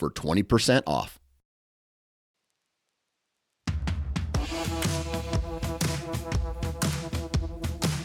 for 0.00 0.10
20% 0.10 0.82
off. 0.86 1.20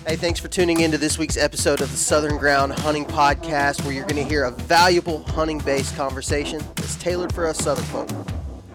Hey, 0.05 0.17
thanks 0.17 0.39
for 0.39 0.49
tuning 0.49 0.81
in 0.81 0.91
to 0.91 0.99
this 0.99 1.17
week's 1.17 1.35
episode 1.35 1.81
of 1.81 1.89
the 1.89 1.97
Southern 1.97 2.37
Ground 2.37 2.73
Hunting 2.73 3.05
Podcast, 3.05 3.83
where 3.83 3.91
you're 3.91 4.05
going 4.05 4.21
to 4.21 4.29
hear 4.29 4.43
a 4.43 4.51
valuable 4.51 5.23
hunting 5.23 5.57
based 5.57 5.95
conversation 5.95 6.59
that's 6.75 6.95
tailored 6.97 7.33
for 7.33 7.47
us 7.47 7.57
Southern 7.57 7.85
folk. 7.85 8.09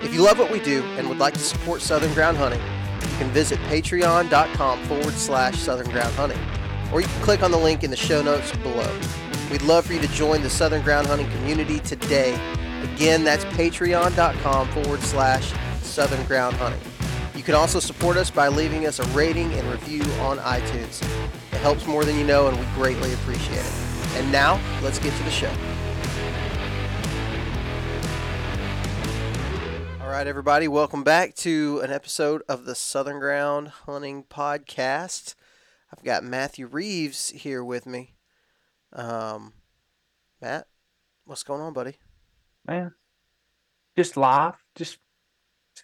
If 0.01 0.13
you 0.13 0.23
love 0.23 0.41
what 0.41 0.51
we 0.51 0.59
do 0.59 0.83
and 0.97 1.09
would 1.09 1.19
like 1.19 1.35
to 1.35 1.41
support 1.41 1.83
Southern 1.83 2.13
Ground 2.15 2.37
Hunting, 2.37 2.61
you 2.61 3.17
can 3.19 3.31
visit 3.31 3.61
patreon.com 3.61 4.83
forward 4.87 5.15
slash 5.15 5.57
Southern 5.57 5.89
Ground 5.91 6.13
Hunting, 6.15 6.41
or 6.93 7.01
you 7.01 7.07
can 7.07 7.23
click 7.23 7.43
on 7.45 7.53
the 7.53 7.59
link 7.59 7.85
in 7.85 7.91
the 7.91 7.97
show 7.97 8.23
notes 8.23 8.51
below. 8.57 9.01
We'd 9.51 9.63
love 9.63 9.87
for 9.87 9.93
you 9.93 10.01
to 10.01 10.09
join 10.09 10.43
the 10.43 10.51
Southern 10.51 10.83
Ground 10.83 11.07
Hunting 11.07 11.31
community 11.31 11.79
today. 11.81 12.33
Again, 13.01 13.25
that's 13.25 13.47
patreon.com 13.47 14.69
forward 14.73 15.01
slash 15.01 15.55
Southern 15.81 16.23
Ground 16.27 16.55
Hunting. 16.57 16.83
You 17.35 17.43
can 17.43 17.55
also 17.55 17.81
support 17.81 18.19
us 18.19 18.31
by 18.31 18.49
leaving 18.49 18.87
us 18.87 18.99
a 18.99 19.05
rating 19.17 19.55
and 19.55 19.67
review 19.71 20.03
on 20.21 20.37
iTunes. 20.37 21.01
It 21.51 21.61
helps 21.61 21.87
more 21.87 22.05
than 22.05 22.19
you 22.19 22.27
know, 22.27 22.49
and 22.49 22.59
we 22.59 22.67
greatly 22.75 23.15
appreciate 23.15 23.57
it. 23.57 23.73
And 24.17 24.31
now, 24.31 24.61
let's 24.83 24.99
get 24.99 25.17
to 25.17 25.23
the 25.23 25.31
show. 25.31 25.51
All 30.03 30.11
right, 30.11 30.27
everybody, 30.27 30.69
welcome 30.69 31.03
back 31.03 31.35
to 31.37 31.81
an 31.83 31.91
episode 31.91 32.43
of 32.51 32.67
the 32.67 32.75
Southern 32.75 33.19
Ground 33.19 33.69
Hunting 33.69 34.25
Podcast. 34.25 35.37
I've 35.91 36.05
got 36.05 36.23
Matthew 36.23 36.67
Reeves 36.67 37.31
here 37.31 37.65
with 37.65 37.87
me. 37.87 38.17
Um, 38.93 39.55
Matt, 40.43 40.67
what's 41.25 41.45
going 41.45 41.63
on, 41.63 41.73
buddy? 41.73 41.97
Man, 42.71 42.95
just 43.97 44.17
life, 44.17 44.57
just 44.77 44.97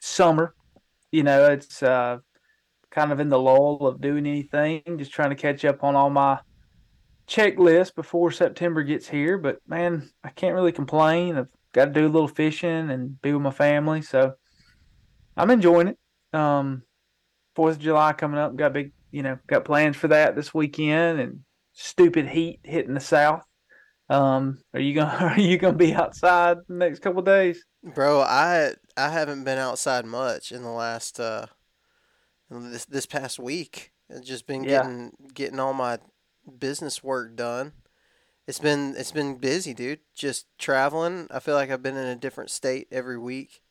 summer 0.01 0.55
you 1.17 1.23
know, 1.23 1.47
it's 1.47 1.83
uh, 1.83 2.19
kind 2.91 3.11
of 3.11 3.21
in 3.21 3.31
the 3.31 3.39
lull 3.39 3.87
of 3.87 4.03
doing 4.03 4.27
anything, 4.27 4.83
just 4.99 5.13
trying 5.13 5.31
to 5.31 5.35
catch 5.35 5.65
up 5.65 5.83
on 5.83 5.97
all 5.97 6.11
my 6.11 6.39
checklist 7.27 7.95
before 7.95 8.31
September 8.31 8.83
gets 8.83 9.09
here. 9.09 9.39
But 9.39 9.61
man, 9.67 10.11
I 10.23 10.29
can't 10.29 10.55
really 10.55 10.73
complain. 10.73 11.39
I've 11.39 11.49
got 11.73 11.87
to 11.87 11.91
do 11.93 12.07
a 12.07 12.09
little 12.09 12.29
fishing 12.29 12.91
and 12.91 13.19
be 13.23 13.33
with 13.33 13.41
my 13.41 13.51
family, 13.51 14.03
so 14.03 14.35
I'm 15.39 15.51
enjoying 15.51 15.89
it. 15.89 15.99
Um, 16.39 16.83
Fourth 17.55 17.77
of 17.77 17.83
July 17.83 18.13
coming 18.13 18.39
up, 18.39 18.55
got 18.55 18.75
big, 18.75 18.93
you 19.11 19.23
know, 19.23 19.39
got 19.47 19.65
plans 19.65 19.97
for 19.97 20.09
that 20.09 20.37
this 20.37 20.53
weekend, 20.53 21.19
and 21.19 21.41
stupid 21.73 22.29
heat 22.29 22.61
hitting 22.63 22.93
the 22.93 23.01
south. 23.01 23.46
Um, 24.09 24.59
are 24.73 24.81
you 24.81 24.95
gonna 24.95 25.11
are 25.37 25.41
you 25.41 25.59
gonna 25.59 25.77
be 25.77 25.95
outside 25.95 26.59
the 26.69 26.75
next 26.75 27.01
couple 27.01 27.23
days? 27.23 27.65
Bro, 27.83 28.21
I 28.23 28.75
I 28.97 29.11
haven't 29.11 29.45
been 29.45 29.59
outside 29.59 30.05
much 30.05 30.53
in 30.53 30.63
the 30.63 30.71
last 30.71 31.19
uh 31.21 31.47
this 32.51 32.85
this 32.85 33.07
past 33.07 33.39
week. 33.39 33.93
I've 34.15 34.25
just 34.25 34.47
been 34.47 34.63
Yeah. 34.63 34.89
getting 34.89 35.13
getting 35.35 35.59
all 35.61 35.73
my 35.73 35.99
business 36.59 37.03
work 37.03 37.37
done. 37.37 37.73
It's 38.47 38.59
been 38.61 38.95
it's 38.97 39.13
been 39.13 39.37
busy, 39.39 39.75
dude. 39.75 40.01
Just 40.15 40.47
traveling. 40.59 41.29
I 41.31 41.41
feel 41.41 41.55
like 41.55 41.71
I've 41.71 41.83
been 41.83 41.97
in 41.97 42.07
a 42.07 42.17
different 42.17 42.51
state 42.51 42.89
every 42.93 43.19
week. 43.19 43.63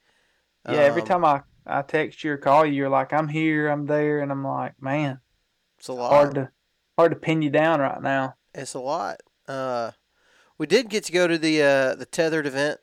Yeah, 0.68 0.80
every 0.82 1.02
Um, 1.02 1.10
time 1.10 1.26
I 1.26 1.42
I 1.66 1.82
text 1.82 2.24
you 2.24 2.34
or 2.34 2.38
call 2.38 2.66
you, 2.66 2.74
you're 2.74 2.90
like, 2.90 3.14
I'm 3.14 3.28
here, 3.28 3.70
I'm 3.70 3.86
there, 3.86 4.22
and 4.22 4.32
I'm 4.32 4.44
like, 4.44 4.80
man, 4.82 5.20
it's 5.78 5.88
a 5.88 5.94
lot. 5.94 6.12
hard 6.12 6.36
to 6.36 6.52
hard 6.98 7.12
to 7.14 7.20
pin 7.20 7.42
you 7.42 7.50
down 7.50 7.80
right 7.82 8.02
now. 8.02 8.36
It's 8.54 8.74
a 8.74 8.80
lot. 8.80 9.18
Uh, 9.48 9.92
we 10.58 10.68
did 10.68 10.90
get 10.90 11.04
to 11.06 11.12
go 11.12 11.28
to 11.28 11.38
the 11.38 11.62
uh, 11.62 11.96
the 11.96 12.06
Tethrd 12.06 12.46
event, 12.46 12.80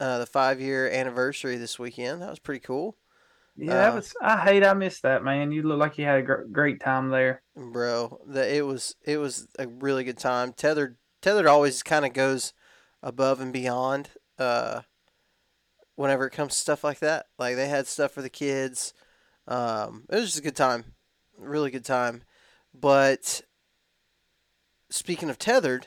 uh, 0.00 0.18
the 0.18 0.26
five 0.26 0.60
year 0.60 0.88
anniversary 0.90 1.56
this 1.56 1.78
weekend. 1.78 2.22
That 2.22 2.30
was 2.30 2.38
pretty 2.38 2.60
cool, 2.60 2.96
Yeah, 3.56 3.74
that 3.74 3.92
Uh, 3.92 3.96
was. 3.96 4.14
I 4.20 4.38
hate 4.38 4.64
I 4.64 4.74
missed 4.74 5.02
that, 5.02 5.22
man. 5.24 5.52
You 5.52 5.62
look 5.62 5.78
like 5.78 5.98
you 5.98 6.04
had 6.04 6.18
a 6.18 6.22
gr- 6.22 6.42
great 6.50 6.80
time 6.80 7.10
there. 7.10 7.42
bro. 7.56 8.20
The, 8.26 8.56
it 8.56 8.62
was 8.66 8.96
it 9.04 9.18
was 9.18 9.46
a 9.58 9.66
really 9.68 10.04
good 10.04 10.18
time. 10.18 10.52
Tethrd 10.52 10.96
Tethrd 11.22 11.46
always 11.48 11.82
kind 11.82 12.04
of 12.04 12.12
goes 12.12 12.52
above 13.02 13.40
and 13.40 13.52
beyond. 13.52 14.10
Uh, 14.38 14.82
whenever 15.94 16.26
it 16.26 16.30
comes 16.32 16.54
to 16.54 16.58
stuff 16.60 16.82
like 16.82 16.98
that, 17.00 17.26
like 17.38 17.54
they 17.54 17.68
had 17.68 17.86
stuff 17.86 18.10
for 18.12 18.22
the 18.22 18.30
kids. 18.30 18.92
Um, 19.46 20.06
it 20.10 20.16
was 20.16 20.24
just 20.26 20.38
a 20.38 20.42
good 20.42 20.56
time, 20.56 20.94
really 21.38 21.70
good 21.70 21.84
time. 21.84 22.22
But 22.74 23.42
speaking 24.90 25.28
of 25.30 25.38
Tethrd, 25.38 25.84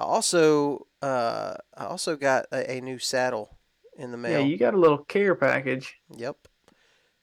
I 0.00 0.04
also 0.04 0.86
uh, 1.02 1.54
I 1.76 1.84
also 1.84 2.16
got 2.16 2.46
a, 2.52 2.70
a 2.76 2.80
new 2.80 2.98
saddle 2.98 3.58
in 3.98 4.10
the 4.12 4.16
mail. 4.16 4.40
Yeah, 4.40 4.46
you 4.46 4.56
got 4.56 4.72
a 4.72 4.78
little 4.78 4.98
care 5.04 5.34
package. 5.34 5.94
Yep. 6.16 6.36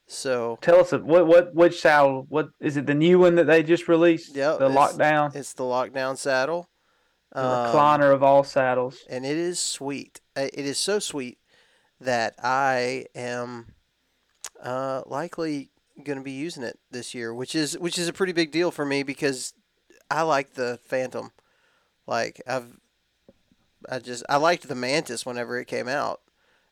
So 0.05 0.57
Tell 0.61 0.79
us 0.81 0.91
what 0.91 1.25
what 1.27 1.55
which 1.55 1.81
saddle? 1.81 2.25
What 2.29 2.49
is 2.61 2.77
it? 2.77 2.85
The 2.85 2.93
new 2.93 3.17
one 3.19 3.35
that 3.35 3.47
they 3.47 3.63
just 3.63 3.88
released? 3.88 4.35
Yep, 4.35 4.59
the 4.59 4.69
it's- 4.69 4.77
lockdown, 4.77 5.35
it's 5.35 5.53
the 5.53 5.63
lockdown 5.63 6.17
saddle. 6.17 6.69
the 7.33 7.39
Um, 7.43 7.75
recliner 7.75 8.13
of 8.13 8.21
all 8.23 8.43
saddles. 8.43 8.99
and 9.09 9.25
it 9.25 9.35
is 9.38 9.59
sweet. 9.59 10.21
Uh, 10.35 10.47
It 10.53 10.65
is 10.65 10.77
so 10.77 10.99
sweet 10.99 11.39
that 11.99 12.35
I 12.44 13.07
am 13.15 13.73
uh, 14.61 15.01
likely 15.07 15.71
going 16.03 16.19
to 16.19 16.23
be 16.23 16.31
using 16.31 16.61
it 16.63 16.79
this 16.91 17.13
year, 17.15 17.33
which 17.33 17.55
is 17.55 17.77
which 17.79 17.97
is 17.97 18.07
a 18.07 18.13
pretty 18.13 18.33
big 18.33 18.51
deal 18.51 18.69
for 18.71 18.85
me 18.85 19.01
because 19.03 19.53
I 20.11 20.21
like 20.21 20.53
the 20.53 20.79
Phantom. 20.85 21.31
Like 22.07 22.41
I've, 22.47 22.78
I 23.90 24.00
just 24.00 24.23
I 24.29 24.38
liked 24.38 24.68
the 24.68 24.75
Mantis 24.75 25.25
whenever 25.25 25.59
it 25.59 25.66
came 25.66 25.88
out, 25.88 26.22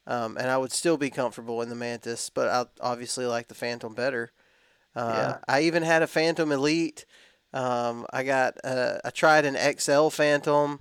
um, 0.07 0.38
and 0.38 0.50
I 0.50 0.57
would 0.57 0.72
still 0.72 0.97
be 0.97 1.09
comfortable 1.09 1.62
in 1.62 1.69
the 1.69 1.75
Mantis, 1.75 2.29
but 2.29 2.47
I 2.47 2.66
obviously 2.81 3.25
like 3.25 3.47
the 3.47 3.56
Phantom 3.56 3.94
better. 3.94 4.31
Uh, 4.96 5.12
Yeah. 5.13 5.38
I 5.47 5.62
even 5.62 5.84
had 5.84 6.01
a 6.01 6.07
Phantom 6.07 6.51
Elite. 6.51 7.06
Um, 7.53 8.06
I 8.12 8.23
got 8.23 8.57
uh, 8.63 8.97
I 9.03 9.09
tried 9.09 9.46
an 9.46 9.78
XL 9.78 10.09
Phantom 10.09 10.79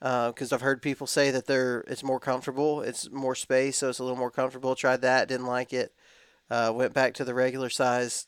because 0.00 0.52
I've 0.52 0.60
heard 0.62 0.82
people 0.82 1.06
say 1.06 1.30
that 1.30 1.46
they're 1.46 1.84
it's 1.86 2.02
more 2.02 2.20
comfortable, 2.20 2.82
it's 2.82 3.10
more 3.10 3.36
space, 3.36 3.78
so 3.78 3.88
it's 3.88 4.00
a 4.00 4.04
little 4.04 4.18
more 4.18 4.30
comfortable. 4.32 4.74
Tried 4.74 5.02
that, 5.02 5.28
didn't 5.28 5.46
like 5.46 5.72
it. 5.72 5.92
Uh, 6.50 6.72
went 6.74 6.92
back 6.92 7.14
to 7.14 7.24
the 7.24 7.34
regular 7.34 7.70
size 7.70 8.26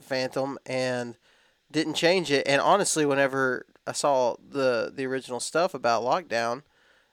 Phantom 0.00 0.58
and 0.64 1.16
didn't 1.70 1.94
change 1.94 2.30
it. 2.30 2.46
And 2.46 2.60
honestly, 2.60 3.04
whenever 3.04 3.66
I 3.86 3.92
saw 3.92 4.36
the 4.48 4.92
the 4.94 5.06
original 5.06 5.40
stuff 5.40 5.74
about 5.74 6.02
lockdown, 6.02 6.62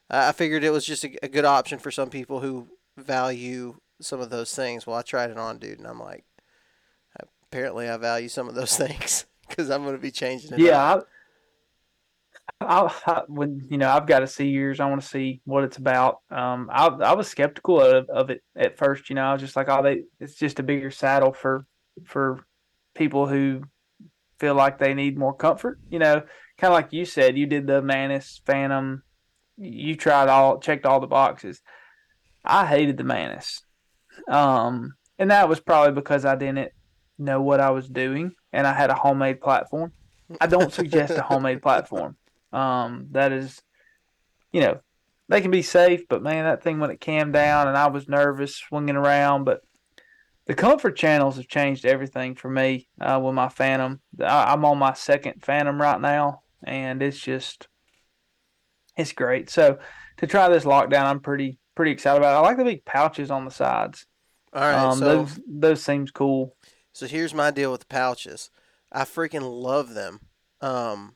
I 0.09 0.29
I 0.29 0.31
figured 0.31 0.63
it 0.63 0.71
was 0.71 0.85
just 0.85 1.03
a, 1.03 1.17
a 1.23 1.27
good 1.27 1.45
option 1.45 1.79
for 1.79 1.91
some 1.91 2.09
people 2.09 2.39
who 2.39 2.67
value 2.97 3.77
some 4.01 4.19
of 4.19 4.29
those 4.29 4.53
things. 4.53 4.85
Well, 4.85 4.97
I 4.97 5.01
tried 5.01 5.31
it 5.31 5.37
on, 5.37 5.57
dude, 5.57 5.79
and 5.79 5.87
I'm 5.87 5.99
like, 5.99 6.25
apparently 7.53 7.89
I 7.89 7.97
value 7.97 8.29
some 8.29 8.49
of 8.49 8.55
those 8.55 8.75
things 8.77 9.25
because 9.47 9.69
I'm 9.69 9.83
going 9.83 9.95
to 9.95 10.01
be 10.01 10.11
changing 10.11 10.53
it. 10.53 10.59
Yeah, 10.59 11.01
I, 12.59 12.65
I, 12.65 12.93
I 13.05 13.21
when 13.27 13.67
you 13.69 13.77
know 13.77 13.89
I've 13.89 14.07
got 14.07 14.19
to 14.19 14.27
see 14.27 14.47
yours. 14.47 14.79
I 14.79 14.89
want 14.89 15.01
to 15.01 15.07
see 15.07 15.41
what 15.45 15.63
it's 15.63 15.77
about. 15.77 16.19
Um, 16.31 16.69
I 16.71 16.87
I 16.87 17.13
was 17.13 17.27
skeptical 17.27 17.79
of, 17.81 18.09
of 18.09 18.29
it 18.29 18.41
at 18.55 18.77
first. 18.77 19.09
You 19.09 19.15
know, 19.15 19.25
I 19.25 19.33
was 19.33 19.41
just 19.41 19.55
like, 19.55 19.69
oh, 19.69 19.83
they 19.83 20.03
it's 20.19 20.35
just 20.35 20.59
a 20.59 20.63
bigger 20.63 20.91
saddle 20.91 21.33
for 21.33 21.65
for 22.05 22.45
people 22.95 23.27
who 23.27 23.63
feel 24.39 24.55
like 24.55 24.77
they 24.77 24.93
need 24.93 25.17
more 25.17 25.33
comfort. 25.33 25.79
You 25.89 25.99
know, 25.99 26.23
kind 26.57 26.73
of 26.73 26.75
like 26.75 26.93
you 26.93 27.05
said, 27.05 27.37
you 27.37 27.45
did 27.45 27.67
the 27.67 27.81
Mantis 27.81 28.41
Phantom. 28.45 29.03
You 29.57 29.95
tried 29.95 30.29
all, 30.29 30.59
checked 30.59 30.85
all 30.85 30.99
the 30.99 31.07
boxes. 31.07 31.61
I 32.43 32.65
hated 32.65 32.97
the 32.97 33.03
Mantis, 33.03 33.61
um, 34.27 34.95
and 35.17 35.31
that 35.31 35.47
was 35.47 35.59
probably 35.59 35.93
because 35.93 36.25
I 36.25 36.35
didn't 36.35 36.71
know 37.17 37.41
what 37.41 37.59
I 37.59 37.69
was 37.69 37.87
doing, 37.87 38.33
and 38.51 38.67
I 38.67 38.73
had 38.73 38.89
a 38.89 38.95
homemade 38.95 39.41
platform. 39.41 39.93
I 40.41 40.47
don't 40.47 40.73
suggest 40.73 41.17
a 41.17 41.21
homemade 41.21 41.61
platform. 41.63 42.17
Um, 42.51 43.07
that 43.11 43.31
is, 43.31 43.61
you 44.51 44.61
know, 44.61 44.79
they 45.29 45.41
can 45.41 45.51
be 45.51 45.61
safe, 45.61 46.07
but 46.07 46.21
man, 46.21 46.45
that 46.45 46.63
thing 46.63 46.79
when 46.79 46.91
it 46.91 46.99
cammed 46.99 47.33
down 47.33 47.67
and 47.67 47.77
I 47.77 47.87
was 47.87 48.07
nervous 48.07 48.55
swinging 48.55 48.95
around, 48.95 49.45
but 49.45 49.61
the 50.45 50.53
comfort 50.53 50.97
channels 50.97 51.37
have 51.37 51.47
changed 51.47 51.85
everything 51.85 52.35
for 52.35 52.49
me 52.49 52.87
uh, 52.99 53.19
with 53.23 53.33
my 53.33 53.49
Phantom. 53.49 54.01
I, 54.19 54.53
I'm 54.53 54.65
on 54.65 54.77
my 54.77 54.93
second 54.93 55.43
Phantom 55.43 55.81
right 55.81 55.99
now, 55.99 56.42
and 56.65 57.01
it's 57.01 57.19
just, 57.19 57.67
it's 58.97 59.11
great. 59.11 59.49
So 59.49 59.79
to 60.17 60.27
try 60.27 60.49
this 60.49 60.65
lockdown, 60.65 61.05
I'm 61.05 61.19
pretty 61.19 61.59
pretty 61.75 61.91
excited 61.91 62.17
about. 62.17 62.35
It. 62.35 62.37
I 62.37 62.41
like 62.41 62.57
the 62.57 62.63
big 62.63 62.85
pouches 62.85 63.31
on 63.31 63.45
the 63.45 63.51
sides. 63.51 64.05
All 64.53 64.61
right, 64.61 64.75
um, 64.75 64.99
so 64.99 65.05
those 65.05 65.39
those 65.47 65.83
seems 65.83 66.11
cool. 66.11 66.55
so 66.93 67.07
here's 67.07 67.33
my 67.33 67.51
deal 67.51 67.71
with 67.71 67.81
the 67.81 67.87
pouches. 67.87 68.49
I 68.91 69.03
freaking 69.03 69.61
love 69.61 69.93
them. 69.95 70.19
Um, 70.61 71.15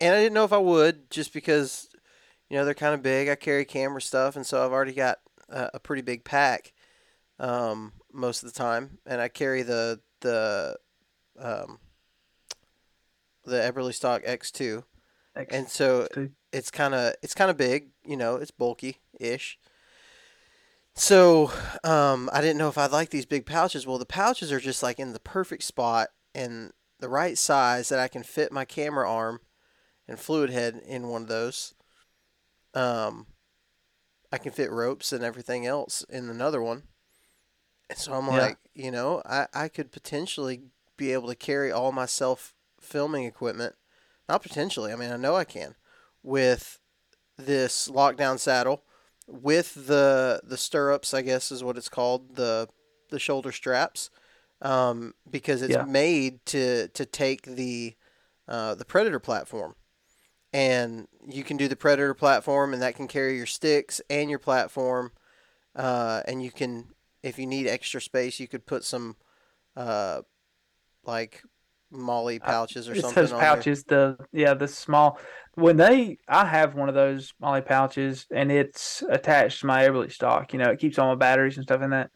and 0.00 0.14
I 0.14 0.18
didn't 0.20 0.34
know 0.34 0.44
if 0.44 0.52
I 0.52 0.58
would 0.58 1.10
just 1.10 1.32
because 1.32 1.88
you 2.48 2.56
know 2.56 2.64
they're 2.64 2.74
kind 2.74 2.94
of 2.94 3.02
big. 3.02 3.28
I 3.28 3.34
carry 3.34 3.64
camera 3.64 4.00
stuff, 4.00 4.36
and 4.36 4.46
so 4.46 4.64
I've 4.64 4.72
already 4.72 4.94
got 4.94 5.18
a, 5.48 5.70
a 5.74 5.80
pretty 5.80 6.02
big 6.02 6.24
pack 6.24 6.72
um, 7.38 7.92
most 8.12 8.42
of 8.42 8.52
the 8.52 8.58
time, 8.58 8.98
and 9.06 9.20
I 9.20 9.28
carry 9.28 9.62
the 9.62 10.00
the 10.20 10.76
um, 11.38 11.78
the 13.44 13.56
Eberlestock 13.56 14.26
X2, 14.26 14.84
and 15.50 15.68
so 15.68 16.08
it's 16.52 16.70
kind 16.70 16.94
of 16.94 17.14
it's 17.22 17.34
kind 17.34 17.50
of 17.50 17.56
big. 17.56 17.90
You 18.04 18.16
know, 18.16 18.36
it's 18.36 18.50
bulky 18.50 18.98
ish. 19.20 19.58
So 20.94 21.50
um, 21.82 22.30
I 22.32 22.40
didn't 22.40 22.58
know 22.58 22.68
if 22.68 22.78
I'd 22.78 22.92
like 22.92 23.10
these 23.10 23.26
big 23.26 23.46
pouches. 23.46 23.86
Well, 23.86 23.98
the 23.98 24.06
pouches 24.06 24.52
are 24.52 24.60
just 24.60 24.82
like 24.82 24.98
in 25.00 25.12
the 25.12 25.20
perfect 25.20 25.64
spot 25.64 26.08
and 26.34 26.72
the 27.00 27.08
right 27.08 27.36
size 27.36 27.88
that 27.88 27.98
I 27.98 28.08
can 28.08 28.22
fit 28.22 28.52
my 28.52 28.64
camera 28.64 29.10
arm 29.10 29.40
and 30.06 30.18
fluid 30.18 30.50
head 30.50 30.80
in 30.86 31.08
one 31.08 31.22
of 31.22 31.28
those. 31.28 31.74
Um, 32.74 33.26
I 34.32 34.38
can 34.38 34.52
fit 34.52 34.70
ropes 34.70 35.12
and 35.12 35.24
everything 35.24 35.66
else 35.66 36.04
in 36.08 36.28
another 36.28 36.62
one. 36.62 36.84
And 37.88 37.98
so 37.98 38.12
I'm 38.14 38.26
Yeah. 38.26 38.32
like, 38.38 38.58
you 38.74 38.90
know, 38.90 39.22
I, 39.24 39.46
I 39.52 39.68
could 39.68 39.92
potentially 39.92 40.62
be 40.96 41.12
able 41.12 41.28
to 41.28 41.34
carry 41.34 41.72
all 41.72 41.92
my 41.92 42.06
self 42.06 42.54
filming 42.84 43.24
equipment. 43.24 43.74
Not 44.28 44.42
potentially, 44.42 44.92
I 44.92 44.96
mean, 44.96 45.10
I 45.12 45.16
know 45.16 45.36
I 45.36 45.44
can 45.44 45.74
with 46.22 46.78
this 47.36 47.88
lockdown 47.88 48.38
saddle 48.38 48.82
with 49.26 49.86
the 49.86 50.40
the 50.44 50.56
stirrups, 50.56 51.12
I 51.14 51.22
guess 51.22 51.50
is 51.50 51.64
what 51.64 51.76
it's 51.76 51.88
called, 51.88 52.36
the 52.36 52.68
the 53.10 53.18
shoulder 53.18 53.52
straps, 53.52 54.10
um, 54.62 55.14
because 55.30 55.62
it's 55.62 55.74
Yeah. 55.74 55.84
made 55.84 56.44
to 56.46 56.88
to 56.88 57.04
take 57.06 57.42
the 57.42 57.96
uh, 58.48 58.74
the 58.74 58.84
Predator 58.84 59.18
platform, 59.20 59.74
and 60.52 61.08
you 61.26 61.42
can 61.44 61.56
do 61.56 61.68
the 61.68 61.76
Predator 61.76 62.14
platform, 62.14 62.72
and 62.72 62.82
that 62.82 62.96
can 62.96 63.08
carry 63.08 63.36
your 63.36 63.46
sticks 63.46 64.00
and 64.10 64.28
your 64.30 64.38
platform, 64.38 65.12
uh, 65.74 66.22
and 66.26 66.42
you 66.42 66.50
can, 66.50 66.94
if 67.22 67.38
you 67.38 67.46
need 67.46 67.66
extra 67.66 68.00
space, 68.00 68.38
you 68.38 68.46
could 68.48 68.66
put 68.66 68.84
some, 68.84 69.16
uh, 69.76 70.20
like 71.04 71.42
MOLLE 71.90 72.38
pouches 72.40 72.88
or 72.88 72.92
It 72.92 73.00
something 73.02 73.14
says 73.14 73.32
on 73.32 73.38
there. 73.40 73.48
pouches. 73.48 73.84
The 73.84 74.16
yeah, 74.32 74.54
the 74.54 74.68
small. 74.68 75.18
When 75.54 75.76
they, 75.76 76.18
I 76.28 76.46
have 76.46 76.74
one 76.74 76.88
of 76.88 76.94
those 76.96 77.32
MOLLE 77.40 77.62
pouches, 77.62 78.26
and 78.34 78.50
it's 78.50 79.02
attached 79.08 79.60
to 79.60 79.66
my 79.66 79.84
Eberlestock. 79.84 80.52
You 80.52 80.58
know, 80.58 80.70
it 80.70 80.80
keeps 80.80 80.98
all 80.98 81.08
my 81.08 81.14
batteries 81.14 81.56
and 81.56 81.64
stuff 81.64 81.82
in 81.82 81.90
that. 81.90 82.10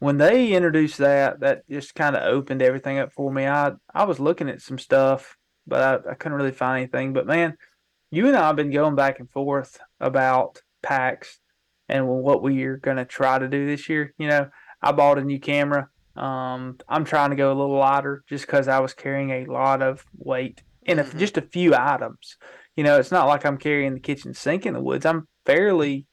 When 0.00 0.18
they 0.18 0.52
introduced 0.52 0.98
that, 0.98 1.40
that 1.40 1.62
just 1.70 1.94
kind 1.94 2.16
of 2.16 2.24
opened 2.24 2.60
everything 2.60 2.98
up 2.98 3.12
for 3.12 3.32
me. 3.32 3.46
I 3.46 3.72
I 3.94 4.04
was 4.04 4.18
looking 4.18 4.48
at 4.48 4.60
some 4.60 4.78
stuff, 4.78 5.36
but 5.66 6.04
I, 6.06 6.10
I 6.10 6.14
couldn't 6.14 6.36
really 6.38 6.50
find 6.50 6.78
anything. 6.82 7.12
But 7.12 7.26
man, 7.26 7.56
you 8.10 8.26
and 8.26 8.36
I 8.36 8.48
have 8.48 8.56
been 8.56 8.72
going 8.72 8.96
back 8.96 9.20
and 9.20 9.30
forth 9.30 9.78
about 10.00 10.60
packs 10.82 11.38
and 11.88 12.08
what 12.08 12.42
we 12.42 12.64
are 12.64 12.78
going 12.78 12.96
to 12.96 13.04
try 13.04 13.38
to 13.38 13.46
do 13.48 13.66
this 13.66 13.88
year. 13.88 14.12
You 14.18 14.26
know, 14.26 14.48
I 14.82 14.90
bought 14.90 15.18
a 15.18 15.24
new 15.24 15.38
camera. 15.38 15.88
Um, 16.16 16.78
I'm 16.88 17.04
trying 17.04 17.30
to 17.30 17.36
go 17.36 17.48
a 17.48 17.58
little 17.58 17.76
lighter 17.76 18.22
just 18.28 18.46
because 18.46 18.68
I 18.68 18.80
was 18.80 18.94
carrying 18.94 19.30
a 19.30 19.46
lot 19.46 19.82
of 19.82 20.04
weight 20.16 20.62
and 20.86 21.00
a, 21.00 21.04
Mhm. 21.04 21.18
just 21.18 21.38
a 21.38 21.42
few 21.42 21.74
items. 21.74 22.36
You 22.76 22.84
know, 22.84 22.98
it's 22.98 23.10
not 23.12 23.26
like 23.26 23.44
I'm 23.46 23.58
carrying 23.58 23.94
the 23.94 24.00
kitchen 24.00 24.34
sink 24.34 24.66
in 24.66 24.74
the 24.74 24.80
woods. 24.82 25.06
I'm 25.06 25.28
fairly, 25.46 26.06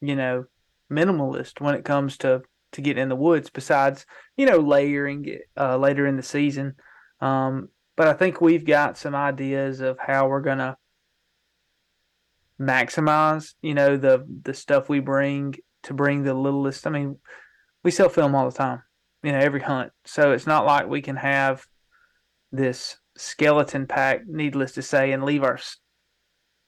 you 0.00 0.16
know, 0.16 0.44
minimalist 0.90 1.60
when 1.60 1.74
it 1.74 1.84
comes 1.84 2.16
to 2.18 2.42
to 2.72 2.82
getting 2.82 3.02
in 3.04 3.08
the 3.08 3.16
woods. 3.16 3.48
Besides, 3.48 4.04
you 4.36 4.44
know, 4.44 4.58
layering 4.58 5.24
it 5.24 5.42
uh, 5.56 5.78
later 5.78 6.06
in 6.06 6.16
the 6.16 6.22
season. 6.22 6.74
Um, 7.20 7.70
but 7.96 8.08
I 8.08 8.12
think 8.12 8.40
we've 8.40 8.64
got 8.66 8.98
some 8.98 9.14
ideas 9.14 9.80
of 9.80 9.98
how 9.98 10.28
we're 10.28 10.42
gonna 10.42 10.76
maximize, 12.60 13.54
you 13.62 13.74
know, 13.74 13.96
the 13.96 14.26
the 14.42 14.54
stuff 14.54 14.88
we 14.88 15.00
bring 15.00 15.54
to 15.84 15.94
bring 15.94 16.24
the 16.24 16.34
littlest. 16.34 16.86
I 16.86 16.90
mean, 16.90 17.18
we 17.82 17.90
sell 17.90 18.08
film 18.08 18.34
all 18.34 18.50
the 18.50 18.56
time, 18.56 18.82
you 19.22 19.32
know, 19.32 19.38
every 19.38 19.60
hunt. 19.60 19.92
So 20.04 20.32
it's 20.32 20.46
not 20.46 20.66
like 20.66 20.88
we 20.88 21.02
can 21.02 21.16
have 21.16 21.66
this 22.52 22.96
skeleton 23.16 23.86
pack, 23.86 24.26
needless 24.26 24.72
to 24.72 24.82
say, 24.82 25.12
and 25.12 25.24
leave 25.24 25.42
our 25.42 25.58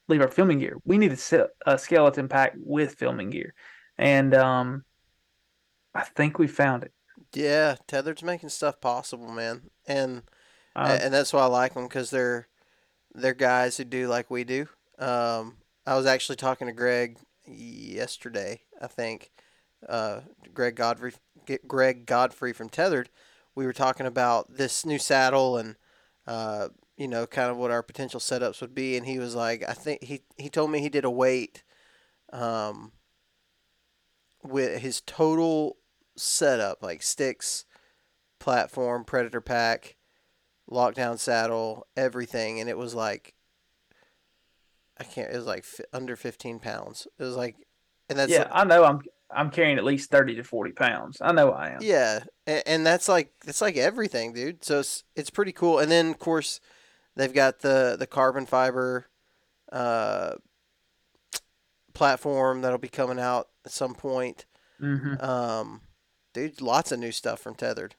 leave 0.07 0.21
our 0.21 0.27
filming 0.27 0.59
gear. 0.59 0.77
We 0.83 0.97
need 0.97 1.13
a, 1.13 1.47
a 1.65 1.77
skeleton 1.77 2.27
pack 2.27 2.53
with 2.57 2.95
filming 2.95 3.29
gear, 3.29 3.53
and 3.97 4.33
um, 4.35 4.83
I 5.95 6.03
think 6.03 6.37
we 6.37 6.47
found 6.47 6.83
it. 6.83 6.91
Yeah, 7.33 7.75
Tethrd's 7.87 8.23
making 8.23 8.49
stuff 8.49 8.81
possible, 8.81 9.31
man, 9.31 9.69
and 9.87 10.23
Uh, 10.75 10.97
and 11.01 11.13
that's 11.13 11.33
why 11.33 11.41
I 11.41 11.45
like 11.45 11.73
them 11.73 11.83
because 11.83 12.09
they're 12.09 12.47
they're 13.13 13.33
guys 13.33 13.77
who 13.77 13.83
do 13.83 14.07
like 14.07 14.29
we 14.31 14.43
do. 14.43 14.67
Um, 14.99 15.57
I 15.85 15.95
was 15.95 16.05
actually 16.05 16.37
talking 16.37 16.67
to 16.67 16.73
Greg 16.73 17.17
yesterday, 17.45 18.61
I 18.81 18.87
think. 18.87 19.31
Uh, 19.87 20.21
Greg 20.53 20.75
Godfrey, 20.75 21.13
Greg 21.67 22.05
Godfrey 22.05 22.53
from 22.53 22.69
Tethrd. 22.69 23.07
We 23.55 23.65
were 23.65 23.73
talking 23.73 24.05
about 24.05 24.55
this 24.55 24.85
new 24.85 24.99
saddle 24.99 25.57
and 25.57 25.75
uh, 26.27 26.69
you 26.97 27.07
know, 27.07 27.25
kind 27.25 27.49
of 27.49 27.57
what 27.57 27.71
our 27.71 27.81
potential 27.81 28.19
setups 28.19 28.61
would 28.61 28.75
be, 28.75 28.95
and 28.95 29.05
he 29.05 29.17
was 29.17 29.33
like, 29.33 29.63
I 29.67 29.73
think 29.73 30.03
he 30.03 30.21
he 30.37 30.49
told 30.49 30.69
me 30.69 30.81
he 30.81 30.89
did 30.89 31.03
a 31.03 31.09
weight, 31.09 31.63
um, 32.31 32.91
with 34.43 34.81
his 34.81 35.01
total 35.01 35.77
setup, 36.15 36.83
like 36.83 37.01
sticks, 37.01 37.65
platform, 38.39 39.03
predator 39.03 39.41
pack, 39.41 39.95
lockdown 40.69 41.17
saddle, 41.17 41.87
everything, 41.97 42.59
and 42.59 42.69
it 42.69 42.77
was 42.77 42.93
like 42.93 43.33
I 44.99 45.03
can't. 45.03 45.31
It 45.31 45.37
was 45.37 45.47
like 45.47 45.65
under 45.91 46.15
fifteen 46.15 46.59
pounds. 46.59 47.07
It 47.17 47.23
was 47.23 47.35
like, 47.35 47.55
and 48.09 48.19
that's 48.19 48.31
yeah, 48.31 48.47
I 48.51 48.63
know. 48.63 48.83
I'm 48.83 49.01
I'm 49.33 49.49
carrying 49.51 49.77
at 49.77 49.83
least 49.83 50.09
thirty 50.11 50.35
to 50.35 50.43
forty 50.43 50.71
pounds. 50.71 51.17
I 51.21 51.31
know 51.31 51.51
I 51.51 51.69
am. 51.69 51.79
yeah, 51.81 52.19
and, 52.47 52.85
that's 52.85 53.07
like 53.09 53.31
that's 53.45 53.61
like 53.61 53.77
everything, 53.77 54.33
dude. 54.33 54.63
So 54.63 54.79
it's 54.79 55.03
it's 55.15 55.29
pretty 55.29 55.51
cool. 55.51 55.79
And 55.79 55.89
then 55.91 56.09
of 56.09 56.19
course, 56.19 56.59
they've 57.15 57.33
got 57.33 57.59
the 57.59 57.95
the 57.97 58.07
carbon 58.07 58.45
fiber, 58.45 59.07
uh, 59.71 60.33
platform 61.93 62.61
that'll 62.61 62.77
be 62.77 62.87
coming 62.89 63.19
out 63.19 63.47
at 63.65 63.71
some 63.71 63.93
point. 63.95 64.45
hmm 64.79 65.13
Um, 65.19 65.81
dude, 66.33 66.61
lots 66.61 66.91
of 66.91 66.99
new 66.99 67.11
stuff 67.11 67.39
from 67.39 67.55
Tethrd, 67.55 67.91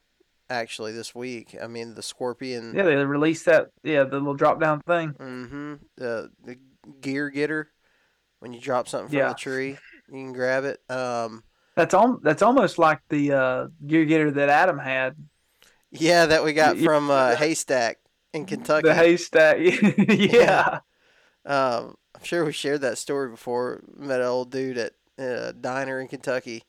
actually 0.49 0.91
this 0.91 1.13
week. 1.15 1.55
I 1.61 1.67
mean, 1.67 1.95
the 1.95 2.03
Scorpion. 2.03 2.73
Yeah, 2.75 2.83
they 2.83 2.95
released 2.95 3.45
that. 3.45 3.69
Yeah, 3.83 4.03
the 4.03 4.17
little 4.17 4.33
drop 4.33 4.59
down 4.59 4.81
thing. 4.81 5.13
Mm-hmm. 5.13 5.73
The 5.97 6.31
the 6.43 6.57
gear 7.01 7.29
getter. 7.29 7.69
When 8.39 8.51
you 8.51 8.59
drop 8.59 8.89
something 8.89 9.07
from 9.07 9.17
Yeah. 9.17 9.29
the 9.29 9.35
tree, 9.35 9.77
you 10.13 10.19
can 10.23 10.33
grab 10.33 10.63
it. 10.63 10.79
Um, 10.89 11.43
That's 11.75 11.93
al- 11.93 12.19
That's 12.23 12.41
almost 12.41 12.77
like 12.77 12.99
the 13.09 13.31
uh, 13.33 13.67
gear 13.85 14.05
getter 14.05 14.31
that 14.31 14.49
Adam 14.49 14.77
had. 14.79 15.15
yeah, 15.91 16.25
that 16.27 16.43
we 16.43 16.53
got 16.53 16.77
Yeah. 16.77 16.85
from 16.85 17.09
uh, 17.09 17.35
Haystack 17.35 17.97
in 18.33 18.45
Kentucky. 18.45 18.87
The 18.87 18.95
haystack. 18.95 19.57
yeah. 20.09 20.79
Um, 21.45 21.95
I'm 22.15 22.23
sure 22.23 22.45
we 22.45 22.53
shared 22.53 22.81
that 22.81 22.97
story 22.97 23.29
before. 23.29 23.83
Met 23.95 24.21
an 24.21 24.27
old 24.27 24.51
dude 24.51 24.77
at 24.77 24.93
a 25.17 25.53
diner 25.53 25.99
in 25.99 26.07
Kentucky, 26.07 26.63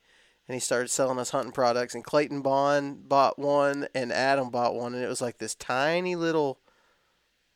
and 0.49 0.55
he 0.55 0.61
started 0.61 0.89
selling 0.89 1.19
us 1.19 1.31
hunting 1.31 1.53
products. 1.53 1.95
And 1.95 2.03
Clayton 2.05 2.43
Bond 2.43 3.09
bought 3.09 3.39
one, 3.39 3.87
and 3.95 4.13
Adam 4.13 4.51
bought 4.51 4.75
one, 4.75 4.95
and 4.95 5.03
it 5.05 5.09
was 5.09 5.21
like 5.23 5.39
this 5.39 5.55
tiny 5.55 6.17
little, 6.17 6.59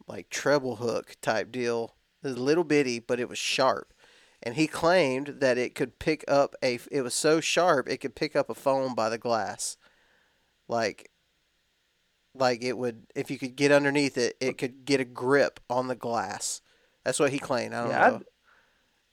like 0.06 0.30
treble 0.30 0.76
hook 0.76 1.16
type 1.20 1.50
deal. 1.50 1.94
It 2.22 2.28
was 2.28 2.38
little 2.38 2.64
bitty, 2.64 2.98
but 2.98 3.20
it 3.20 3.28
was 3.28 3.38
sharp. 3.38 3.92
And 4.42 4.54
he 4.56 4.66
claimed 4.66 5.38
that 5.40 5.58
it 5.58 5.74
could 5.74 5.98
pick 5.98 6.24
up 6.28 6.54
a. 6.62 6.78
It 6.90 7.02
was 7.02 7.14
so 7.14 7.40
sharp 7.40 7.88
it 7.88 7.98
could 7.98 8.14
pick 8.16 8.36
up 8.36 8.50
a 8.50 8.54
phone 8.54 8.94
by 8.94 9.08
the 9.10 9.18
glass, 9.18 9.76
like. 10.68 11.10
Like 12.34 12.62
it 12.62 12.76
would, 12.78 13.06
if 13.14 13.30
you 13.30 13.38
could 13.38 13.56
get 13.56 13.72
underneath 13.72 14.16
it, 14.16 14.36
it 14.40 14.58
could 14.58 14.84
get 14.84 15.00
a 15.00 15.04
grip 15.04 15.60
on 15.68 15.88
the 15.88 15.96
glass. 15.96 16.60
That's 17.04 17.18
what 17.18 17.32
he 17.32 17.38
claimed. 17.38 17.74
I 17.74 17.82
don't 17.82 17.96
Yeah, 17.96 18.00
know. 18.00 18.22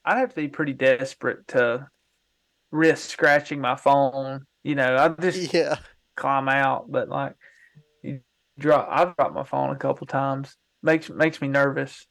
I'd, 0.05 0.13
I'd 0.15 0.19
have 0.19 0.29
to 0.31 0.35
be 0.35 0.47
pretty 0.47 0.73
desperate 0.73 1.47
to 1.49 1.89
risk 2.71 3.09
scratching 3.11 3.61
my 3.61 3.75
phone. 3.75 4.45
You 4.63 4.75
know, 4.75 4.97
I'd 4.97 5.21
just 5.21 5.43
Yeah. 5.53 5.77
climb 6.17 6.49
out, 6.49 6.91
but 6.91 7.09
like 7.09 7.35
you 8.03 8.21
drop, 8.59 8.87
I've 8.91 9.15
dropped 9.17 9.35
my 9.35 9.43
phone 9.45 9.71
a 9.75 9.79
couple 9.79 10.07
times. 10.07 10.57
Makes 10.83 11.09
makes 11.09 11.41
me 11.41 11.47
nervous. 11.49 12.07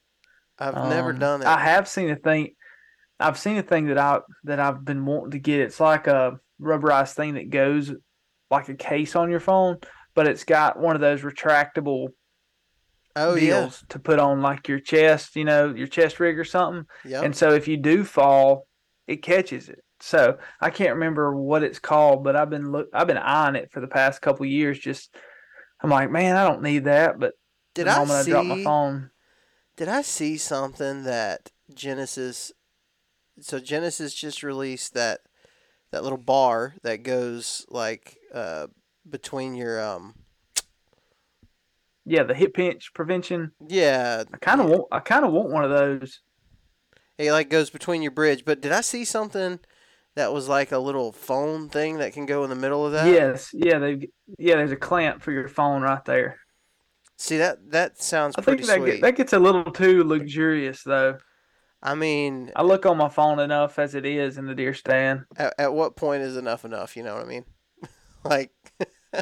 I've 0.59 0.75
never 0.83 1.13
Um, 1.13 1.13
done 1.13 1.41
it. 1.41 1.55
I 1.55 1.59
have 1.59 1.87
seen 1.87 2.09
a 2.11 2.15
thing. 2.17 2.55
I've 3.19 3.37
seen 3.37 3.57
a 3.57 3.63
thing 3.63 3.87
that 3.87 3.97
I 3.97 4.19
that 4.43 4.59
I've 4.59 4.83
been 4.83 5.05
wanting 5.05 5.31
to 5.31 5.39
get. 5.39 5.61
It's 5.61 5.79
like 5.79 6.07
a 6.07 6.39
rubberized 6.61 7.13
thing 7.13 7.35
that 7.35 7.49
goes 7.49 7.91
like 8.51 8.69
a 8.69 8.75
case 8.75 9.15
on 9.15 9.31
your 9.31 9.39
phone, 9.39 9.77
but 10.13 10.27
it's 10.27 10.43
got 10.43 10.79
one 10.79 10.95
of 10.95 11.01
those 11.01 11.21
retractable 11.21 12.09
oh 13.15 13.35
yeah. 13.35 13.69
to 13.89 13.99
put 13.99 14.19
on 14.19 14.41
like 14.41 14.67
your 14.67 14.79
chest, 14.79 15.35
you 15.35 15.45
know, 15.45 15.73
your 15.73 15.87
chest 15.87 16.19
rig 16.19 16.37
or 16.37 16.43
something. 16.43 16.85
Yep. 17.05 17.23
And 17.23 17.35
so 17.35 17.51
if 17.51 17.67
you 17.67 17.77
do 17.77 18.03
fall, 18.03 18.67
it 19.07 19.23
catches 19.23 19.69
it. 19.69 19.83
So 20.01 20.37
I 20.59 20.69
can't 20.69 20.95
remember 20.95 21.35
what 21.35 21.63
it's 21.63 21.79
called, 21.79 22.23
but 22.23 22.35
I've 22.35 22.49
been 22.49 22.71
look 22.71 22.89
I've 22.93 23.07
been 23.07 23.17
eyeing 23.17 23.55
it 23.55 23.71
for 23.71 23.79
the 23.79 23.87
past 23.87 24.21
couple 24.21 24.45
years. 24.45 24.77
Just 24.77 25.15
I'm 25.81 25.89
like, 25.89 26.11
man, 26.11 26.35
I 26.35 26.43
don't 26.43 26.61
need 26.61 26.85
that. 26.85 27.19
But 27.19 27.33
Did 27.73 27.87
the 27.87 27.91
I 27.91 27.99
moment 27.99 28.11
I, 28.11 28.21
see? 28.23 28.31
drop 28.31 28.45
my 28.45 28.63
phone, 28.63 29.09
Did 29.77 29.87
I 29.87 30.01
see 30.01 30.37
something 30.37 31.03
that 31.03 31.51
Genesis? 31.73 32.51
So 33.39 33.59
Genesis 33.59 34.13
just 34.13 34.43
released 34.43 34.93
that 34.93 35.21
that 35.91 36.03
little 36.03 36.17
bar 36.17 36.75
that 36.83 37.03
goes 37.03 37.65
like 37.69 38.17
uh, 38.33 38.67
between 39.09 39.55
your 39.55 39.81
um 39.81 40.15
yeah, 42.05 42.23
the 42.23 42.35
hip 42.35 42.53
pinch 42.53 42.93
prevention. 42.93 43.51
yeah 43.67 44.23
I 44.33 44.37
kind 44.37 44.61
of 44.61 44.69
want 44.69 44.83
I 44.91 44.99
kind 44.99 45.25
of 45.25 45.31
want 45.31 45.49
one 45.49 45.63
of 45.63 45.71
those. 45.71 46.21
it 47.17 47.31
like 47.31 47.49
goes 47.49 47.69
between 47.69 48.01
your 48.01 48.11
bridge. 48.11 48.45
But 48.45 48.61
did 48.61 48.71
I 48.71 48.81
see 48.81 49.05
something 49.05 49.59
that 50.15 50.31
was 50.31 50.47
like 50.47 50.71
a 50.71 50.77
little 50.77 51.11
phone 51.11 51.69
thing 51.69 51.97
that 51.97 52.13
can 52.13 52.25
go 52.25 52.43
in 52.43 52.49
the 52.49 52.55
middle 52.55 52.85
of 52.85 52.91
that? 52.93 53.07
Yes, 53.07 53.49
yeah, 53.53 53.79
they 53.79 54.09
yeah. 54.37 54.55
There's 54.55 54.71
a 54.71 54.77
clamp 54.77 55.21
for 55.21 55.31
your 55.31 55.47
phone 55.47 55.81
right 55.81 56.03
there. 56.05 56.39
See 57.17 57.37
that 57.37 57.71
that 57.71 58.01
sounds 58.01 58.35
I 58.37 58.41
pretty 58.41 58.63
think 58.63 58.83
that 58.83 58.85
get, 58.85 59.01
that 59.01 59.15
gets 59.15 59.33
a 59.33 59.39
little 59.39 59.71
too 59.71 60.03
luxurious 60.03 60.83
though. 60.83 61.17
I 61.85 61.93
mean, 61.93 62.51
I 62.55 62.63
look 62.63 62.87
on 62.87 62.97
my 62.97 63.09
phone 63.09 63.37
enough 63.39 63.77
as 63.77 63.93
it 63.93 64.07
is 64.07 64.39
in 64.39 64.47
the 64.47 64.55
deer 64.55 64.73
stand. 64.73 65.25
at, 65.37 65.53
at 65.59 65.73
what 65.73 65.95
point 65.95 66.23
is 66.23 66.35
enough 66.35 66.65
enough? 66.65 66.97
You 66.97 67.03
know 67.03 67.13
what 67.13 67.23
I 67.23 67.27
mean? 67.27 67.45
like 68.23 68.51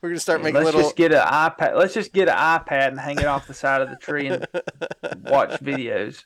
we're 0.00 0.08
gonna 0.08 0.18
start 0.18 0.40
making 0.42 0.54
Let's 0.54 0.64
little. 0.64 0.80
just 0.80 0.96
get 0.96 1.12
an 1.12 1.20
iPad. 1.20 1.76
Let's 1.76 1.92
just 1.92 2.14
get 2.14 2.30
an 2.30 2.36
iPad 2.36 2.88
and 2.88 2.98
hang 2.98 3.18
it 3.18 3.26
off 3.26 3.46
the 3.46 3.52
side 3.52 3.82
of 3.82 3.90
the 3.90 3.96
tree 3.96 4.28
and 4.28 4.46
watch 5.24 5.60
videos. 5.60 6.24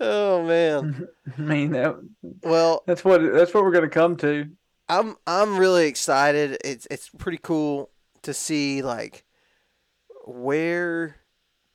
oh 0.00 0.42
man. 0.46 1.06
I 1.36 1.40
mean, 1.40 1.72
that, 1.72 1.96
Well, 2.42 2.82
that's 2.86 3.04
what 3.04 3.20
that's 3.20 3.52
what 3.52 3.62
we're 3.62 3.72
gonna 3.72 3.90
come 3.90 4.16
to. 4.16 4.48
I'm 4.88 5.16
I'm 5.26 5.58
really 5.58 5.86
excited. 5.86 6.56
It's 6.64 6.86
it's 6.90 7.10
pretty 7.10 7.38
cool 7.42 7.90
to 8.22 8.32
see 8.32 8.80
like 8.80 9.24
where 10.24 11.16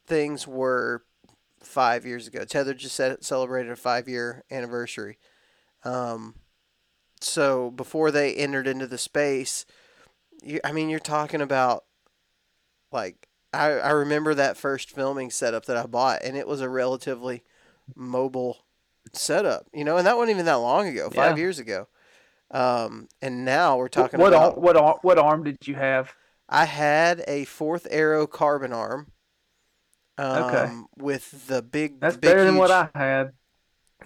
things 0.07 0.47
were 0.47 1.03
five 1.61 2.05
years 2.05 2.27
ago. 2.27 2.45
Tether 2.45 2.73
just 2.73 2.95
said 2.95 3.23
celebrated 3.23 3.71
a 3.71 3.75
five 3.75 4.07
year 4.07 4.43
anniversary. 4.51 5.17
Um, 5.83 6.35
so 7.21 7.71
before 7.71 8.11
they 8.11 8.33
entered 8.33 8.67
into 8.67 8.87
the 8.87 8.97
space, 8.97 9.65
you, 10.41 10.59
I 10.63 10.71
mean, 10.71 10.89
you're 10.89 10.99
talking 10.99 11.41
about 11.41 11.83
like 12.91 13.27
I 13.53 13.71
I 13.73 13.91
remember 13.91 14.33
that 14.33 14.57
first 14.57 14.91
filming 14.91 15.29
setup 15.31 15.65
that 15.65 15.77
I 15.77 15.85
bought, 15.85 16.23
and 16.23 16.37
it 16.37 16.47
was 16.47 16.61
a 16.61 16.69
relatively 16.69 17.43
mobile 17.95 18.59
setup, 19.13 19.67
you 19.73 19.83
know, 19.83 19.97
and 19.97 20.05
that 20.07 20.17
wasn't 20.17 20.31
even 20.35 20.45
that 20.45 20.53
long 20.55 20.87
ago, 20.87 21.09
five 21.09 21.37
Yeah. 21.37 21.41
years 21.41 21.59
ago. 21.59 21.87
Um, 22.51 23.07
and 23.21 23.45
now 23.45 23.77
we're 23.77 23.87
talking 23.89 24.19
what 24.19 24.29
about 24.29 24.55
ar- 24.55 24.59
what 24.59 24.75
ar- 24.77 24.99
what 25.01 25.17
arm 25.19 25.43
did 25.43 25.57
you 25.67 25.75
have? 25.75 26.13
I 26.47 26.65
had 26.65 27.23
a 27.27 27.45
fourth 27.45 27.85
arrow 27.91 28.25
carbon 28.27 28.73
arm. 28.73 29.11
Um, 30.19 30.43
Okay. 30.43 30.71
With 30.97 31.47
the 31.47 31.61
big, 31.61 31.99
That's 31.99 32.15
the 32.15 32.21
big 32.21 32.29
better 32.31 32.43
than 32.45 32.55
what 32.57 32.71
I 32.71 32.89
had. 32.93 33.31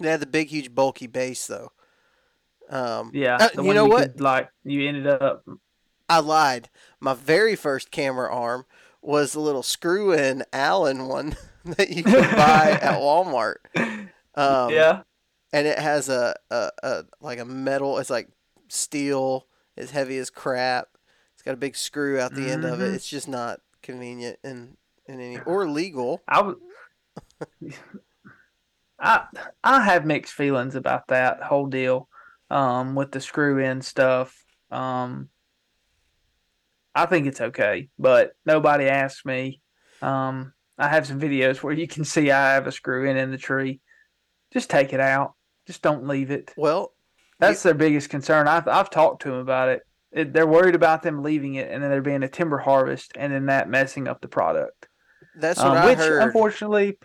They 0.00 0.08
had 0.10 0.20
the 0.20 0.26
big, 0.26 0.48
huge, 0.48 0.74
bulky 0.74 1.06
base 1.06 1.46
though. 1.46 1.72
Um, 2.68 3.10
Yeah, 3.12 3.36
uh, 3.36 3.62
you 3.62 3.74
know 3.74 3.86
what? 3.86 4.12
could, 4.12 4.20
like 4.20 4.48
you 4.64 4.88
ended 4.88 5.06
up. 5.06 5.44
I 6.08 6.20
lied. 6.20 6.70
My 7.00 7.14
very 7.14 7.56
first 7.56 7.90
camera 7.90 8.32
arm 8.34 8.64
was 9.02 9.32
the 9.32 9.40
little 9.40 9.62
screw-in 9.62 10.44
Allen 10.52 11.06
one 11.08 11.36
that 11.64 11.90
you 11.90 12.02
could 12.02 12.30
buy 12.36 12.70
at 12.82 12.98
Walmart. 13.00 13.56
Um, 14.34 14.72
yeah, 14.72 15.02
and 15.52 15.66
it 15.66 15.78
has 15.78 16.08
a, 16.08 16.34
a, 16.50 16.70
a 16.82 17.04
like 17.20 17.38
a 17.38 17.44
metal. 17.44 17.98
It's 17.98 18.10
like 18.10 18.28
steel. 18.68 19.46
It's 19.76 19.90
heavy 19.90 20.18
as 20.18 20.30
crap. 20.30 20.88
It's 21.34 21.42
got 21.42 21.54
a 21.54 21.58
big 21.58 21.76
screw 21.76 22.18
out 22.20 22.34
the 22.34 22.50
end 22.50 22.64
of 22.64 22.80
it. 22.80 22.90
Mhm. 22.90 22.94
It's 22.94 23.08
just 23.08 23.28
not 23.28 23.60
convenient 23.82 24.38
and 24.42 24.76
in 25.06 25.20
any 25.20 25.38
or 25.40 25.68
legal. 25.68 26.22
I 26.28 26.54
I 29.62 29.80
have 29.80 30.06
mixed 30.06 30.32
feelings 30.34 30.74
about 30.74 31.08
that 31.08 31.42
whole 31.42 31.66
deal, 31.66 32.08
um, 32.50 32.94
with 32.94 33.12
the 33.12 33.20
screw 33.20 33.58
in 33.58 33.82
stuff. 33.82 34.36
Um, 34.70 35.28
I 36.94 37.06
think 37.06 37.26
it's 37.26 37.40
okay, 37.40 37.88
but 37.98 38.32
nobody 38.46 38.86
asked 38.86 39.26
me. 39.26 39.60
Um, 40.00 40.52
I 40.78 40.88
have 40.88 41.06
some 41.06 41.20
videos 41.20 41.62
where 41.62 41.74
you 41.74 41.88
can 41.88 42.04
see 42.04 42.30
I 42.30 42.54
have 42.54 42.66
a 42.66 42.72
screw 42.72 43.08
in 43.08 43.16
in 43.16 43.30
the 43.30 43.38
tree. 43.38 43.80
Just 44.52 44.70
take 44.70 44.92
it 44.92 45.00
out. 45.00 45.34
Just 45.66 45.82
don't 45.82 46.06
leave 46.06 46.30
it. 46.30 46.52
Well, 46.56 46.92
That's 47.40 47.62
their 47.62 47.74
biggest 47.74 48.10
concern. 48.10 48.46
I've 48.48 48.68
I've 48.68 48.90
talked 48.90 49.22
to 49.22 49.30
them 49.30 49.38
about 49.38 49.68
it. 49.68 49.82
it. 50.12 50.32
They're 50.32 50.46
worried 50.46 50.74
about 50.76 51.02
them 51.02 51.22
leaving 51.22 51.54
it 51.54 51.70
and 51.70 51.82
then 51.82 51.90
there 51.90 52.00
being 52.02 52.22
a 52.22 52.28
timber 52.28 52.58
harvest 52.58 53.12
and 53.16 53.32
then 53.32 53.46
that 53.46 53.68
messing 53.68 54.06
up 54.08 54.20
the 54.20 54.28
product. 54.28 54.88
That's 55.36 55.58
what 55.58 55.68
Um, 55.68 55.76
I 55.76 55.86
which 55.86 55.98
heard. 55.98 56.22
unfortunately, 56.22 56.98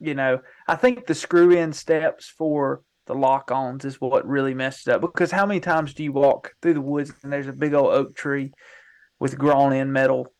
you 0.00 0.14
know, 0.14 0.40
I 0.66 0.76
think 0.76 1.06
the 1.06 1.14
screw 1.14 1.50
in 1.52 1.72
steps 1.72 2.28
for 2.28 2.82
the 3.06 3.14
lock 3.14 3.50
ons 3.50 3.84
is 3.84 4.00
what 4.00 4.26
really 4.26 4.54
messed 4.54 4.88
up. 4.88 5.00
Because 5.00 5.30
how 5.30 5.46
many 5.46 5.60
times 5.60 5.94
do 5.94 6.02
you 6.04 6.12
walk 6.12 6.54
through 6.62 6.74
the 6.74 6.80
woods 6.80 7.12
and 7.22 7.32
there's 7.32 7.48
a 7.48 7.52
big 7.52 7.74
old 7.74 7.92
oak 7.92 8.14
tree 8.14 8.52
with 9.18 9.38
grown 9.38 9.72
in 9.72 9.92
metal, 9.92 10.32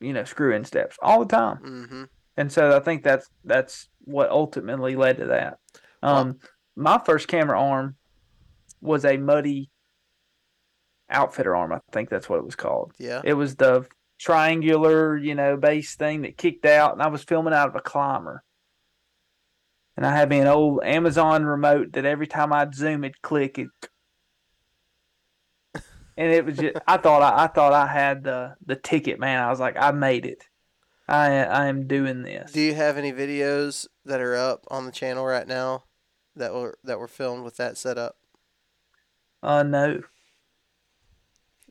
you 0.00 0.12
know, 0.12 0.24
screw 0.24 0.54
in 0.54 0.64
steps 0.64 0.96
all 1.02 1.20
the 1.24 1.36
time. 1.36 1.56
hmm 1.58 2.02
And 2.36 2.50
so 2.52 2.76
I 2.76 2.80
think 2.80 3.02
that's 3.02 3.28
that's 3.44 3.88
what 4.04 4.30
ultimately 4.30 4.96
led 4.96 5.18
to 5.18 5.26
that. 5.26 5.58
Um, 6.02 6.38
my 6.76 6.98
first 7.04 7.28
camera 7.28 7.60
arm 7.60 7.96
was 8.80 9.04
a 9.04 9.16
muddy 9.16 9.70
outfitter 11.10 11.54
arm. 11.54 11.72
I 11.72 11.80
think 11.92 12.08
that's 12.08 12.28
what 12.28 12.38
it 12.38 12.44
was 12.44 12.56
called. 12.56 12.92
Yeah. 12.98 13.20
It 13.24 13.34
was 13.34 13.56
the 13.56 13.86
triangular, 14.22 15.16
you 15.16 15.34
know, 15.34 15.56
base 15.56 15.96
thing 15.96 16.22
that 16.22 16.36
kicked 16.38 16.64
out, 16.64 16.92
and 16.92 17.02
I 17.02 17.08
was 17.08 17.24
filming 17.24 17.52
out 17.52 17.68
of 17.68 17.74
a 17.76 17.80
climber. 17.80 18.44
And 19.96 20.06
I 20.06 20.14
had 20.16 20.30
me 20.30 20.38
an 20.38 20.46
old 20.46 20.82
Amazon 20.84 21.44
remote 21.44 21.92
that 21.92 22.06
every 22.06 22.26
time 22.26 22.52
I'd 22.52 22.74
zoom, 22.74 23.04
it'd 23.04 23.20
click 23.22 23.58
it. 23.58 23.68
And 26.14 26.30
it 26.30 26.44
was 26.44 26.58
just, 26.58 26.76
I 26.86 26.98
thought 26.98 27.22
I, 27.22 27.44
I 27.44 27.46
thought 27.46 27.72
I 27.72 27.86
had 27.86 28.22
the 28.22 28.54
the 28.66 28.76
ticket, 28.76 29.18
man. 29.18 29.40
I 29.42 29.48
was 29.48 29.58
like, 29.58 29.76
I 29.78 29.92
made 29.92 30.26
it. 30.26 30.44
I 31.08 31.28
I 31.44 31.66
am 31.68 31.86
doing 31.86 32.22
this. 32.22 32.52
Do 32.52 32.60
you 32.60 32.74
have 32.74 32.98
any 32.98 33.12
videos 33.12 33.86
that 34.04 34.20
are 34.20 34.36
up 34.36 34.66
on 34.70 34.84
the 34.84 34.92
channel 34.92 35.24
right 35.24 35.46
now 35.48 35.84
that 36.36 36.52
were 36.52 36.76
that 36.84 36.98
were 36.98 37.08
filmed 37.08 37.44
with 37.44 37.56
that 37.56 37.78
setup? 37.78 38.16
Uh, 39.42 39.62
no. 39.62 40.02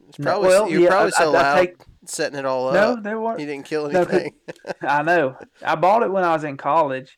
It's 0.10 0.18
No, 0.18 0.42
well, 0.42 0.68
you're 0.68 0.82
yeah, 0.82 0.90
probably 0.90 1.14
I- 1.16 1.20
so 1.20 1.24
I- 1.24 1.28
I 1.40 1.42
loud 1.44 1.56
take- 1.58 1.78
setting 2.06 2.38
it 2.40 2.46
all 2.46 2.68
up. 2.70 2.74
No, 2.74 3.02
there 3.02 3.20
weren't. 3.20 3.40
You 3.40 3.46
didn't 3.46 3.66
kill 3.66 3.90
No, 3.90 4.02
anything. 4.02 4.34
I 4.82 5.02
know. 5.04 5.38
I 5.64 5.76
bought 5.76 6.04
it 6.04 6.12
when 6.12 6.24
I 6.24 6.34
was 6.34 6.44
in 6.44 6.58
college. 6.58 7.18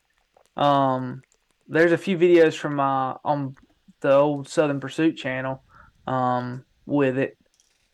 Um, 0.56 1.22
there's 1.68 1.92
a 1.92 1.98
few 1.98 2.16
videos 2.18 2.54
from 2.56 2.76
my 2.76 3.16
on 3.24 3.54
the 4.00 4.12
old 4.12 4.48
Southern 4.48 4.80
Pursuit 4.80 5.16
channel, 5.16 5.62
um, 6.06 6.64
with 6.86 7.18
it. 7.18 7.36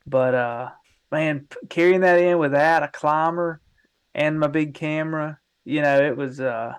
But 0.07 0.35
uh, 0.35 0.71
man, 1.13 1.47
p- 1.49 1.67
carrying 1.69 2.01
that 2.01 2.19
in 2.19 2.39
without 2.39 2.83
a 2.83 2.89
climber 2.89 3.61
and 4.15 4.41
my 4.41 4.49
big 4.49 4.75
camera, 4.75 5.39
you 5.65 5.83
know, 5.83 6.01
it 6.03 6.17
was 6.17 6.41
uh, 6.41 6.75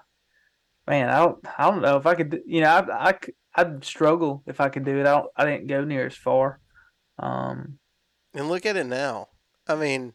man, 0.88 1.10
I 1.10 1.20
don't, 1.20 1.46
I 1.58 1.70
don't 1.70 1.82
know 1.82 1.98
if 1.98 2.06
I 2.06 2.16
could, 2.16 2.42
you 2.46 2.62
know, 2.62 2.70
I, 2.70 3.10
I, 3.10 3.16
I'd 3.56 3.86
struggle 3.86 4.44
if 4.46 4.60
I 4.60 4.70
could 4.70 4.86
do 4.86 4.98
it. 4.98 5.02
I 5.08 5.12
don't, 5.12 5.30
I 5.36 5.46
didn't 5.46 5.68
go 5.68 5.84
near 5.84 6.06
as 6.06 6.16
far. 6.16 6.60
Um, 7.20 7.80
and 8.34 8.50
look 8.50 8.66
at 8.66 8.78
it 8.78 8.86
now. 8.86 9.28
I 9.72 9.76
mean, 9.76 10.14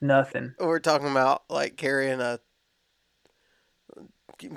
nothing. 0.00 0.54
we're 0.58 0.78
talking 0.78 1.10
about 1.10 1.42
like 1.50 1.76
carrying 1.76 2.20
a 2.20 2.38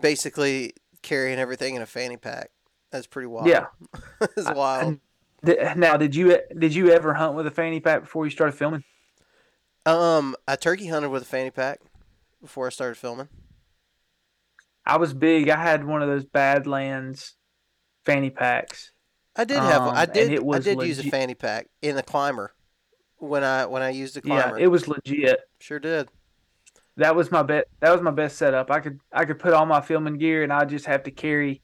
basically 0.01 0.73
carrying 1.01 1.39
everything 1.39 1.75
in 1.75 1.81
a 1.81 1.85
fanny 1.85 2.17
pack. 2.17 2.51
That's 2.91 3.07
pretty 3.07 3.27
wild. 3.27 3.47
Yeah. 3.47 3.67
it's 4.21 4.51
wild. 4.51 4.99
Th- 5.45 5.75
Now, 5.75 5.97
did 5.97 6.15
you 6.15 6.37
did 6.57 6.75
you 6.75 6.91
ever 6.91 7.13
hunt 7.13 7.35
with 7.35 7.47
a 7.47 7.51
fanny 7.51 7.79
pack 7.79 8.01
before 8.01 8.25
you 8.25 8.31
started 8.31 8.53
filming? 8.53 8.83
Um, 9.85 10.35
I 10.47 10.55
turkey 10.55 10.87
hunted 10.87 11.09
with 11.09 11.23
a 11.23 11.25
fanny 11.25 11.51
pack 11.51 11.79
before 12.41 12.67
I 12.67 12.69
started 12.69 12.95
filming. 12.95 13.29
I 14.85 14.97
was 14.97 15.13
big. 15.13 15.49
I 15.49 15.61
had 15.61 15.85
one 15.85 16.01
of 16.01 16.07
those 16.07 16.25
Badlands 16.25 17.35
fanny 18.05 18.29
packs. 18.29 18.91
I 19.35 19.45
did 19.45 19.57
have. 19.57 19.81
Um, 19.81 19.93
I 19.95 20.05
did. 20.05 20.31
it 20.33 20.43
I 20.51 20.59
did 20.59 20.81
use 20.81 20.99
a 20.99 21.03
fanny 21.03 21.35
pack 21.35 21.67
in 21.81 21.95
the 21.95 22.03
climber 22.03 22.53
when 23.19 23.43
I 23.43 23.65
when 23.65 23.81
I 23.81 23.89
used 23.89 24.15
the 24.15 24.21
climber. 24.21 24.57
Yeah, 24.57 24.63
it 24.63 24.67
was 24.67 24.87
legit. 24.87 25.39
sure 25.59 25.79
did. 25.79 26.09
That 26.97 27.15
was 27.15 27.31
my 27.31 27.43
bet. 27.43 27.65
That 27.79 27.91
was 27.91 28.01
my 28.01 28.11
best 28.11 28.37
setup. 28.37 28.71
I 28.71 28.79
could 28.79 28.99
I 29.13 29.25
could 29.25 29.39
put 29.39 29.53
all 29.53 29.65
my 29.65 29.81
filming 29.81 30.17
gear, 30.17 30.43
and 30.43 30.51
I 30.51 30.65
just 30.65 30.85
have 30.85 31.03
to 31.03 31.11
carry. 31.11 31.61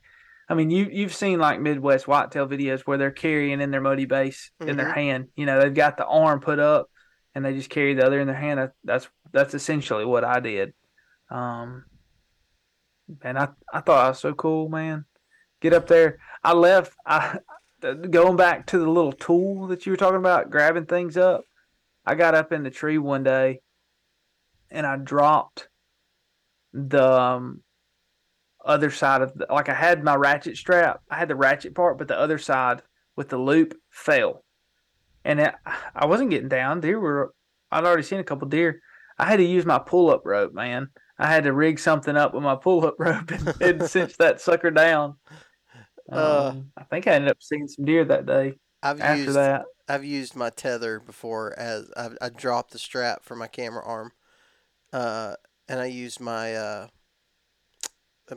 I 0.48 0.54
mean, 0.54 0.70
you 0.70 0.88
you've 0.92 1.14
seen 1.14 1.40
like 1.40 1.60
Midwest 1.60 2.08
whitetail 2.08 2.48
videos 2.48 2.82
where 2.82 2.98
they're 2.98 3.12
carrying 3.12 3.60
in 3.62 3.72
their 3.72 3.82
muddy 3.82 4.06
base 4.06 4.52
in 4.62 4.78
their 4.78 4.92
Mhm. 4.92 4.96
hand. 4.96 5.28
You 5.36 5.46
know, 5.46 5.60
they've 5.60 5.74
got 5.74 5.98
the 5.98 6.06
arm 6.06 6.40
put 6.40 6.60
up, 6.60 6.90
and 7.34 7.44
they 7.44 7.54
just 7.54 7.70
carry 7.70 7.94
the 7.96 8.06
other 8.06 8.20
in 8.20 8.28
their 8.28 8.36
hand. 8.36 8.60
That, 8.60 8.72
that's 8.84 9.10
that's 9.34 9.54
essentially 9.54 10.06
what 10.06 10.24
I 10.24 10.40
did. 10.40 10.74
Um, 11.30 11.86
and 13.24 13.38
I 13.38 13.50
I 13.74 13.82
thought 13.82 14.06
I 14.06 14.10
was 14.10 14.20
so 14.20 14.34
cool, 14.34 14.70
man. 14.70 15.06
Get 15.62 15.74
up 15.74 15.88
there. 15.88 16.20
I 16.44 16.54
left. 16.54 16.94
I 17.06 17.40
going 17.82 18.36
back 18.36 18.68
to 18.68 18.80
the 18.80 18.90
little 18.90 19.12
tool 19.12 19.68
that 19.68 19.86
you 19.86 19.92
were 19.92 19.98
talking 19.98 20.18
about, 20.18 20.50
grabbing 20.50 20.86
things 20.86 21.18
up. 21.18 21.46
I 22.06 22.16
got 22.16 22.36
up 22.36 22.52
in 22.52 22.64
the 22.64 22.70
tree 22.70 22.98
one 22.98 23.24
day, 23.24 23.62
and 24.70 24.86
I 24.86 24.98
dropped 24.98 25.70
the 26.74 27.12
um, 27.12 27.62
other 28.64 28.92
side 28.92 29.22
of 29.22 29.34
the, 29.34 29.48
like 29.50 29.70
I 29.70 29.74
had 29.74 30.04
my 30.04 30.16
ratchet 30.16 30.58
strap. 30.58 31.02
I 31.10 31.18
had 31.18 31.28
the 31.28 31.36
ratchet 31.36 31.76
part, 31.76 31.98
but 31.98 32.08
the 32.08 32.20
other 32.20 32.38
side 32.38 32.82
with 33.16 33.30
the 33.30 33.38
loop 33.38 33.76
fell, 33.90 34.44
and 35.24 35.40
it, 35.40 35.54
I 35.96 36.06
wasn't 36.06 36.30
getting 36.30 36.50
down. 36.50 36.82
Deer 36.82 37.00
were 37.00 37.34
I'd 37.72 37.84
already 37.84 38.04
seen 38.04 38.20
a 38.20 38.24
couple 38.24 38.48
deer. 38.48 38.82
I 39.18 39.26
had 39.26 39.38
to 39.38 39.44
use 39.44 39.66
my 39.66 39.80
pull 39.80 40.10
up 40.10 40.22
rope, 40.26 40.54
man. 40.54 40.90
I 41.18 41.28
had 41.28 41.46
to 41.46 41.54
rig 41.54 41.80
something 41.80 42.16
up 42.18 42.34
with 42.34 42.44
my 42.44 42.56
pull 42.56 42.86
up 42.86 42.96
rope 43.00 43.32
and, 43.32 43.62
and 43.62 43.90
cinch 43.90 44.18
that 44.18 44.42
sucker 44.42 44.72
down. 44.72 45.16
Uh, 46.12 46.50
um, 46.50 46.72
I 46.78 46.84
think 46.84 47.08
I 47.08 47.14
ended 47.14 47.32
up 47.32 47.42
seeing 47.42 47.68
some 47.68 47.86
deer 47.86 48.06
that 48.06 48.26
day. 48.26 48.56
I've 48.84 49.02
after 49.02 49.24
used, 49.24 49.36
that, 49.36 49.66
I've 49.88 50.06
used 50.06 50.36
my 50.36 50.50
tether 50.50 51.00
before 51.00 51.58
as 51.58 51.90
I, 51.98 52.10
I 52.22 52.30
dropped 52.30 52.72
the 52.72 52.80
strap 52.80 53.24
for 53.24 53.36
my 53.36 53.48
camera 53.48 53.84
arm, 53.84 54.12
uh, 54.94 55.36
and 55.68 55.80
I 55.80 55.86
used 55.86 56.20
my 56.20 56.54
uh, 56.56 56.88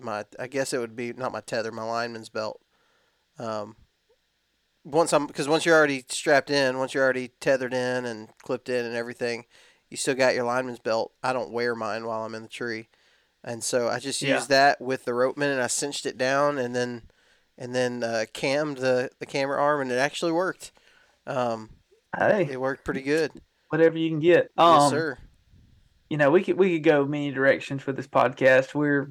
my 0.01 0.25
I 0.39 0.47
guess 0.47 0.73
it 0.73 0.79
would 0.79 0.97
be 0.97 1.13
not 1.13 1.33
my 1.33 1.41
tether, 1.41 1.71
my 1.71 1.83
lineman's 1.83 2.31
belt. 2.31 2.61
Um, 3.39 3.77
once 4.85 5.13
I'm 5.13 5.27
because 5.27 5.49
once 5.49 5.67
you're 5.67 5.77
already 5.77 6.05
strapped 6.09 6.51
in, 6.51 6.79
once 6.79 6.95
you're 6.95 7.05
already 7.05 7.33
tethered 7.41 7.75
in 7.75 8.07
and 8.07 8.29
clipped 8.43 8.71
in 8.71 8.87
and 8.87 8.97
everything, 8.97 9.45
you 9.91 9.99
still 9.99 10.15
got 10.15 10.35
your 10.35 10.45
lineman's 10.45 10.79
belt. 10.81 11.13
I 11.23 11.35
don't 11.35 11.53
wear 11.53 11.75
mine 11.75 12.07
while 12.07 12.25
I'm 12.25 12.35
in 12.35 12.43
the 12.43 12.49
tree, 12.49 12.89
and 13.45 13.63
so 13.63 13.89
I 13.89 13.99
just 13.99 14.23
yeah. 14.23 14.35
used 14.35 14.49
that 14.49 14.81
with 14.81 15.05
the 15.05 15.13
ropeman 15.13 15.53
and 15.53 15.61
I 15.61 15.67
cinched 15.67 16.07
it 16.07 16.17
down 16.17 16.57
and 16.57 16.75
then 16.75 17.03
and 17.59 17.75
then 17.75 18.03
uh, 18.03 18.25
cammed 18.33 18.79
the 18.79 19.11
the 19.19 19.27
camera 19.27 19.61
arm 19.61 19.83
and 19.83 19.93
it 19.93 19.99
actually 19.99 20.33
worked. 20.33 20.73
Um, 21.27 21.71
hey, 22.17 22.49
it 22.51 22.61
worked 22.61 22.85
pretty 22.85 23.03
good. 23.03 23.33
Whatever 23.69 23.99
you 23.99 24.09
can 24.09 24.21
get. 24.21 24.51
Um, 24.57 24.81
yes, 24.81 24.91
sir. 24.91 25.19
You 26.09 26.17
know, 26.17 26.31
we 26.31 26.43
could 26.43 26.57
we 26.57 26.75
could 26.75 26.85
go 26.85 27.05
many 27.05 27.33
directions 27.33 27.83
for 27.83 27.93
this 27.93 28.07
podcast. 28.07 28.75
We're 28.75 29.11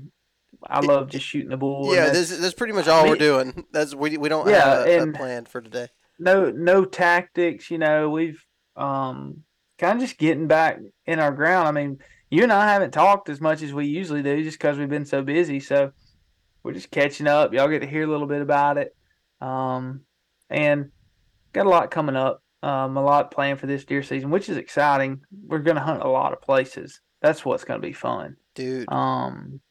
I 0.65 0.79
love 0.79 1.09
just 1.09 1.25
shooting 1.25 1.49
the 1.49 1.57
bull. 1.57 1.93
Yeah, 1.93 2.09
this 2.09 2.35
that's 2.35 2.55
pretty 2.55 2.73
much 2.73 2.87
all 2.87 3.01
I 3.01 3.03
mean, 3.03 3.11
we're 3.11 3.17
doing. 3.17 3.65
That's 3.71 3.93
we 3.93 4.17
we 4.17 4.29
don't 4.29 4.49
yeah, 4.49 4.79
have 4.79 4.87
a, 4.87 5.09
a 5.09 5.13
plan 5.13 5.45
for 5.45 5.61
today. 5.61 5.89
No 6.17 6.49
no 6.49 6.85
tactics. 6.85 7.69
You 7.69 7.77
know, 7.77 8.09
we've 8.09 8.43
um 8.75 9.43
kind 9.77 9.97
of 9.97 10.07
just 10.07 10.17
getting 10.17 10.47
back 10.47 10.79
in 11.05 11.19
our 11.19 11.31
ground. 11.31 11.67
I 11.67 11.71
mean, 11.71 11.99
you 12.31 12.41
and 12.43 12.51
I 12.51 12.71
haven't 12.71 12.91
talked 12.91 13.29
as 13.29 13.39
much 13.39 13.61
as 13.61 13.73
we 13.73 13.85
usually 13.85 14.23
do, 14.23 14.43
just 14.43 14.57
because 14.57 14.79
we've 14.79 14.89
been 14.89 15.05
so 15.05 15.21
busy. 15.21 15.59
So 15.59 15.91
we're 16.67 16.73
just 16.73 16.91
catching 16.91 17.27
up. 17.27 17.53
Y'all 17.53 17.69
get 17.69 17.79
to 17.79 17.87
hear 17.87 18.03
a 18.03 18.07
little 18.07 18.27
bit 18.27 18.41
about 18.41 18.77
it, 18.77 18.93
um, 19.39 20.01
and 20.49 20.91
got 21.53 21.65
a 21.65 21.69
lot 21.69 21.91
coming 21.91 22.17
up. 22.17 22.43
Um, 22.61 22.97
a 22.97 23.01
lot 23.01 23.31
planned 23.31 23.59
for 23.59 23.67
this 23.67 23.85
deer 23.85 24.03
season, 24.03 24.31
which 24.31 24.49
is 24.49 24.57
exciting. 24.57 25.21
We're 25.45 25.59
gonna 25.59 25.79
hunt 25.79 26.03
a 26.03 26.09
lot 26.09 26.33
of 26.33 26.41
places. 26.41 26.99
That's 27.21 27.45
what's 27.45 27.63
gonna 27.63 27.79
be 27.79 27.93
fun, 27.93 28.35
dude. 28.53 28.91
Um, 28.91 29.61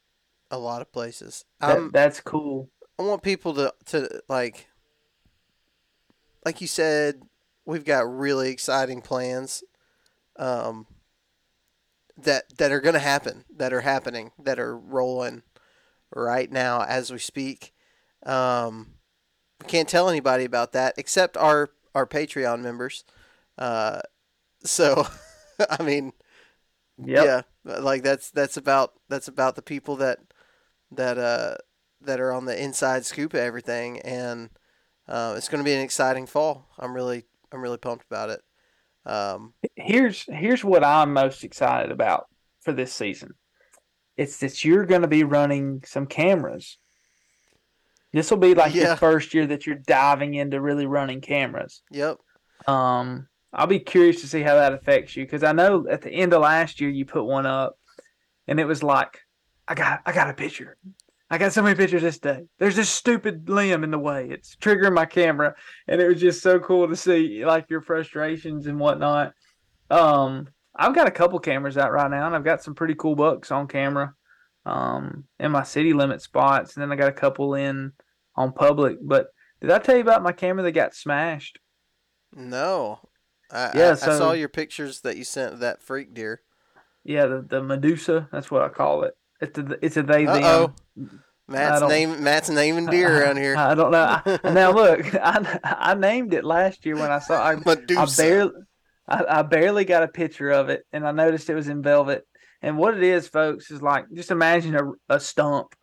a 0.50 0.58
lot 0.58 0.80
of 0.80 0.90
places. 0.90 1.44
That, 1.60 1.92
that's 1.92 2.20
cool. 2.22 2.70
I 2.98 3.02
want 3.02 3.22
people 3.22 3.52
to 3.54 3.74
to 3.86 4.22
like 4.30 4.68
like 6.46 6.62
you 6.62 6.66
said, 6.66 7.20
we've 7.66 7.84
got 7.84 8.10
really 8.10 8.50
exciting 8.50 9.02
plans 9.02 9.62
um 10.38 10.86
that 12.16 12.44
that 12.56 12.72
are 12.72 12.80
going 12.80 12.94
to 12.94 13.00
happen, 13.00 13.44
that 13.54 13.74
are 13.74 13.82
happening, 13.82 14.30
that 14.38 14.58
are 14.58 14.78
rolling 14.78 15.42
right 16.14 16.50
now 16.50 16.82
as 16.82 17.10
we 17.10 17.18
speak. 17.18 17.72
Um 18.24 18.94
we 19.60 19.68
can't 19.68 19.88
tell 19.88 20.08
anybody 20.08 20.44
about 20.44 20.72
that 20.72 20.94
except 20.96 21.36
our 21.36 21.70
our 21.94 22.06
Patreon 22.06 22.60
members. 22.60 23.04
Uh 23.58 24.00
so 24.62 25.06
I 25.70 25.82
mean 25.82 26.12
yep. 27.04 27.46
yeah, 27.64 27.78
like 27.78 28.02
that's 28.02 28.30
that's 28.30 28.56
about 28.56 28.92
that's 29.08 29.28
about 29.28 29.56
the 29.56 29.62
people 29.62 29.96
that 29.96 30.18
that 30.92 31.18
uh, 31.18 31.56
that 32.00 32.20
are 32.20 32.32
on 32.32 32.44
the 32.44 32.62
inside 32.62 33.04
scoop 33.04 33.34
of 33.34 33.40
everything, 33.40 34.00
and 34.00 34.50
uh, 35.08 35.34
it's 35.36 35.48
going 35.48 35.62
to 35.62 35.68
be 35.68 35.74
an 35.74 35.80
exciting 35.80 36.26
fall. 36.26 36.68
I'm 36.78 36.94
really 36.94 37.24
I'm 37.52 37.60
really 37.60 37.78
pumped 37.78 38.06
about 38.10 38.30
it. 38.30 38.40
Um, 39.04 39.54
here's 39.76 40.24
here's 40.28 40.64
what 40.64 40.84
I'm 40.84 41.12
most 41.12 41.44
excited 41.44 41.90
about 41.90 42.26
for 42.60 42.72
this 42.72 42.92
season. 42.92 43.34
It's 44.16 44.38
that 44.38 44.64
you're 44.64 44.86
going 44.86 45.02
to 45.02 45.08
be 45.08 45.24
running 45.24 45.82
some 45.84 46.06
cameras. 46.06 46.78
This 48.12 48.30
will 48.30 48.38
be 48.38 48.54
like 48.54 48.74
yeah. 48.74 48.90
the 48.90 48.96
first 48.96 49.34
year 49.34 49.46
that 49.46 49.66
you're 49.66 49.76
diving 49.76 50.34
into 50.34 50.60
really 50.60 50.86
running 50.86 51.20
cameras. 51.20 51.82
Yep. 51.90 52.18
Um, 52.66 53.28
I'll 53.52 53.66
be 53.66 53.80
curious 53.80 54.20
to 54.22 54.28
see 54.28 54.42
how 54.42 54.54
that 54.54 54.72
affects 54.72 55.16
you 55.16 55.24
because 55.24 55.42
I 55.42 55.52
know 55.52 55.86
at 55.88 56.02
the 56.02 56.10
end 56.10 56.32
of 56.32 56.42
last 56.42 56.80
year 56.80 56.90
you 56.90 57.04
put 57.04 57.24
one 57.24 57.46
up, 57.46 57.78
and 58.46 58.58
it 58.58 58.64
was 58.64 58.82
like 58.82 59.20
I 59.68 59.74
got 59.74 60.00
I 60.06 60.12
got 60.12 60.30
a 60.30 60.34
picture. 60.34 60.76
I 61.28 61.38
got 61.38 61.52
so 61.52 61.62
many 61.62 61.74
pictures 61.74 62.02
this 62.02 62.18
day. 62.18 62.44
There's 62.58 62.76
this 62.76 62.88
stupid 62.88 63.48
limb 63.48 63.82
in 63.82 63.90
the 63.90 63.98
way. 63.98 64.28
It's 64.30 64.54
triggering 64.56 64.94
my 64.94 65.06
camera, 65.06 65.54
and 65.88 66.00
it 66.00 66.06
was 66.06 66.20
just 66.20 66.42
so 66.42 66.60
cool 66.60 66.88
to 66.88 66.96
see 66.96 67.44
like 67.44 67.68
your 67.68 67.80
frustrations 67.80 68.66
and 68.66 68.78
whatnot. 68.78 69.34
Um, 69.90 70.48
I've 70.78 70.94
got 70.94 71.08
a 71.08 71.12
couple 71.12 71.38
cameras 71.38 71.78
out 71.78 71.92
right 71.92 72.10
now, 72.10 72.26
and 72.26 72.34
I've 72.34 72.44
got 72.44 72.62
some 72.62 72.74
pretty 72.74 72.94
cool 72.94 73.14
bucks 73.14 73.50
on 73.50 73.66
camera, 73.66 74.14
um, 74.64 75.24
in 75.38 75.52
my 75.52 75.62
city 75.62 75.92
limit 75.92 76.22
spots, 76.22 76.74
and 76.74 76.82
then 76.82 76.92
I 76.92 76.96
got 76.96 77.08
a 77.08 77.12
couple 77.12 77.54
in 77.54 77.92
on 78.34 78.52
public. 78.52 78.98
But 79.00 79.28
did 79.60 79.70
I 79.70 79.78
tell 79.78 79.96
you 79.96 80.02
about 80.02 80.22
my 80.22 80.32
camera 80.32 80.62
that 80.64 80.72
got 80.72 80.94
smashed? 80.94 81.58
No. 82.34 83.00
I, 83.50 83.70
yeah, 83.74 83.90
I, 83.92 83.94
so, 83.94 84.12
I 84.12 84.18
saw 84.18 84.32
your 84.32 84.48
pictures 84.48 85.00
that 85.02 85.16
you 85.16 85.24
sent 85.24 85.54
of 85.54 85.60
that 85.60 85.82
freak 85.82 86.12
deer. 86.12 86.42
Yeah, 87.04 87.26
the, 87.26 87.42
the 87.42 87.62
Medusa. 87.62 88.28
That's 88.32 88.50
what 88.50 88.62
I 88.62 88.68
call 88.68 89.04
it. 89.04 89.16
It's 89.40 89.58
a, 89.58 89.78
it's 89.80 89.96
a 89.96 90.02
they 90.02 90.24
them. 90.24 90.74
Matt's 91.48 91.82
name 91.82 92.24
Matt's 92.24 92.50
naming 92.50 92.86
deer 92.86 93.22
around 93.22 93.36
here. 93.36 93.56
I, 93.56 93.70
I 93.70 93.74
don't 93.74 93.92
know. 93.92 94.20
I, 94.24 94.40
now 94.52 94.72
look, 94.72 95.14
I, 95.14 95.60
I 95.62 95.94
named 95.94 96.34
it 96.34 96.44
last 96.44 96.84
year 96.84 96.96
when 96.96 97.10
I 97.10 97.20
saw 97.20 97.40
I, 97.42 97.52
I 97.52 98.06
barely 98.16 98.52
I, 99.08 99.24
I 99.28 99.42
barely 99.42 99.84
got 99.84 100.02
a 100.02 100.08
picture 100.08 100.50
of 100.50 100.68
it 100.68 100.84
and 100.92 101.06
I 101.06 101.12
noticed 101.12 101.50
it 101.50 101.54
was 101.54 101.68
in 101.68 101.82
velvet. 101.82 102.26
And 102.62 102.78
what 102.78 102.96
it 102.96 103.02
is, 103.02 103.28
folks, 103.28 103.70
is 103.70 103.82
like 103.82 104.06
just 104.12 104.30
imagine 104.30 104.74
a, 104.74 105.14
a 105.14 105.20
stump. 105.20 105.74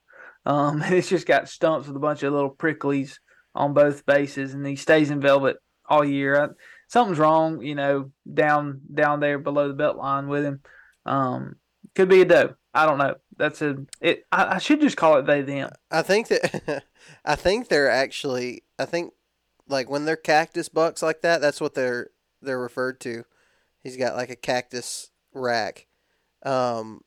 Um, 0.46 0.82
and 0.84 0.94
it's 0.94 1.10
just 1.10 1.28
got 1.28 1.50
stumps 1.50 1.88
with 1.88 1.96
a 1.96 2.00
bunch 2.00 2.24
of 2.24 2.34
little 2.34 2.54
pricklies 2.54 3.18
on 3.56 3.74
both 3.74 4.06
bases, 4.06 4.54
and 4.54 4.66
he 4.66 4.76
stays 4.76 5.12
in 5.12 5.22
velvet 5.22 5.58
all 5.88 6.04
year. 6.04 6.42
I, 6.42 6.48
something's 6.88 7.20
wrong, 7.20 7.62
you 7.62 7.76
know, 7.76 8.12
down 8.32 8.82
down 8.94 9.20
there 9.20 9.40
below 9.40 9.68
the 9.68 9.74
belt 9.74 9.98
line 9.98 10.28
with 10.28 10.44
him. 10.44 10.62
Um, 11.06 11.56
could 11.96 12.10
be 12.10 12.22
a 12.22 12.26
doe. 12.26 12.56
I 12.74 12.86
don't 12.86 12.98
know. 12.98 13.16
That's 13.38 13.62
a 13.62 13.78
it. 14.02 14.24
I, 14.32 14.56
I 14.56 14.58
should 14.58 14.82
just 14.82 14.98
call 14.98 15.18
it 15.18 15.26
they 15.26 15.42
them. 15.42 15.72
I 15.92 16.02
think 16.02 16.28
that 16.30 16.84
I 17.26 17.36
think 17.36 17.68
they're 17.68 17.90
actually. 17.90 18.64
I 18.80 18.86
think 18.86 19.14
like 19.68 19.90
when 19.90 20.06
they're 20.06 20.16
cactus 20.16 20.70
bucks 20.70 21.02
like 21.02 21.22
that, 21.22 21.42
that's 21.42 21.62
what 21.62 21.76
they're 21.76 22.10
they're 22.44 22.60
referred 22.60 23.00
to. 23.02 23.24
He's 23.82 23.98
got 23.98 24.16
like 24.16 24.30
a 24.30 24.36
cactus 24.36 25.10
rack. 25.34 25.88
Um, 26.44 27.02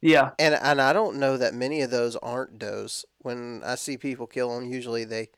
yeah. 0.00 0.30
And 0.38 0.54
and 0.54 0.80
I 0.80 0.92
don't 0.92 1.18
know 1.18 1.36
that 1.36 1.54
many 1.54 1.82
of 1.82 1.90
those 1.90 2.16
aren't 2.16 2.58
does. 2.58 3.04
When 3.18 3.62
I 3.64 3.76
see 3.76 3.96
people 3.96 4.26
kill 4.26 4.54
them, 4.54 4.70
usually 4.70 5.04
they 5.04 5.28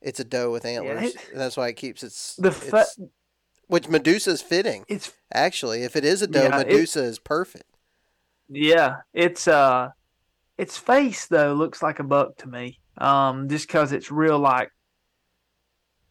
it's 0.00 0.20
a 0.20 0.24
doe 0.24 0.52
with 0.52 0.64
antlers. 0.64 1.14
Yeah, 1.14 1.20
it, 1.20 1.34
that's 1.34 1.56
why 1.56 1.68
it 1.68 1.76
keeps 1.76 2.02
its 2.02 2.36
the 2.36 2.52
fa- 2.52 2.80
its, 2.82 2.98
which 3.66 3.88
Medusa 3.88 4.30
is 4.30 4.42
fitting. 4.42 4.84
It's 4.88 5.12
actually 5.32 5.82
if 5.82 5.96
it 5.96 6.04
is 6.04 6.22
a 6.22 6.26
doe, 6.26 6.44
yeah, 6.44 6.56
Medusa 6.56 7.02
is 7.02 7.18
perfect. 7.18 7.76
Yeah, 8.48 8.98
it's 9.12 9.48
uh, 9.48 9.90
its 10.56 10.78
face 10.78 11.26
though 11.26 11.54
looks 11.54 11.82
like 11.82 11.98
a 11.98 12.04
buck 12.04 12.36
to 12.38 12.48
me. 12.48 12.78
Um, 12.98 13.48
just 13.48 13.66
because 13.66 13.92
it's 13.92 14.10
real 14.10 14.38
like 14.38 14.70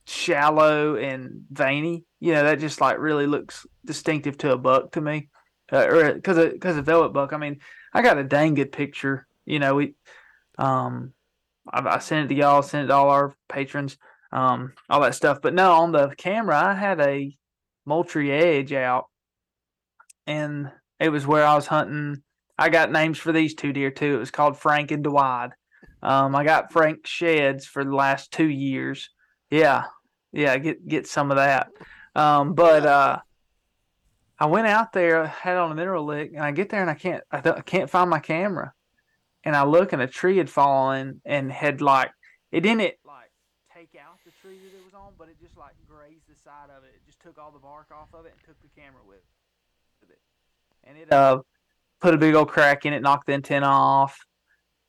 shallow 0.05 0.95
and 0.95 1.45
veiny. 1.51 2.05
You 2.19 2.33
know, 2.33 2.43
that 2.43 2.59
just 2.59 2.81
like 2.81 2.99
really 2.99 3.27
looks 3.27 3.65
distinctive 3.85 4.37
to 4.39 4.53
a 4.53 4.57
buck 4.57 4.91
to 4.93 5.01
me. 5.01 5.29
Uh, 5.71 5.87
or 5.87 6.13
because 6.13 6.37
of 6.37 6.53
because 6.53 6.77
of 6.77 6.85
velvet 6.85 7.13
buck. 7.13 7.33
I 7.33 7.37
mean, 7.37 7.59
I 7.93 8.01
got 8.01 8.17
a 8.17 8.23
dang 8.23 8.53
good 8.53 8.71
picture. 8.71 9.27
You 9.45 9.59
know, 9.59 9.75
we 9.75 9.95
um, 10.57 11.13
I, 11.71 11.95
I 11.95 11.99
sent 11.99 12.25
it 12.25 12.35
to 12.35 12.39
y'all, 12.39 12.61
sent 12.61 12.85
it 12.85 12.87
to 12.87 12.93
all 12.93 13.09
our 13.09 13.35
patrons, 13.49 13.97
um, 14.31 14.73
all 14.89 15.01
that 15.01 15.15
stuff. 15.15 15.39
But 15.41 15.53
no, 15.53 15.73
on 15.73 15.91
the 15.91 16.13
camera, 16.17 16.57
I 16.57 16.73
had 16.73 16.99
a 17.01 17.35
Moultrie 17.85 18.31
Edge 18.31 18.73
out, 18.73 19.05
and 20.27 20.71
it 20.99 21.09
was 21.09 21.25
where 21.25 21.45
I 21.45 21.55
was 21.55 21.67
hunting 21.67 22.23
I 22.57 22.69
got 22.69 22.91
names 22.91 23.17
for 23.17 23.31
these 23.31 23.53
two 23.53 23.73
deer 23.73 23.91
too. 23.91 24.15
It 24.15 24.19
was 24.19 24.31
called 24.31 24.57
Frank 24.57 24.91
and 24.91 25.03
Dwight. 25.03 25.51
Um, 26.01 26.35
I 26.35 26.43
got 26.43 26.71
Frank 26.71 27.05
sheds 27.05 27.65
for 27.65 27.83
the 27.83 27.95
last 27.95 28.31
two 28.31 28.47
years. 28.47 29.09
Yeah, 29.49 29.85
yeah, 30.35 30.57
get 30.57 30.85
get 30.87 31.07
some 31.07 31.31
of 31.31 31.37
that. 31.37 31.69
Um, 32.13 32.53
but 32.53 32.85
uh, 32.85 33.19
I 34.37 34.45
went 34.47 34.67
out 34.67 34.91
there, 34.91 35.27
had 35.27 35.57
on 35.57 35.71
a 35.71 35.75
mineral 35.75 36.05
lick, 36.05 36.31
and 36.33 36.43
I 36.43 36.51
get 36.51 36.69
there 36.69 36.81
and 36.81 36.89
I 36.89 36.93
can't 36.93 37.23
I, 37.31 37.37
I 37.37 37.61
can't 37.61 37.89
find 37.89 38.09
my 38.09 38.19
camera. 38.19 38.73
And 39.43 39.55
I 39.55 39.63
look 39.63 39.93
and 39.93 40.01
a 40.01 40.07
tree 40.07 40.37
had 40.37 40.49
fallen 40.49 41.21
and 41.25 41.51
had 41.51 41.81
like 41.81 42.11
it 42.51 42.61
didn't 42.61 42.81
it 42.81 42.99
like 43.05 43.31
take 43.73 43.97
out 44.01 44.17
the 44.25 44.31
tree 44.41 44.57
that 44.57 44.77
it 44.77 44.83
was 44.83 44.93
on, 44.93 45.13
but 45.17 45.29
it 45.29 45.37
just 45.41 45.57
like 45.57 45.73
grazed 45.87 46.27
the 46.27 46.35
side 46.35 46.69
of 46.75 46.83
it. 46.83 46.91
It 46.95 47.05
just 47.05 47.21
took 47.21 47.37
all 47.37 47.51
the 47.51 47.59
bark 47.59 47.87
off 47.91 48.09
of 48.13 48.25
it 48.25 48.33
and 48.33 48.41
took 48.45 48.61
the 48.61 48.81
camera 48.81 49.01
with, 49.07 49.23
with 50.01 50.09
it. 50.09 50.19
And 50.83 50.97
it 50.97 51.13
uh 51.13 51.41
put 52.01 52.13
a 52.13 52.17
big 52.17 52.35
old 52.35 52.49
crack 52.49 52.85
in 52.85 52.93
it, 52.93 53.01
knocked 53.01 53.27
the 53.27 53.33
antenna 53.33 53.67
off. 53.67 54.19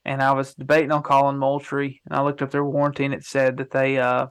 And 0.05 0.23
I 0.23 0.33
was 0.33 0.55
debating 0.55 0.93
on 0.93 1.03
calling 1.03 1.37
Moultrie, 1.37 2.01
and 2.07 2.17
I 2.17 2.23
looked 2.23 2.41
up 2.41 2.53
their 2.53 2.65
warranty, 2.65 3.05
and 3.05 3.15
it 3.15 3.25
said 3.25 3.57
that 3.59 3.71
they 3.71 3.99
uh 3.99 4.27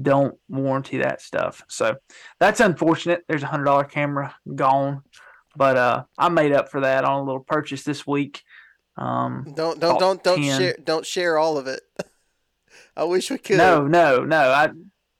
don't 0.00 0.36
warranty 0.48 0.98
that 0.98 1.20
stuff. 1.20 1.62
So 1.68 1.96
that's 2.40 2.60
unfortunate. 2.60 3.24
There's 3.28 3.42
a 3.42 3.46
hundred 3.46 3.64
dollar 3.64 3.84
camera 3.84 4.34
gone, 4.54 5.02
but 5.56 5.76
uh 5.76 6.04
I 6.18 6.28
made 6.28 6.52
up 6.52 6.70
for 6.70 6.80
that 6.80 7.04
on 7.04 7.20
a 7.20 7.24
little 7.24 7.44
purchase 7.44 7.84
this 7.84 8.06
week. 8.06 8.42
Um, 8.96 9.52
don't 9.54 9.80
don't 9.80 9.98
don't 9.98 10.22
don't 10.22 10.42
10. 10.42 10.58
share 10.58 10.76
don't 10.82 11.06
share 11.06 11.38
all 11.38 11.58
of 11.58 11.66
it. 11.66 11.80
I 12.96 13.04
wish 13.04 13.30
we 13.30 13.38
could. 13.38 13.56
No, 13.58 13.86
no, 13.86 14.24
no. 14.24 14.50
I 14.50 14.70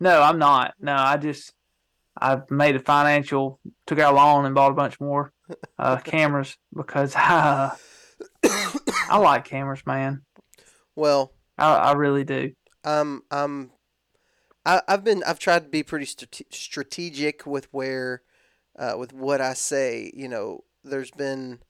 no, 0.00 0.22
I'm 0.22 0.38
not. 0.38 0.74
No, 0.80 0.94
I 0.94 1.16
just 1.16 1.52
I 2.20 2.40
made 2.50 2.76
a 2.76 2.80
financial 2.80 3.58
took 3.86 3.98
out 3.98 4.14
a 4.14 4.16
loan 4.16 4.44
and 4.44 4.54
bought 4.54 4.70
a 4.70 4.74
bunch 4.74 5.00
more 5.00 5.32
uh, 5.78 5.96
cameras 6.04 6.56
because 6.74 7.14
I 7.16 7.76
I 8.44 9.18
like 9.18 9.44
cameras, 9.44 9.82
man. 9.86 10.22
Well, 10.94 11.32
I, 11.58 11.74
I 11.74 11.92
really 11.92 12.24
do. 12.24 12.52
Um, 12.84 13.22
um, 13.30 13.70
I 14.64 14.82
I've 14.88 15.04
been 15.04 15.22
I've 15.24 15.38
tried 15.38 15.64
to 15.64 15.68
be 15.68 15.82
pretty 15.82 16.06
strate- 16.06 16.52
strategic 16.52 17.46
with 17.46 17.72
where, 17.72 18.22
uh, 18.78 18.94
with 18.98 19.12
what 19.12 19.40
I 19.40 19.54
say. 19.54 20.10
You 20.14 20.28
know, 20.28 20.64
there's 20.82 21.10
been 21.10 21.60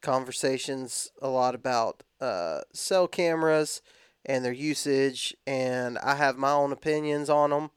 conversations 0.00 1.10
a 1.20 1.28
lot 1.28 1.54
about 1.54 2.02
uh, 2.20 2.60
cell 2.72 3.08
cameras 3.08 3.82
and 4.24 4.44
their 4.44 4.52
usage, 4.52 5.34
and 5.46 5.98
I 5.98 6.14
have 6.16 6.36
my 6.36 6.52
own 6.52 6.72
opinions 6.72 7.30
on 7.30 7.50
them. 7.50 7.70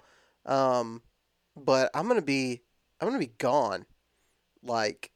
Um, 0.46 1.02
but 1.56 1.92
I'm 1.94 2.08
gonna 2.08 2.22
be 2.22 2.62
I'm 3.00 3.08
gonna 3.08 3.20
be 3.20 3.34
gone, 3.38 3.86
like 4.64 5.12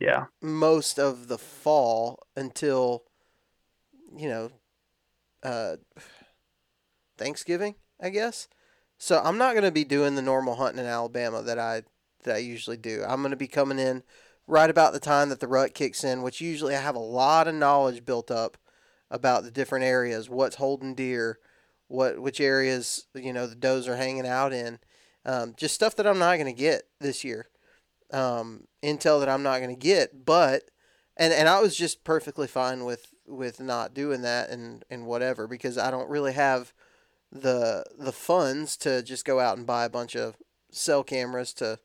yeah, 0.00 0.26
most 0.42 0.98
of 0.98 1.28
the 1.28 1.38
fall 1.38 2.20
until 2.36 3.04
you 4.16 4.28
know, 4.28 4.50
uh, 5.42 5.76
Thanksgiving, 7.18 7.74
I 8.00 8.10
guess. 8.10 8.48
So 8.98 9.20
I'm 9.22 9.38
not 9.38 9.54
gonna 9.54 9.70
be 9.70 9.84
doing 9.84 10.14
the 10.14 10.22
normal 10.22 10.56
hunting 10.56 10.80
in 10.80 10.86
Alabama 10.86 11.42
that 11.42 11.58
I 11.58 11.82
that 12.24 12.36
I 12.36 12.38
usually 12.38 12.76
do. 12.76 13.04
I'm 13.06 13.22
gonna 13.22 13.36
be 13.36 13.48
coming 13.48 13.78
in 13.78 14.02
right 14.46 14.70
about 14.70 14.92
the 14.92 15.00
time 15.00 15.28
that 15.28 15.40
the 15.40 15.48
rut 15.48 15.74
kicks 15.74 16.04
in, 16.04 16.22
which 16.22 16.40
usually 16.40 16.74
I 16.74 16.80
have 16.80 16.94
a 16.96 17.00
lot 17.00 17.48
of 17.48 17.54
knowledge 17.54 18.04
built 18.04 18.30
up 18.30 18.56
about 19.10 19.44
the 19.44 19.50
different 19.50 19.84
areas, 19.84 20.28
what's 20.28 20.56
holding 20.56 20.94
deer, 20.94 21.38
what 21.88 22.20
which 22.20 22.40
areas 22.40 23.06
you 23.14 23.32
know 23.32 23.46
the 23.46 23.54
does 23.54 23.88
are 23.88 23.96
hanging 23.96 24.26
out 24.26 24.52
in, 24.52 24.78
um, 25.24 25.54
just 25.56 25.74
stuff 25.74 25.96
that 25.96 26.06
I'm 26.06 26.18
not 26.18 26.36
going 26.36 26.52
to 26.52 26.60
get 26.60 26.84
this 27.00 27.24
year, 27.24 27.48
um, 28.12 28.66
intel 28.82 29.20
that 29.20 29.28
I'm 29.28 29.42
not 29.42 29.58
going 29.58 29.74
to 29.74 29.80
get. 29.80 30.24
But 30.24 30.62
and 31.16 31.32
and 31.32 31.48
I 31.48 31.60
was 31.60 31.76
just 31.76 32.04
perfectly 32.04 32.46
fine 32.46 32.84
with 32.84 33.12
with 33.26 33.60
not 33.60 33.94
doing 33.94 34.22
that 34.22 34.50
and 34.50 34.84
and 34.90 35.06
whatever 35.06 35.46
because 35.46 35.78
I 35.78 35.90
don't 35.90 36.08
really 36.08 36.32
have 36.32 36.72
the 37.36 37.84
the 37.98 38.12
funds 38.12 38.76
to 38.78 39.02
just 39.02 39.24
go 39.24 39.40
out 39.40 39.56
and 39.56 39.66
buy 39.66 39.84
a 39.84 39.90
bunch 39.90 40.16
of 40.16 40.36
cell 40.70 41.02
cameras 41.02 41.52
to 41.54 41.78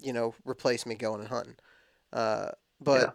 you 0.00 0.12
know 0.12 0.34
replace 0.44 0.86
me 0.86 0.94
going 0.94 1.20
and 1.20 1.28
hunting. 1.28 1.56
Uh, 2.12 2.48
but 2.80 3.00
yeah. 3.00 3.10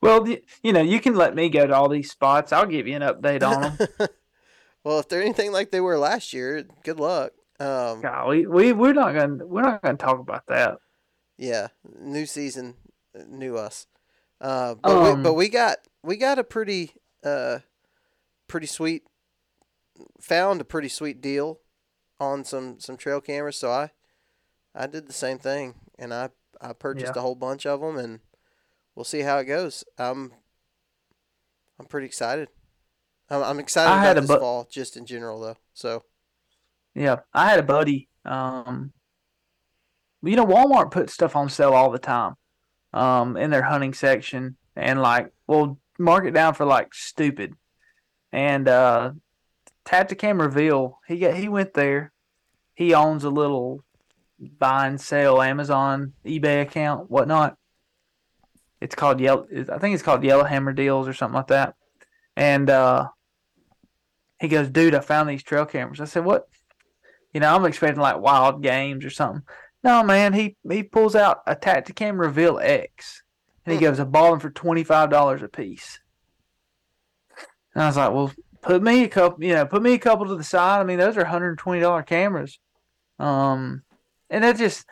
Well, 0.00 0.28
you 0.62 0.72
know, 0.72 0.80
you 0.80 1.00
can 1.00 1.16
let 1.16 1.34
me 1.34 1.48
go 1.48 1.66
to 1.66 1.74
all 1.74 1.88
these 1.88 2.10
spots. 2.10 2.52
I'll 2.52 2.66
give 2.66 2.86
you 2.86 2.94
an 2.94 3.02
update 3.02 3.42
on 3.42 3.76
them. 3.76 3.88
well, 4.84 5.00
if 5.00 5.08
they're 5.08 5.22
anything 5.22 5.50
like 5.50 5.72
they 5.72 5.80
were 5.80 5.98
last 5.98 6.32
year, 6.32 6.64
good 6.84 7.00
luck. 7.00 7.32
Um, 7.58 8.00
God, 8.00 8.28
we 8.28 8.46
we 8.46 8.72
we're 8.72 8.92
not 8.92 9.14
gonna 9.14 9.44
we're 9.44 9.62
not 9.62 9.82
gonna 9.82 9.96
talk 9.96 10.20
about 10.20 10.46
that. 10.46 10.78
Yeah, 11.36 11.68
new 11.98 12.26
season, 12.26 12.74
new 13.28 13.56
us. 13.56 13.88
Uh, 14.40 14.76
but 14.76 14.92
um, 14.92 15.18
we, 15.18 15.22
but 15.24 15.34
we 15.34 15.48
got 15.48 15.78
we 16.04 16.16
got 16.16 16.38
a 16.38 16.44
pretty 16.44 16.92
uh 17.24 17.58
pretty 18.46 18.68
sweet 18.68 19.02
found 20.20 20.60
a 20.60 20.64
pretty 20.64 20.88
sweet 20.88 21.20
deal 21.20 21.60
on 22.20 22.44
some 22.44 22.80
some 22.80 22.96
trail 22.96 23.20
cameras. 23.20 23.56
So 23.56 23.70
I 23.70 23.90
I 24.74 24.86
did 24.86 25.06
the 25.06 25.12
same 25.12 25.38
thing, 25.38 25.74
and 25.98 26.12
I 26.12 26.30
I 26.60 26.72
purchased 26.72 27.12
yeah. 27.14 27.20
a 27.20 27.22
whole 27.22 27.34
bunch 27.34 27.66
of 27.66 27.80
them 27.80 27.96
and 27.96 28.20
we'll 28.94 29.04
see 29.04 29.20
how 29.20 29.38
it 29.38 29.44
goes. 29.44 29.84
I'm 29.96 30.32
I'm 31.78 31.86
pretty 31.86 32.06
excited. 32.06 32.48
I'm, 33.30 33.42
I'm 33.42 33.60
excited 33.60 33.90
I 33.90 34.10
about 34.10 34.20
this 34.20 34.30
bu- 34.30 34.40
fall, 34.40 34.68
just 34.70 34.96
in 34.96 35.06
general, 35.06 35.40
though. 35.40 35.56
So, 35.74 36.02
yeah, 36.94 37.20
I 37.32 37.48
had 37.48 37.60
a 37.60 37.62
buddy. 37.62 38.08
Um, 38.24 38.92
you 40.22 40.36
know, 40.36 40.46
Walmart 40.46 40.90
puts 40.90 41.12
stuff 41.12 41.36
on 41.36 41.48
sale 41.48 41.72
all 41.72 41.90
the 41.90 41.98
time, 41.98 42.34
um, 42.92 43.36
in 43.36 43.50
their 43.50 43.62
hunting 43.62 43.94
section, 43.94 44.56
and 44.74 45.00
like, 45.00 45.32
well, 45.46 45.78
mark 45.98 46.24
it 46.24 46.32
down 46.32 46.54
for 46.54 46.64
like 46.64 46.92
stupid. 46.92 47.54
And 48.32 48.68
uh, 48.68 49.12
Tactacam 49.88 50.40
Reveal, 50.40 50.98
he 51.08 51.18
got 51.18 51.34
he 51.34 51.48
went 51.48 51.74
there. 51.74 52.12
He 52.74 52.94
owns 52.94 53.24
a 53.24 53.30
little 53.30 53.84
buy 54.58 54.86
and 54.86 55.00
sell 55.00 55.42
Amazon, 55.42 56.12
eBay 56.24 56.62
account, 56.62 57.10
whatnot 57.10 57.56
it's 58.80 58.94
called 58.94 59.20
yellow. 59.20 59.46
I 59.72 59.78
think 59.78 59.94
it's 59.94 60.02
called 60.02 60.22
Yellowhammer 60.22 60.72
Deals 60.72 61.08
or 61.08 61.12
something 61.12 61.36
like 61.36 61.48
that. 61.48 61.74
And 62.36 62.70
uh, 62.70 63.08
he 64.40 64.48
goes, 64.48 64.68
"Dude, 64.68 64.94
I 64.94 65.00
found 65.00 65.28
these 65.28 65.42
trail 65.42 65.66
cameras." 65.66 66.00
I 66.00 66.04
said, 66.04 66.24
"What?" 66.24 66.48
You 67.32 67.40
know, 67.40 67.54
I'm 67.54 67.64
expecting 67.64 68.00
like 68.00 68.20
wild 68.20 68.62
games 68.62 69.04
or 69.04 69.10
something. 69.10 69.42
No, 69.82 70.02
man. 70.02 70.32
He 70.32 70.56
he 70.68 70.82
pulls 70.82 71.14
out 71.14 71.42
a 71.46 71.56
Tactacam 71.56 72.18
Reveal 72.18 72.58
X, 72.62 73.22
and 73.66 73.72
he 73.72 73.78
hmm. 73.78 73.84
goes, 73.84 74.00
"I 74.00 74.04
bought 74.04 74.30
them 74.30 74.40
for 74.40 74.50
twenty 74.50 74.84
five 74.84 75.10
dollars 75.10 75.42
a 75.42 75.48
piece." 75.48 75.98
And 77.74 77.82
I 77.82 77.86
was 77.86 77.96
like, 77.96 78.12
"Well, 78.12 78.32
put 78.68 78.82
me 78.82 79.02
a 79.02 79.08
couple. 79.08 79.42
You 79.42 79.54
know, 79.54 79.66
put 79.66 79.82
me 79.82 79.94
a 79.94 79.98
couple 79.98 80.26
to 80.26 80.36
the 80.36 80.44
side. 80.44 80.80
I 80.80 80.84
mean, 80.84 80.98
those 80.98 81.16
are 81.16 81.24
hundred 81.24 81.48
and 81.50 81.58
twenty 81.58 81.80
dollar 81.80 82.02
cameras." 82.02 82.58
Um, 83.18 83.82
and 84.28 84.44
that 84.44 84.58
just 84.58 84.86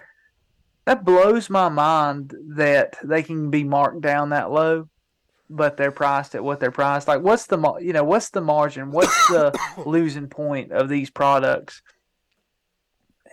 that 0.86 1.04
blows 1.04 1.50
my 1.50 1.68
mind 1.68 2.34
that 2.54 2.96
they 3.04 3.22
can 3.22 3.50
be 3.50 3.64
marked 3.64 4.00
down 4.00 4.30
that 4.30 4.50
low, 4.50 4.88
but 5.50 5.76
they're 5.76 5.92
priced 5.92 6.34
at 6.34 6.42
what 6.42 6.58
they're 6.58 6.70
priced. 6.70 7.06
Like, 7.06 7.20
what's 7.20 7.46
the 7.46 7.58
you 7.80 7.92
know 7.92 8.04
what's 8.04 8.30
the 8.30 8.40
margin? 8.40 8.90
What's 8.90 9.28
the 9.28 9.56
losing 9.86 10.28
point 10.28 10.72
of 10.72 10.88
these 10.88 11.10
products? 11.10 11.82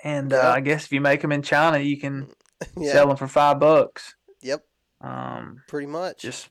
And 0.03 0.33
uh, 0.33 0.35
yeah. 0.35 0.49
uh, 0.49 0.55
I 0.55 0.59
guess 0.59 0.85
if 0.85 0.91
you 0.91 0.99
make 0.99 1.21
them 1.21 1.31
in 1.31 1.41
China, 1.41 1.79
you 1.79 1.97
can 1.97 2.27
yeah. 2.77 2.91
sell 2.91 3.07
them 3.07 3.15
for 3.15 3.29
five 3.29 3.61
bucks. 3.61 4.15
Yep. 4.41 4.65
Um, 4.99 5.61
pretty 5.69 5.87
much. 5.87 6.19
Just 6.19 6.49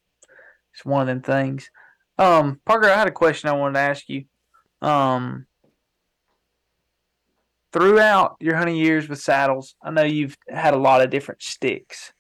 it's 0.72 0.86
one 0.86 1.02
of 1.02 1.08
them 1.08 1.20
things. 1.20 1.70
Um, 2.18 2.60
Parker, 2.64 2.88
I 2.88 2.96
had 2.96 3.08
a 3.08 3.12
question 3.12 3.48
I 3.48 3.52
wanted 3.52 3.74
to 3.74 3.80
ask 3.80 4.08
you. 4.08 4.24
Um, 4.80 5.46
throughout 7.72 8.36
your 8.40 8.56
hunting 8.56 8.76
years 8.76 9.08
with 9.08 9.20
saddles, 9.20 9.74
I 9.82 9.90
know 9.90 10.02
you've 10.02 10.36
had 10.48 10.74
a 10.74 10.78
lot 10.78 11.02
of 11.02 11.10
different 11.10 11.42
sticks. 11.42 12.12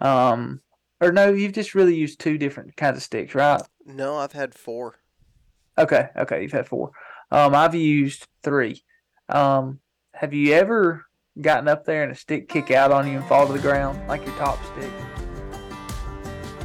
Um, 0.00 0.60
or 1.00 1.12
no, 1.12 1.32
you've 1.32 1.52
just 1.52 1.74
really 1.74 1.94
used 1.94 2.20
two 2.20 2.38
different 2.38 2.76
kinds 2.76 2.96
of 2.96 3.02
sticks, 3.02 3.34
right? 3.34 3.60
No, 3.84 4.16
I've 4.16 4.32
had 4.32 4.54
four. 4.54 4.96
Okay, 5.76 6.08
okay, 6.16 6.42
you've 6.42 6.52
had 6.52 6.68
four. 6.68 6.92
Um, 7.30 7.54
I've 7.54 7.74
used 7.74 8.26
three. 8.42 8.82
Um, 9.28 9.80
have 10.14 10.32
you 10.32 10.54
ever 10.54 11.04
gotten 11.40 11.68
up 11.68 11.84
there 11.84 12.04
and 12.04 12.12
a 12.12 12.14
stick 12.14 12.48
kick 12.48 12.70
out 12.70 12.92
on 12.92 13.08
you 13.08 13.18
and 13.18 13.26
fall 13.26 13.46
to 13.46 13.52
the 13.52 13.58
ground 13.58 14.06
like 14.08 14.24
your 14.24 14.34
top 14.36 14.58
stick? 14.66 14.90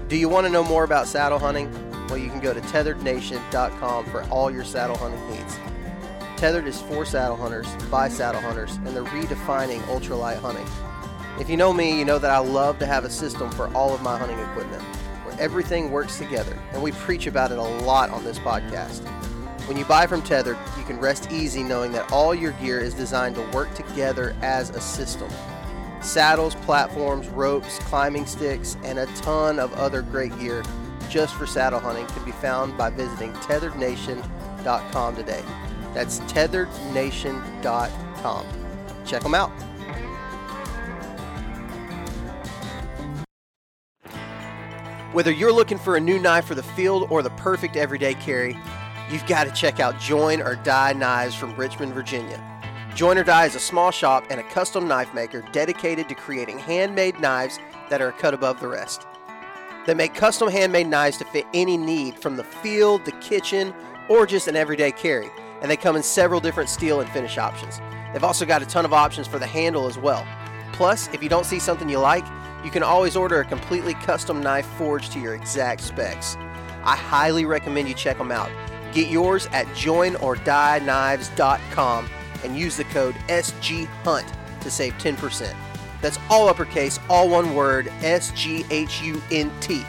Do 0.07 0.15
you 0.15 0.29
want 0.29 0.45
to 0.45 0.51
know 0.51 0.63
more 0.63 0.83
about 0.83 1.07
saddle 1.07 1.39
hunting? 1.39 1.88
Well, 2.09 2.17
you 2.17 2.29
can 2.29 2.39
go 2.39 2.53
to 2.53 2.61
tethrdnation.com 2.61 4.05
for 4.05 4.23
all 4.29 4.49
your 4.49 4.63
saddle 4.63 4.97
hunting 4.97 5.29
needs. 5.29 5.59
Tethrd 6.37 6.65
is 6.65 6.81
for 6.81 7.05
saddle 7.05 7.35
hunters, 7.35 7.67
by 7.91 8.09
saddle 8.09 8.41
hunters, 8.41 8.77
and 8.77 8.87
they're 8.87 9.03
redefining 9.03 9.79
ultralight 9.81 10.39
hunting. 10.39 10.65
If 11.39 11.49
you 11.49 11.57
know 11.57 11.71
me, 11.71 11.99
you 11.99 12.05
know 12.05 12.17
that 12.17 12.31
I 12.31 12.39
love 12.39 12.79
to 12.79 12.87
have 12.87 13.05
a 13.05 13.09
system 13.09 13.51
for 13.51 13.67
all 13.75 13.93
of 13.93 14.01
my 14.01 14.17
hunting 14.17 14.39
equipment, 14.39 14.81
where 15.23 15.39
everything 15.39 15.91
works 15.91 16.17
together, 16.17 16.57
and 16.73 16.81
we 16.81 16.93
preach 16.93 17.27
about 17.27 17.51
it 17.51 17.59
a 17.59 17.61
lot 17.61 18.09
on 18.09 18.23
this 18.23 18.39
podcast. 18.39 19.05
When 19.67 19.77
you 19.77 19.85
buy 19.85 20.07
from 20.07 20.23
Tethrd, 20.23 20.57
you 20.77 20.83
can 20.85 20.99
rest 20.99 21.31
easy 21.31 21.61
knowing 21.61 21.91
that 21.91 22.11
all 22.11 22.33
your 22.33 22.53
gear 22.53 22.79
is 22.79 22.95
designed 22.95 23.35
to 23.35 23.47
work 23.51 23.71
together 23.75 24.35
as 24.41 24.71
a 24.71 24.81
system. 24.81 25.29
Saddles, 26.01 26.55
platforms, 26.55 27.27
ropes, 27.27 27.77
climbing 27.79 28.25
sticks, 28.25 28.77
and 28.83 28.97
a 28.97 29.05
ton 29.17 29.59
of 29.59 29.71
other 29.73 30.01
great 30.01 30.37
gear 30.39 30.63
just 31.09 31.35
for 31.35 31.45
saddle 31.45 31.79
hunting 31.79 32.05
can 32.07 32.23
be 32.23 32.31
found 32.31 32.77
by 32.77 32.89
visiting 32.89 33.33
tethrdnation.com 33.33 35.15
today. 35.15 35.43
That's 35.93 36.19
tethrdnation.com. 36.21 38.45
Check 39.05 39.23
them 39.23 39.33
out. 39.33 39.51
Whether 45.11 45.31
you're 45.31 45.51
looking 45.51 45.79
for 45.79 45.95
a 45.95 45.99
new 45.99 46.19
knife 46.19 46.45
for 46.45 46.53
the 46.53 46.61
field 46.61 47.07
or 47.09 47.23
the 47.23 47.31
perfect 47.31 47.75
everyday 47.75 48.13
carry, 48.13 48.55
you've 49.11 49.25
got 49.25 49.45
to 49.45 49.51
check 49.51 49.79
out 49.79 49.99
Join 49.99 50.39
or 50.39 50.55
Die 50.55 50.93
Knives 50.93 51.33
from 51.33 51.55
Richmond, 51.55 51.95
Virginia. 51.95 52.39
Join 52.93 53.17
or 53.17 53.23
Die 53.23 53.45
is 53.45 53.55
a 53.55 53.59
small 53.59 53.89
shop 53.89 54.25
and 54.29 54.39
a 54.39 54.43
custom 54.51 54.87
knife 54.87 55.11
maker 55.15 55.43
dedicated 55.51 56.07
to 56.09 56.15
creating 56.15 56.59
handmade 56.59 57.19
knives 57.19 57.57
that 57.89 58.01
are 58.01 58.11
cut 58.11 58.35
above 58.35 58.59
the 58.59 58.67
rest. 58.67 59.07
They 59.89 59.95
make 59.95 60.13
custom 60.13 60.51
handmade 60.51 60.85
knives 60.85 61.17
to 61.17 61.25
fit 61.25 61.47
any 61.51 61.75
need 61.75 62.19
from 62.19 62.35
the 62.35 62.43
field, 62.43 63.05
the 63.05 63.11
kitchen, 63.13 63.73
or 64.07 64.27
just 64.27 64.47
an 64.47 64.55
everyday 64.55 64.91
carry, 64.91 65.31
and 65.63 65.71
they 65.71 65.77
come 65.77 65.95
in 65.95 66.03
several 66.03 66.39
different 66.39 66.69
steel 66.69 66.99
and 66.99 67.09
finish 67.09 67.39
options. 67.39 67.81
They've 68.13 68.23
also 68.23 68.45
got 68.45 68.61
a 68.61 68.67
ton 68.67 68.85
of 68.85 68.93
options 68.93 69.25
for 69.25 69.39
the 69.39 69.47
handle 69.47 69.87
as 69.87 69.97
well. 69.97 70.27
Plus, 70.73 71.11
if 71.11 71.23
you 71.23 71.29
don't 71.29 71.47
see 71.47 71.57
something 71.57 71.89
you 71.89 71.97
like, 71.97 72.23
you 72.63 72.69
can 72.69 72.83
always 72.83 73.15
order 73.15 73.39
a 73.39 73.45
completely 73.45 73.95
custom 73.95 74.43
knife 74.43 74.67
forged 74.77 75.11
to 75.13 75.19
your 75.19 75.33
exact 75.33 75.81
specs. 75.81 76.35
I 76.83 76.95
highly 76.95 77.45
recommend 77.45 77.87
you 77.87 77.95
check 77.95 78.19
them 78.19 78.31
out. 78.31 78.51
Get 78.93 79.09
yours 79.09 79.47
at 79.53 79.65
joinordieknives.com 79.69 82.09
and 82.43 82.55
use 82.55 82.77
the 82.77 82.83
code 82.83 83.15
SGHUNT 83.27 84.61
to 84.61 84.69
save 84.69 84.93
10%. 84.99 85.55
That's 86.01 86.17
all 86.29 86.47
uppercase, 86.47 86.99
all 87.09 87.29
one 87.29 87.55
word, 87.55 87.87
S 88.01 88.31
G 88.31 88.65
H 88.69 89.01
U 89.01 89.21
N 89.31 89.51
T. 89.59 89.83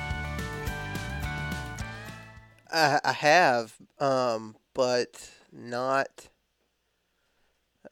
I, 2.72 3.00
I 3.04 3.12
have, 3.12 3.74
um, 3.98 4.56
but 4.74 5.30
not. 5.52 6.28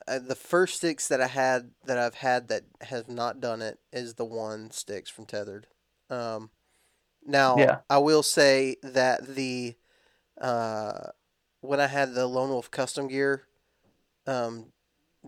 Uh, 0.07 0.19
the 0.19 0.35
first 0.35 0.77
sticks 0.77 1.09
that 1.09 1.21
I 1.21 1.27
had 1.27 1.71
that 1.85 1.99
I've 1.99 2.15
had 2.15 2.49
that 2.49 2.65
have 2.83 3.09
not 3.09 3.41
done 3.41 3.63
it 3.63 3.79
is 3.93 4.15
the 4.15 4.25
one 4.25 4.71
sticks 4.71 5.11
from 5.11 5.27
Tethrd. 5.27 5.65
Um, 6.09 6.51
now 7.27 7.57
Yeah. 7.59 7.79
I 7.91 7.99
will 7.99 8.23
say 8.23 8.77
that 8.83 9.27
the 9.27 9.77
uh, 10.41 11.09
when 11.61 11.81
I 11.81 11.89
had 11.89 12.15
the 12.15 12.27
Lone 12.27 12.51
Wolf 12.51 12.71
Custom 12.71 13.09
Gear 13.09 13.43
um, 14.27 14.73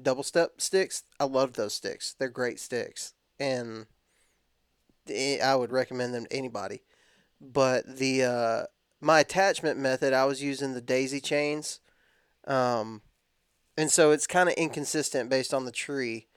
double 0.00 0.22
step 0.22 0.60
sticks, 0.60 1.04
I 1.18 1.24
love 1.24 1.54
those 1.54 1.74
sticks. 1.74 2.14
They're 2.18 2.28
great 2.28 2.60
sticks, 2.60 3.14
and 3.38 3.86
I 5.08 5.54
would 5.54 5.72
recommend 5.72 6.14
them 6.14 6.26
to 6.26 6.32
anybody. 6.32 6.82
But 7.40 7.98
the 7.98 8.24
uh, 8.24 8.62
my 9.00 9.20
attachment 9.20 9.78
method, 9.78 10.12
I 10.12 10.24
was 10.26 10.42
using 10.42 10.74
the 10.74 10.80
daisy 10.80 11.20
chains, 11.20 11.80
um, 12.46 13.02
and 13.76 13.90
so 13.90 14.10
it's 14.10 14.26
kind 14.26 14.48
of 14.48 14.54
inconsistent 14.56 15.30
based 15.30 15.54
on 15.54 15.64
the 15.64 15.72
tree 15.72 16.28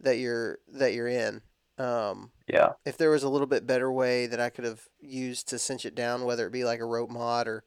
that 0.00 0.18
you're 0.18 0.58
that 0.68 0.94
you're 0.94 1.08
in. 1.08 1.42
Um, 1.76 2.30
Yeah. 2.46 2.74
if 2.84 2.96
there 2.96 3.10
was 3.10 3.24
a 3.24 3.28
little 3.28 3.48
bit 3.48 3.66
better 3.66 3.90
way 3.90 4.26
that 4.26 4.38
I 4.38 4.48
could 4.48 4.64
have 4.64 4.82
used 5.00 5.48
to 5.48 5.58
cinch 5.58 5.84
it 5.84 5.96
down, 5.96 6.24
whether 6.24 6.46
it 6.46 6.52
be 6.52 6.62
like 6.64 6.78
a 6.78 6.84
rope 6.84 7.10
mod 7.10 7.48
or, 7.48 7.64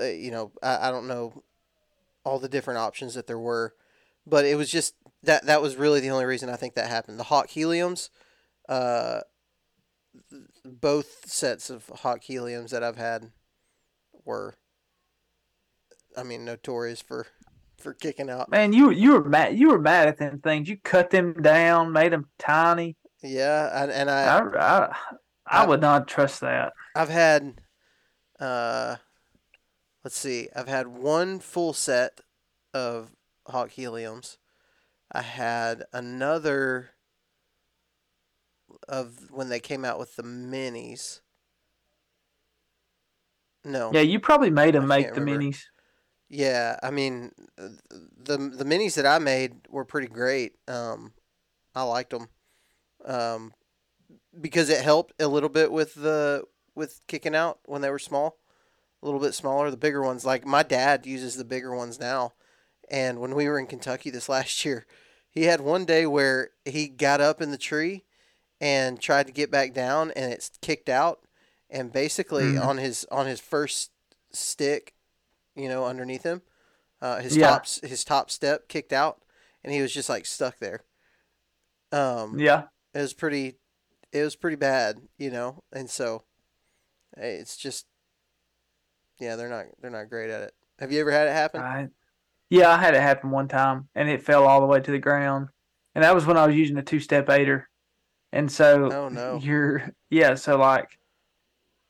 uh, 0.00 0.04
you 0.06 0.32
know, 0.32 0.50
I, 0.62 0.88
I 0.88 0.90
don't 0.90 1.06
know 1.06 1.44
all 2.24 2.40
the 2.40 2.48
different 2.48 2.78
options 2.78 3.14
that 3.14 3.28
there 3.28 3.38
were, 3.38 3.74
but 4.26 4.44
it 4.44 4.56
was 4.56 4.70
just 4.70 4.94
that 5.22 5.46
that 5.46 5.62
was 5.62 5.76
really 5.76 6.00
the 6.00 6.10
only 6.10 6.24
reason 6.24 6.48
I 6.48 6.56
think 6.56 6.74
that 6.74 6.88
happened. 6.88 7.18
The 7.18 7.24
Hawk 7.24 7.48
Heliums, 7.48 8.10
uh, 8.68 9.20
both 10.64 11.28
sets 11.30 11.70
of 11.70 11.88
Hawk 11.88 12.20
Heliums 12.22 12.70
that 12.70 12.82
I've 12.82 12.96
had 12.96 13.30
were, 14.24 14.54
I 16.16 16.22
mean, 16.22 16.44
notorious 16.44 17.00
for 17.00 17.26
for 17.78 17.92
kicking 17.94 18.30
out. 18.30 18.50
Man, 18.50 18.72
you 18.72 18.90
you 18.90 19.12
were 19.12 19.24
mad. 19.24 19.58
You 19.58 19.70
were 19.70 19.78
mad 19.78 20.08
at 20.08 20.18
them 20.18 20.40
things. 20.40 20.68
You 20.68 20.78
cut 20.82 21.10
them 21.10 21.34
down, 21.34 21.92
made 21.92 22.12
them 22.12 22.28
tiny. 22.38 22.96
Yeah, 23.22 23.82
and, 23.82 23.90
and 23.90 24.10
I 24.10 24.38
I 24.38 24.86
I, 24.86 24.96
I 25.46 25.66
would 25.66 25.80
not 25.80 26.08
trust 26.08 26.40
that. 26.40 26.72
I've 26.94 27.08
had, 27.08 27.60
uh, 28.40 28.96
let's 30.02 30.18
see, 30.18 30.48
I've 30.54 30.68
had 30.68 30.86
one 30.88 31.40
full 31.40 31.72
set 31.72 32.20
of 32.72 33.14
Hawk 33.46 33.70
Heliums. 33.70 34.38
I 35.12 35.22
had 35.22 35.84
another 35.92 36.90
of 38.88 39.30
when 39.30 39.48
they 39.48 39.60
came 39.60 39.84
out 39.84 39.98
with 39.98 40.16
the 40.16 40.22
minis. 40.22 41.20
No. 43.64 43.90
Yeah, 43.92 44.00
you 44.00 44.20
probably 44.20 44.50
made 44.50 44.74
them 44.74 44.84
I 44.84 44.96
make 44.96 45.14
the 45.14 45.20
remember. 45.20 45.44
minis. 45.44 45.62
Yeah, 46.28 46.78
I 46.82 46.90
mean, 46.90 47.32
the 47.56 48.36
the 48.38 48.64
minis 48.64 48.94
that 48.96 49.06
I 49.06 49.18
made 49.18 49.54
were 49.68 49.84
pretty 49.84 50.08
great. 50.08 50.54
Um, 50.66 51.12
I 51.74 51.82
liked 51.82 52.10
them, 52.10 52.28
um, 53.04 53.52
because 54.40 54.68
it 54.68 54.82
helped 54.82 55.12
a 55.20 55.28
little 55.28 55.48
bit 55.48 55.70
with 55.70 55.94
the 55.94 56.44
with 56.74 57.00
kicking 57.06 57.36
out 57.36 57.60
when 57.66 57.82
they 57.82 57.90
were 57.90 57.98
small, 57.98 58.38
a 59.02 59.06
little 59.06 59.20
bit 59.20 59.34
smaller. 59.34 59.70
The 59.70 59.76
bigger 59.76 60.02
ones, 60.02 60.24
like 60.24 60.46
my 60.46 60.62
dad 60.62 61.06
uses 61.06 61.36
the 61.36 61.44
bigger 61.44 61.74
ones 61.74 62.00
now, 62.00 62.32
and 62.90 63.20
when 63.20 63.34
we 63.34 63.48
were 63.48 63.58
in 63.58 63.66
Kentucky 63.66 64.10
this 64.10 64.28
last 64.28 64.64
year, 64.64 64.86
he 65.30 65.44
had 65.44 65.60
one 65.60 65.84
day 65.84 66.06
where 66.06 66.50
he 66.64 66.88
got 66.88 67.20
up 67.20 67.40
in 67.42 67.50
the 67.50 67.58
tree 67.58 68.04
and 68.60 69.00
tried 69.00 69.26
to 69.26 69.32
get 69.32 69.50
back 69.50 69.72
down, 69.74 70.10
and 70.12 70.32
it's 70.32 70.50
kicked 70.62 70.88
out, 70.88 71.20
and 71.70 71.92
basically 71.92 72.54
Mhm. 72.54 72.66
on 72.66 72.78
his 72.78 73.04
on 73.10 73.26
his 73.26 73.40
first 73.40 73.90
stick, 74.32 74.94
you 75.56 75.68
know, 75.68 75.84
underneath 75.86 76.22
him, 76.22 76.42
uh, 77.02 77.20
his 77.20 77.36
Yeah. 77.36 77.46
top 77.46 77.66
his 77.82 78.04
top 78.04 78.30
step 78.30 78.68
kicked 78.68 78.92
out, 78.92 79.22
and 79.64 79.72
he 79.72 79.82
was 79.82 79.92
just 79.92 80.08
like 80.08 80.26
stuck 80.26 80.58
there. 80.58 80.82
Um, 81.92 82.38
Yeah. 82.38 82.64
it 82.92 83.00
was 83.00 83.14
pretty, 83.14 83.56
it 84.12 84.22
was 84.22 84.36
pretty 84.36 84.56
bad, 84.56 85.00
you 85.18 85.30
know, 85.30 85.62
and 85.72 85.88
so 85.88 86.24
it's 87.16 87.56
just, 87.56 87.86
yeah, 89.20 89.36
they're 89.36 89.48
not 89.48 89.66
they're 89.80 89.90
not 89.90 90.10
great 90.10 90.30
at 90.30 90.42
it. 90.42 90.54
Have 90.80 90.90
you 90.90 91.00
ever 91.00 91.12
had 91.12 91.28
it 91.28 91.32
happen? 91.32 91.60
I, 91.60 91.88
yeah, 92.54 92.70
I 92.70 92.78
had 92.78 92.94
it 92.94 93.00
happen 93.02 93.30
one 93.30 93.48
time, 93.48 93.88
and 93.94 94.08
it 94.08 94.22
fell 94.22 94.46
all 94.46 94.60
the 94.60 94.66
way 94.66 94.80
to 94.80 94.90
the 94.90 94.98
ground, 94.98 95.48
and 95.94 96.04
that 96.04 96.14
was 96.14 96.24
when 96.24 96.36
I 96.36 96.46
was 96.46 96.56
using 96.56 96.76
a 96.78 96.82
two-step 96.82 97.28
aider, 97.28 97.68
and 98.32 98.50
so 98.50 98.90
Oh, 98.92 99.08
no. 99.08 99.38
you're 99.42 99.90
yeah, 100.10 100.34
so 100.34 100.56
like, 100.56 100.88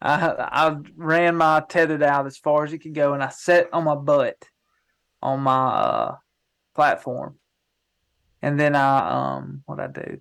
I 0.01 0.29
I 0.39 0.77
ran 0.97 1.37
my 1.37 1.63
tethered 1.69 2.03
out 2.03 2.27
as 2.27 2.39
far 2.39 2.65
as 2.65 2.73
it 2.73 2.79
could 2.79 2.95
go, 2.95 3.13
and 3.13 3.23
I 3.23 3.29
sat 3.29 3.69
on 3.73 3.85
my 3.85 3.95
butt 3.95 4.37
on 5.23 5.41
my 5.41 5.67
uh, 5.69 6.17
platform, 6.75 7.39
and 8.41 8.59
then 8.59 8.75
I 8.75 9.35
um 9.37 9.63
what 9.67 9.81
I 9.81 9.89
do. 9.89 10.21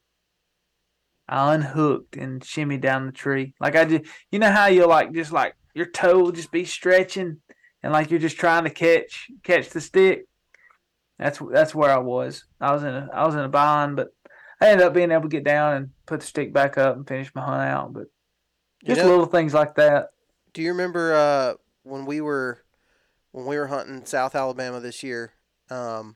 I 1.28 1.54
unhooked 1.56 2.18
and 2.18 2.42
shimmied 2.42 2.82
down 2.82 3.06
the 3.06 3.12
tree. 3.14 3.54
Like 3.60 3.76
I 3.78 3.86
did, 3.86 4.08
you 4.30 4.40
know 4.40 4.52
how 4.52 4.68
you 4.68 4.86
like 4.86 5.14
just 5.14 5.32
like 5.32 5.56
your 5.74 5.86
toe 5.86 6.20
will 6.20 6.32
just 6.34 6.52
be 6.52 6.66
stretching 6.66 7.38
and 7.82 7.94
like 7.94 8.12
you're 8.12 8.20
just 8.20 8.38
trying 8.38 8.66
to 8.66 8.70
catch 8.70 9.30
catch 9.44 9.70
the 9.70 9.82
stick. 9.82 10.26
That's 11.20 11.40
that's 11.52 11.76
where 11.76 11.92
I 11.92 11.98
was. 12.00 12.46
I 12.60 12.72
was 12.74 12.84
in 12.84 12.94
a 12.94 13.10
I 13.14 13.26
was 13.26 13.36
in 13.36 13.42
a 13.42 13.50
bind, 13.50 13.96
but 13.96 14.10
I 14.60 14.68
ended 14.70 14.86
up 14.88 14.94
being 14.94 15.12
able 15.12 15.24
to 15.24 15.28
get 15.30 15.44
down 15.44 15.74
and 15.76 15.90
put 16.06 16.22
the 16.22 16.26
stick 16.26 16.54
back 16.54 16.78
up 16.78 16.96
and 16.96 17.08
finish 17.08 17.34
my 17.36 17.44
hunt 17.44 17.62
out. 17.62 17.94
But 17.94 18.08
You 18.82 18.88
just 18.96 19.02
know- 19.02 19.10
little 19.10 19.26
things 19.26 19.54
like 19.54 19.76
that. 19.76 20.10
Do 20.54 20.62
you 20.62 20.70
remember 20.70 21.14
uh, 21.16 21.54
when 21.84 22.06
we 22.06 22.22
were 22.22 22.60
when 23.32 23.46
we 23.46 23.58
were 23.58 23.68
hunting 23.68 24.06
South 24.06 24.36
Alabama 24.36 24.80
this 24.80 25.04
year? 25.04 25.34
Um, 25.70 26.16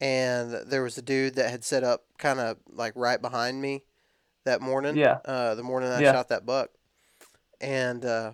and 0.00 0.52
there 0.66 0.82
was 0.82 0.98
a 0.98 1.02
dude 1.02 1.36
that 1.36 1.50
had 1.50 1.64
set 1.64 1.82
up 1.84 2.04
kind 2.18 2.38
of 2.40 2.58
like 2.70 2.92
right 2.96 3.20
behind 3.20 3.60
me 3.62 3.84
that 4.44 4.60
morning. 4.60 4.96
Yeah. 4.96 5.18
Uh, 5.24 5.54
the 5.54 5.62
morning 5.62 5.90
I 5.90 6.00
Yeah. 6.00 6.12
shot 6.12 6.28
that 6.28 6.44
buck, 6.46 6.70
and 7.60 8.04
uh, 8.04 8.32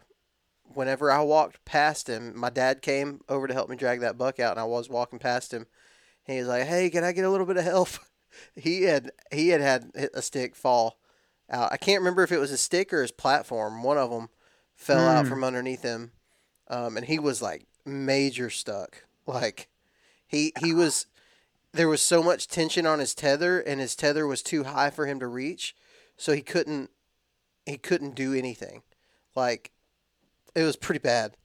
whenever 0.77 1.11
I 1.11 1.21
walked 1.23 1.65
past 1.65 2.09
him, 2.09 2.37
my 2.39 2.51
dad 2.51 2.83
came 2.83 3.21
over 3.29 3.47
to 3.47 3.55
help 3.55 3.69
me 3.69 3.77
drag 3.77 4.01
that 4.01 4.19
buck 4.19 4.39
out, 4.41 4.53
and 4.53 4.61
I 4.61 4.65
was 4.65 4.89
walking 4.89 5.19
past 5.19 5.53
him. 5.53 5.67
He 6.25 6.39
was 6.39 6.49
like, 6.49 6.65
"Hey, 6.65 6.91
can 6.91 7.05
I 7.05 7.13
get 7.13 7.25
a 7.25 7.31
little 7.31 7.47
bit 7.47 7.57
of 7.57 7.65
help?" 7.65 7.89
he 8.57 8.83
had 8.83 9.11
he 9.31 9.49
had 9.49 9.61
had 9.61 9.91
a 10.15 10.23
stick 10.23 10.55
fall 10.55 10.99
out. 11.51 11.73
I 11.73 11.77
can't 11.77 12.01
remember 12.01 12.23
if 12.23 12.33
it 12.33 12.39
was 12.39 12.53
a 12.53 12.57
stick 12.59 12.93
or 12.93 13.03
his 13.03 13.13
platform. 13.13 13.83
One 13.83 13.99
of 13.99 14.11
them 14.11 14.29
fell 14.75 15.07
out 15.09 15.25
Hmm. 15.25 15.31
from 15.31 15.45
underneath 15.45 15.83
him, 15.83 16.13
um, 16.69 16.97
and 16.97 17.07
he 17.07 17.19
was 17.19 17.43
like 17.43 17.67
major 17.85 18.51
stuck. 18.51 19.05
Like 19.27 19.69
he 20.27 20.53
he 20.61 20.73
was 20.73 21.07
there 21.73 21.89
was 21.89 22.03
so 22.03 22.23
much 22.23 22.49
tension 22.49 22.87
on 22.87 22.99
his 22.99 23.15
tether, 23.15 23.61
and 23.61 23.81
his 23.81 23.97
tether 23.97 24.27
was 24.27 24.43
too 24.43 24.65
high 24.65 24.91
for 24.91 25.07
him 25.07 25.19
to 25.21 25.27
reach, 25.27 25.75
so 26.17 26.33
he 26.33 26.43
couldn't 26.43 26.91
he 27.67 27.79
couldn't 27.79 28.15
do 28.15 28.35
anything. 28.35 28.83
Like 29.35 29.71
it 30.55 30.63
was 30.65 30.77
pretty 30.77 31.01
bad. 31.01 31.37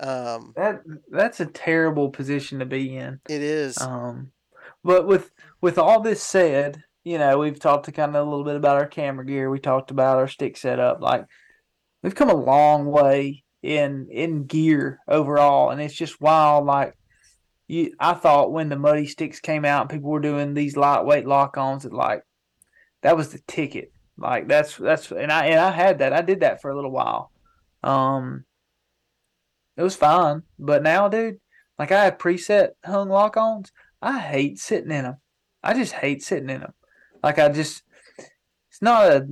Um, 0.00 0.52
That 0.56 0.82
that's 1.10 1.40
a 1.40 1.46
terrible 1.46 2.10
position 2.10 2.60
to 2.60 2.66
be 2.66 2.96
in. 2.96 3.20
it 3.28 3.42
is. 3.42 3.80
Um, 3.80 4.30
but 4.84 5.06
with 5.06 5.30
with 5.60 5.78
all 5.78 6.00
this 6.00 6.22
said, 6.22 6.82
you 7.04 7.18
know, 7.18 7.38
we've 7.38 7.58
talked 7.58 7.86
to 7.86 7.92
kind 7.92 8.14
of 8.14 8.26
a 8.26 8.30
little 8.30 8.44
bit 8.44 8.56
about 8.56 8.76
our 8.76 8.86
camera 8.86 9.26
gear. 9.26 9.50
We 9.50 9.58
talked 9.58 9.90
about 9.90 10.18
our 10.18 10.28
stick 10.28 10.56
setup. 10.56 11.00
Like 11.00 11.24
we've 12.02 12.14
come 12.14 12.30
a 12.30 12.34
long 12.34 12.86
way 12.86 13.42
in 13.62 14.08
in 14.10 14.44
gear 14.44 15.00
overall, 15.08 15.70
and 15.70 15.80
it's 15.80 15.94
just 15.94 16.20
wild. 16.20 16.64
Like 16.64 16.94
you, 17.66 17.92
I 17.98 18.14
thought 18.14 18.52
when 18.52 18.68
the 18.68 18.78
muddy 18.78 19.06
sticks 19.06 19.40
came 19.40 19.64
out, 19.64 19.82
and 19.82 19.90
people 19.90 20.10
were 20.10 20.20
doing 20.20 20.54
these 20.54 20.76
lightweight 20.76 21.26
lock-ons. 21.26 21.82
That 21.82 21.92
like 21.92 22.22
that 23.02 23.16
was 23.16 23.30
the 23.30 23.40
ticket. 23.48 23.90
Like 24.16 24.46
that's 24.46 24.76
that's 24.76 25.10
and 25.10 25.32
I 25.32 25.46
and 25.46 25.58
I 25.58 25.70
had 25.72 25.98
that. 25.98 26.12
I 26.12 26.22
did 26.22 26.40
that 26.40 26.60
for 26.62 26.70
a 26.70 26.76
little 26.76 26.92
while. 26.92 27.32
Um, 27.82 28.44
it 29.78 29.82
was 29.82 29.94
fine, 29.94 30.42
but 30.58 30.82
now, 30.82 31.08
dude, 31.08 31.38
like 31.78 31.92
I 31.92 32.04
have 32.04 32.18
preset 32.18 32.70
hung 32.84 33.08
lock-ons. 33.08 33.70
I 34.02 34.18
hate 34.18 34.58
sitting 34.58 34.90
in 34.90 35.04
them. 35.04 35.18
I 35.62 35.72
just 35.72 35.92
hate 35.92 36.22
sitting 36.22 36.50
in 36.50 36.60
them. 36.60 36.74
Like 37.22 37.38
I 37.38 37.48
just, 37.48 37.84
it's 38.68 38.82
not 38.82 39.06
a. 39.06 39.26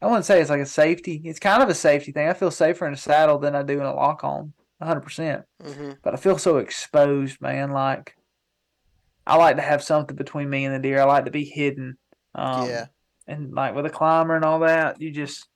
I 0.00 0.06
wouldn't 0.06 0.24
say 0.24 0.40
it's 0.40 0.50
like 0.50 0.60
a 0.60 0.66
safety. 0.66 1.20
It's 1.24 1.38
kind 1.38 1.62
of 1.62 1.68
a 1.68 1.74
safety 1.74 2.12
thing. 2.12 2.28
I 2.28 2.32
feel 2.32 2.50
safer 2.50 2.86
in 2.86 2.94
a 2.94 2.96
saddle 2.96 3.38
than 3.38 3.54
I 3.54 3.62
do 3.62 3.78
in 3.78 3.86
a 3.86 3.94
lock 3.94 4.24
on, 4.24 4.54
100. 4.78 5.00
percent 5.00 5.44
Mm-hmm. 5.62 5.92
But 6.02 6.14
I 6.14 6.16
feel 6.16 6.38
so 6.38 6.56
exposed, 6.56 7.40
man. 7.42 7.72
Like 7.72 8.16
I 9.26 9.36
like 9.36 9.56
to 9.56 9.62
have 9.62 9.82
something 9.82 10.16
between 10.16 10.48
me 10.48 10.64
and 10.64 10.74
the 10.74 10.78
deer. 10.78 11.00
I 11.00 11.04
like 11.04 11.26
to 11.26 11.30
be 11.30 11.44
hidden. 11.44 11.98
Um, 12.34 12.68
yeah. 12.68 12.86
And 13.28 13.52
like 13.52 13.74
with 13.74 13.84
a 13.84 13.90
climber 13.90 14.34
and 14.34 14.46
all 14.46 14.60
that, 14.60 15.00
you 15.00 15.10
just 15.10 15.46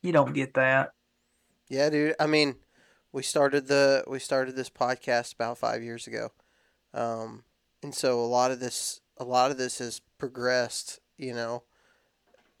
you 0.00 0.12
don't 0.12 0.32
get 0.32 0.54
that. 0.54 0.90
Yeah, 1.68 1.90
dude. 1.90 2.14
I 2.18 2.26
mean, 2.26 2.54
we 3.12 3.22
started 3.22 3.66
the 3.66 4.04
we 4.06 4.18
started 4.18 4.56
this 4.56 4.70
podcast 4.70 5.34
about 5.34 5.58
five 5.58 5.82
years 5.82 6.06
ago, 6.06 6.30
um, 6.94 7.44
and 7.82 7.94
so 7.94 8.20
a 8.20 8.26
lot 8.26 8.50
of 8.50 8.60
this 8.60 9.00
a 9.16 9.24
lot 9.24 9.50
of 9.50 9.58
this 9.58 9.78
has 9.78 10.00
progressed. 10.18 11.00
You 11.16 11.34
know, 11.34 11.62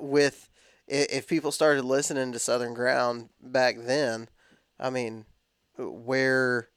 with 0.00 0.50
if 0.86 1.26
people 1.26 1.52
started 1.52 1.84
listening 1.84 2.32
to 2.32 2.38
Southern 2.38 2.74
Ground 2.74 3.28
back 3.40 3.76
then, 3.78 4.28
I 4.78 4.90
mean, 4.90 5.26
where 5.76 6.68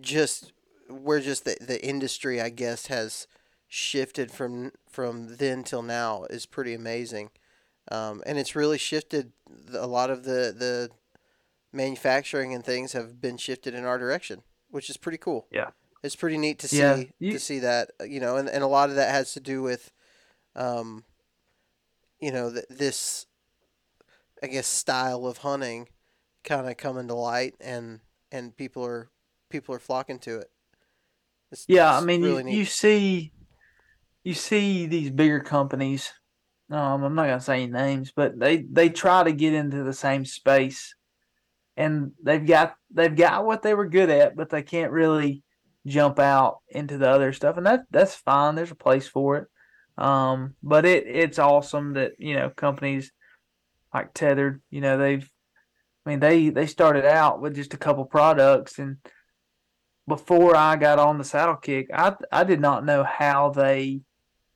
just 0.00 0.52
where 0.88 1.20
just 1.20 1.44
the 1.44 1.56
the 1.60 1.84
industry, 1.84 2.40
I 2.40 2.50
guess, 2.50 2.86
has 2.86 3.26
shifted 3.66 4.30
from 4.30 4.72
from 4.88 5.36
then 5.36 5.64
till 5.64 5.82
now 5.82 6.24
is 6.30 6.46
pretty 6.46 6.74
amazing. 6.74 7.30
Um, 7.90 8.22
and 8.26 8.38
it's 8.38 8.54
really 8.54 8.78
shifted 8.78 9.32
a 9.72 9.86
lot 9.86 10.10
of 10.10 10.24
the 10.24 10.54
the 10.56 10.90
manufacturing 11.72 12.54
and 12.54 12.64
things 12.64 12.92
have 12.92 13.20
been 13.20 13.36
shifted 13.36 13.74
in 13.74 13.84
our 13.84 13.98
direction, 13.98 14.42
which 14.70 14.88
is 14.90 14.96
pretty 14.96 15.18
cool. 15.18 15.46
Yeah. 15.50 15.70
It's 16.02 16.16
pretty 16.16 16.38
neat 16.38 16.58
to 16.60 16.68
see 16.68 16.78
Yeah, 16.78 17.02
you- 17.18 17.32
to 17.32 17.38
see 17.40 17.58
that, 17.60 17.90
you 18.06 18.20
know, 18.20 18.36
and, 18.36 18.48
and 18.48 18.62
a 18.62 18.68
lot 18.68 18.88
of 18.90 18.96
that 18.96 19.10
has 19.10 19.32
to 19.34 19.40
do 19.40 19.62
with 19.62 19.90
um 20.56 21.04
you 22.20 22.32
know, 22.32 22.52
th- 22.52 22.64
this 22.70 23.26
I 24.42 24.46
guess 24.46 24.66
style 24.66 25.26
of 25.26 25.38
hunting 25.38 25.88
kind 26.44 26.68
of 26.68 26.76
coming 26.76 27.08
to 27.08 27.14
light 27.14 27.54
and 27.60 28.00
and 28.32 28.56
people 28.56 28.84
are 28.84 29.10
people 29.50 29.74
are 29.74 29.78
flocking 29.80 30.18
to 30.20 30.38
it. 30.38 30.50
It's, 31.50 31.64
Yeah, 31.68 31.96
I 31.96 32.00
mean, 32.00 32.22
really 32.22 32.50
you, 32.52 32.58
you 32.58 32.64
see, 32.66 33.32
you 34.22 34.34
see 34.34 34.86
these 34.86 35.10
bigger 35.10 35.40
companies. 35.40 36.12
Um, 36.70 37.02
I'm 37.02 37.14
not 37.14 37.26
gonna 37.26 37.40
say 37.40 37.62
any 37.62 37.72
names, 37.72 38.12
but 38.14 38.38
they 38.38 38.58
they 38.70 38.90
try 38.90 39.24
to 39.24 39.32
get 39.32 39.54
into 39.54 39.82
the 39.82 39.94
same 39.94 40.24
space, 40.26 40.94
and 41.78 42.10
they've 42.20 42.44
got 42.44 42.74
they've 42.92 43.14
got 43.14 43.46
what 43.46 43.62
they 43.62 43.72
were 43.72 43.88
good 43.88 44.10
at, 44.10 44.36
but 44.36 44.50
they 44.50 44.62
can't 44.62 44.90
really 44.90 45.44
jump 45.86 46.18
out 46.18 46.58
into 46.68 46.98
the 46.98 47.08
other 47.08 47.32
stuff, 47.32 47.56
and 47.56 47.64
that 47.66 47.84
that's 47.90 48.16
fine. 48.16 48.56
There's 48.56 48.72
a 48.72 48.76
place 48.76 49.06
for 49.06 49.36
it. 49.36 49.46
Um, 49.96 50.56
but 50.62 50.84
it 50.84 51.06
it's 51.06 51.38
awesome 51.38 51.94
that 51.94 52.12
you 52.18 52.34
know 52.34 52.50
companies 52.50 53.12
like 53.94 54.12
Tethrd, 54.12 54.60
you 54.70 54.80
know 54.80 54.98
they've, 54.98 55.30
I 56.04 56.10
mean 56.10 56.20
they 56.20 56.50
they 56.50 56.66
started 56.66 57.04
out 57.04 57.40
with 57.40 57.54
just 57.54 57.74
a 57.74 57.78
couple 57.78 58.04
products 58.04 58.78
and 58.78 58.96
before 60.08 60.56
I 60.56 60.76
got 60.76 60.98
on 60.98 61.18
the 61.18 61.24
saddle 61.24 61.56
kick, 61.56 61.90
I 61.94 62.14
I 62.32 62.42
did 62.42 62.60
not 62.60 62.84
know 62.84 63.04
how 63.04 63.50
they 63.50 64.00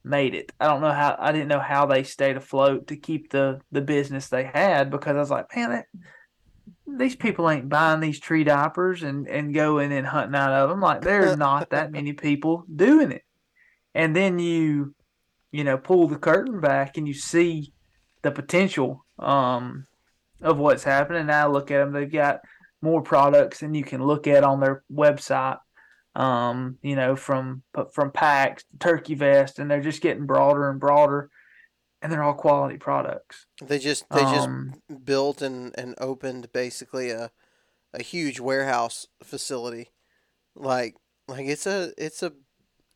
made 0.03 0.35
it. 0.35 0.51
I 0.59 0.67
don't 0.67 0.81
know 0.81 0.93
how 0.93 1.15
I 1.19 1.31
didn't 1.31 1.49
know 1.49 1.61
how 1.61 1.87
they 1.87 2.03
stayed 2.03 2.37
afloat 2.37 2.89
to 2.89 2.97
keep 2.97 3.31
the 3.31 3.61
the 3.71 3.83
business 3.83 4.29
they 4.29 4.45
had 4.45 4.91
because 4.91 5.15
I 5.15 5.21
was 5.21 5.31
like, 5.31 5.55
man, 5.55 5.71
that, 5.71 5.87
these 6.99 7.17
people 7.17 7.49
ain't 7.49 7.69
buying 7.69 8.01
these 8.01 8.21
tree 8.21 8.45
diapers 8.45 9.03
and 9.03 9.29
and 9.29 9.55
going 9.55 9.93
and 9.93 10.07
hunting 10.07 10.35
out 10.35 10.53
of 10.53 10.71
them. 10.71 10.81
Like 10.81 11.03
there's 11.03 11.37
not 11.39 11.71
that 11.71 11.93
many 11.93 12.13
people 12.13 12.65
doing 12.75 13.13
it. 13.13 13.23
And 13.95 14.15
then 14.15 14.39
you 14.39 14.95
you 15.51 15.65
know 15.65 15.79
pull 15.79 16.09
the 16.09 16.17
curtain 16.17 16.61
back 16.61 16.97
and 16.97 17.07
you 17.07 17.15
see 17.15 17.73
the 18.23 18.31
potential 18.31 19.05
um 19.19 19.87
of 20.41 20.59
what's 20.59 20.85
happening. 20.85 21.27
Now 21.27 21.51
look 21.51 21.71
at 21.71 21.79
them; 21.79 21.93
they've 21.93 22.11
got 22.11 22.41
more 22.81 23.03
products 23.03 23.61
than 23.61 23.75
you 23.75 23.85
can 23.85 24.03
look 24.03 24.27
at 24.27 24.45
on 24.45 24.61
their 24.61 24.83
website. 24.93 25.59
Um, 26.15 26.79
you 26.83 26.95
know, 26.95 27.17
from 27.17 27.63
from 27.93 28.11
packs 28.11 28.65
turkey 28.79 29.15
vest, 29.15 29.59
and 29.59 29.71
they're 29.71 29.81
just 29.81 30.03
getting 30.03 30.27
broader 30.27 30.69
and 30.69 30.79
broader, 30.79 31.31
and 32.03 32.13
they're 32.13 32.23
all 32.23 32.35
quality 32.35 32.77
products. 32.77 33.47
They 33.63 33.79
just 33.79 34.05
they 34.11 34.23
just 34.23 34.49
Um, 34.49 34.83
built 35.05 35.41
and, 35.41 35.75
and 35.79 35.95
opened 35.99 36.53
basically 36.53 37.11
a 37.11 37.31
a 37.95 38.03
huge 38.03 38.41
warehouse 38.41 39.07
facility. 39.23 39.93
Like 40.55 40.97
like 41.29 41.47
it's 41.47 41.67
a 41.67 41.93
it's 41.97 42.23
a 42.23 42.33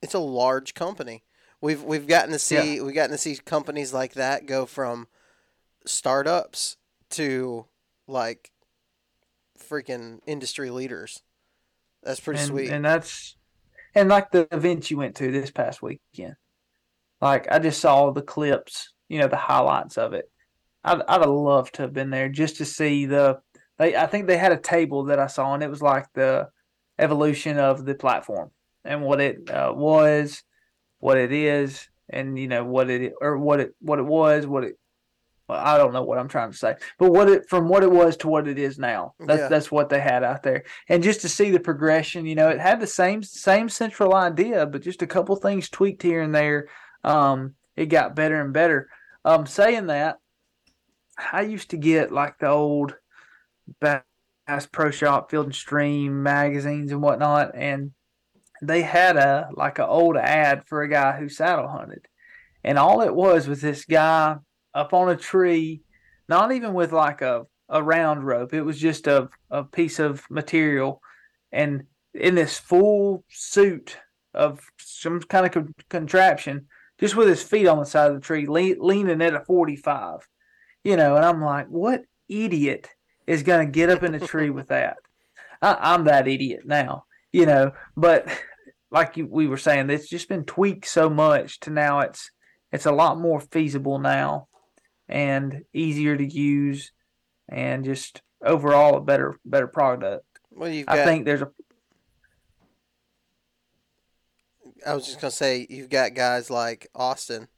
it's 0.02 0.14
a 0.14 0.18
large 0.18 0.74
company. 0.74 1.24
We've 1.60 1.82
we've 1.82 2.06
gotten 2.06 2.32
to 2.32 2.38
see 2.38 2.80
we've 2.80 2.94
gotten 2.94 3.12
to 3.12 3.18
see 3.18 3.36
companies 3.36 3.94
like 3.94 4.14
that 4.14 4.46
go 4.46 4.66
from 4.66 5.08
startups 5.86 6.76
to 7.10 7.66
like 8.08 8.50
freaking 9.58 10.20
industry 10.26 10.70
leaders. 10.70 11.22
That's 12.02 12.20
pretty 12.20 12.40
and, 12.40 12.48
sweet. 12.48 12.70
and 12.70 12.84
that's 12.84 13.36
and 13.94 14.08
like 14.08 14.30
the 14.30 14.46
event 14.52 14.90
you 14.90 14.98
went 14.98 15.16
to 15.16 15.30
this 15.30 15.50
past 15.50 15.82
weekend. 15.82 16.36
Like 17.20 17.50
I 17.50 17.58
just 17.58 17.80
saw 17.80 18.10
the 18.10 18.22
clips, 18.22 18.92
you 19.08 19.18
know, 19.18 19.28
the 19.28 19.36
highlights 19.36 19.98
of 19.98 20.12
it. 20.12 20.30
I'd 20.84 21.02
I'd 21.08 21.20
have 21.20 21.30
loved 21.30 21.74
to 21.76 21.82
have 21.82 21.92
been 21.92 22.10
there 22.10 22.28
just 22.28 22.56
to 22.56 22.64
see 22.64 23.06
the. 23.06 23.40
They 23.78 23.96
I 23.96 24.06
think 24.06 24.26
they 24.26 24.38
had 24.38 24.52
a 24.52 24.56
table 24.56 25.04
that 25.04 25.18
I 25.18 25.26
saw, 25.26 25.54
and 25.54 25.62
it 25.62 25.70
was 25.70 25.82
like 25.82 26.06
the 26.14 26.48
evolution 26.98 27.58
of 27.58 27.84
the 27.84 27.94
platform 27.94 28.50
and 28.84 29.02
what 29.02 29.20
it 29.20 29.50
uh, 29.50 29.72
was, 29.74 30.42
what 30.98 31.18
it 31.18 31.32
is, 31.32 31.88
and 32.08 32.38
you 32.38 32.48
know 32.48 32.64
what 32.64 32.88
it 32.88 33.12
or 33.20 33.36
what 33.36 33.60
it 33.60 33.74
what 33.80 33.98
it 33.98 34.06
was, 34.06 34.46
what 34.46 34.64
it. 34.64 34.78
Well, 35.48 35.60
I 35.64 35.78
don't 35.78 35.92
know 35.92 36.02
what 36.02 36.18
I'm 36.18 36.26
trying 36.26 36.50
to 36.50 36.56
say, 36.56 36.74
but 36.98 37.12
what 37.12 37.28
it 37.28 37.48
from 37.48 37.68
what 37.68 37.84
it 37.84 37.90
was 37.90 38.16
to 38.18 38.28
what 38.28 38.48
it 38.48 38.58
is 38.58 38.78
now. 38.78 39.14
That's 39.20 39.42
Yeah. 39.42 39.48
that's 39.48 39.70
what 39.70 39.88
they 39.88 40.00
had 40.00 40.24
out 40.24 40.42
there, 40.42 40.64
and 40.88 41.02
just 41.02 41.20
to 41.20 41.28
see 41.28 41.50
the 41.50 41.60
progression, 41.60 42.26
you 42.26 42.34
know, 42.34 42.48
it 42.48 42.58
had 42.58 42.80
the 42.80 42.86
same 42.86 43.22
same 43.22 43.68
central 43.68 44.14
idea, 44.14 44.66
but 44.66 44.82
just 44.82 45.02
a 45.02 45.06
couple 45.06 45.36
things 45.36 45.68
tweaked 45.68 46.02
here 46.02 46.22
and 46.22 46.34
there. 46.34 46.68
Um, 47.04 47.54
it 47.76 47.86
got 47.86 48.16
better 48.16 48.40
and 48.40 48.52
better. 48.52 48.88
Um, 49.26 49.44
saying 49.44 49.88
that, 49.88 50.20
I 51.32 51.42
used 51.42 51.70
to 51.70 51.76
get 51.76 52.12
like 52.12 52.38
the 52.38 52.46
old 52.46 52.94
Bass 53.80 54.04
Pro 54.70 54.92
Shop, 54.92 55.28
Field 55.28 55.46
and 55.46 55.54
Stream 55.54 56.22
magazines 56.22 56.92
and 56.92 57.02
whatnot, 57.02 57.50
and 57.56 57.90
they 58.62 58.82
had 58.82 59.16
a 59.16 59.48
like 59.52 59.80
an 59.80 59.86
old 59.86 60.16
ad 60.16 60.62
for 60.66 60.82
a 60.82 60.88
guy 60.88 61.18
who 61.18 61.28
saddle 61.28 61.66
hunted, 61.66 62.06
and 62.62 62.78
all 62.78 63.02
it 63.02 63.12
was 63.12 63.48
was 63.48 63.60
this 63.60 63.84
guy 63.84 64.36
up 64.72 64.94
on 64.94 65.08
a 65.10 65.16
tree, 65.16 65.82
not 66.28 66.52
even 66.52 66.72
with 66.72 66.92
like 66.92 67.20
a 67.20 67.46
a 67.68 67.82
round 67.82 68.24
rope. 68.24 68.54
It 68.54 68.62
was 68.62 68.78
just 68.78 69.08
a 69.08 69.28
a 69.50 69.64
piece 69.64 69.98
of 69.98 70.22
material, 70.30 71.02
and 71.50 71.82
in 72.14 72.36
this 72.36 72.58
full 72.58 73.24
suit 73.28 73.96
of 74.34 74.60
some 74.78 75.18
kind 75.18 75.46
of 75.46 75.50
con- 75.52 75.74
contraption, 75.88 76.68
just 76.98 77.16
with 77.16 77.28
his 77.28 77.42
feet 77.42 77.66
on 77.66 77.78
the 77.78 77.84
side 77.84 78.10
of 78.10 78.16
the 78.16 78.20
tree, 78.20 78.46
le- 78.46 78.82
leaning 78.82 79.22
at 79.22 79.34
a 79.34 79.40
forty 79.40 79.76
five, 79.76 80.26
you 80.84 80.96
know. 80.96 81.16
And 81.16 81.24
I'm 81.24 81.42
like, 81.42 81.66
what 81.68 82.02
idiot 82.28 82.88
is 83.26 83.42
going 83.42 83.66
to 83.66 83.72
get 83.72 83.90
up 83.90 84.02
in 84.02 84.14
a 84.14 84.20
tree 84.20 84.50
with 84.50 84.68
that? 84.68 84.96
I, 85.62 85.76
I'm 85.80 86.04
that 86.04 86.28
idiot 86.28 86.62
now, 86.64 87.04
you 87.32 87.46
know. 87.46 87.72
But 87.96 88.28
like 88.90 89.16
you, 89.16 89.26
we 89.26 89.46
were 89.46 89.56
saying, 89.56 89.90
it's 89.90 90.08
just 90.08 90.28
been 90.28 90.44
tweaked 90.44 90.86
so 90.86 91.10
much 91.10 91.60
to 91.60 91.70
now 91.70 92.00
it's 92.00 92.30
it's 92.72 92.86
a 92.86 92.92
lot 92.92 93.18
more 93.18 93.40
feasible 93.40 93.98
now 93.98 94.48
and 95.08 95.62
easier 95.72 96.16
to 96.16 96.24
use 96.26 96.92
and 97.48 97.84
just 97.84 98.22
overall 98.44 98.96
a 98.96 99.00
better 99.00 99.38
better 99.44 99.68
product. 99.68 100.24
well, 100.50 100.68
you've 100.70 100.86
got 100.86 100.98
I 100.98 101.04
think 101.04 101.24
there's 101.24 101.42
a 101.42 101.50
I 104.84 104.94
was 104.94 105.06
just 105.06 105.20
gonna 105.20 105.30
say 105.30 105.66
you've 105.70 105.90
got 105.90 106.14
guys 106.14 106.50
like 106.50 106.88
Austin 106.94 107.48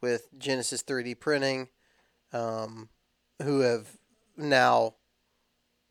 with 0.00 0.26
Genesis 0.36 0.82
3D 0.82 1.18
printing, 1.18 1.68
um, 2.32 2.88
who 3.42 3.60
have 3.60 3.96
now, 4.36 4.94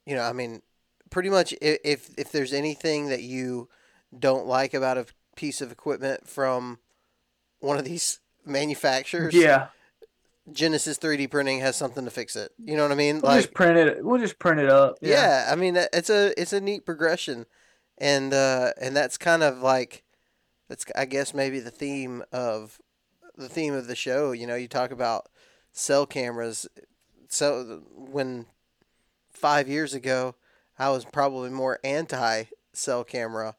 you 0.05 0.16
know, 0.16 0.24
I 0.24 0.34
mean, 0.34 0.62
pretty 1.09 1.30
much 1.30 1.53
if 1.62 2.09
if 2.18 2.32
there's 2.32 2.53
anything 2.53 3.07
that 3.07 3.24
you 3.24 3.70
don't 4.18 4.45
like 4.45 4.74
about 4.74 4.97
a 4.97 5.05
piece 5.36 5.62
of 5.62 5.72
equipment 5.72 6.28
from 6.28 6.80
one 7.59 7.78
of 7.78 7.86
these 7.86 8.20
manufacturers, 8.45 9.34
yeah. 9.34 9.68
Genesis 10.51 10.97
3D 10.97 11.30
printing 11.30 11.59
has 11.59 11.78
something 11.78 12.03
to 12.03 12.12
fix 12.12 12.36
it. 12.36 12.51
You 12.64 12.76
know 12.76 12.84
what 12.84 12.91
I 12.91 12.95
mean? 12.95 13.22
We'll 13.22 13.36
just 13.36 13.53
print 13.53 13.78
it. 13.78 14.03
We'll 14.03 14.20
just 14.20 14.39
print 14.39 14.59
it 14.59 14.70
up. 14.70 14.97
yeah. 15.01 15.47
I 15.51 15.55
mean 15.55 15.76
it's 15.76 16.09
a 16.09 16.39
it's 16.39 16.53
a 16.53 16.59
neat 16.59 16.86
progression, 16.86 17.45
and 17.97 18.34
uh, 18.34 18.72
and 18.82 18.95
that's 18.95 19.18
kind 19.18 19.43
of 19.43 19.59
like 19.59 20.03
that's 20.72 20.86
I 20.95 21.03
guess 21.03 21.34
maybe 21.34 21.59
the 21.59 21.69
theme 21.69 22.24
of 22.32 22.80
the 23.36 23.49
theme 23.49 23.74
of 23.74 23.88
the 23.88 23.95
show. 23.95 24.32
You 24.32 24.47
know, 24.47 24.55
you 24.55 24.69
talk 24.69 24.91
about 24.91 25.28
cell 25.74 26.05
cameras. 26.05 26.65
So 27.28 27.84
when 27.93 28.45
five 29.34 29.67
years 29.67 29.93
ago, 29.93 30.36
I 30.80 30.89
was 30.89 31.03
probably 31.03 31.49
more 31.49 31.80
anti 31.84 32.45
cell 32.72 33.03
camera 33.03 33.55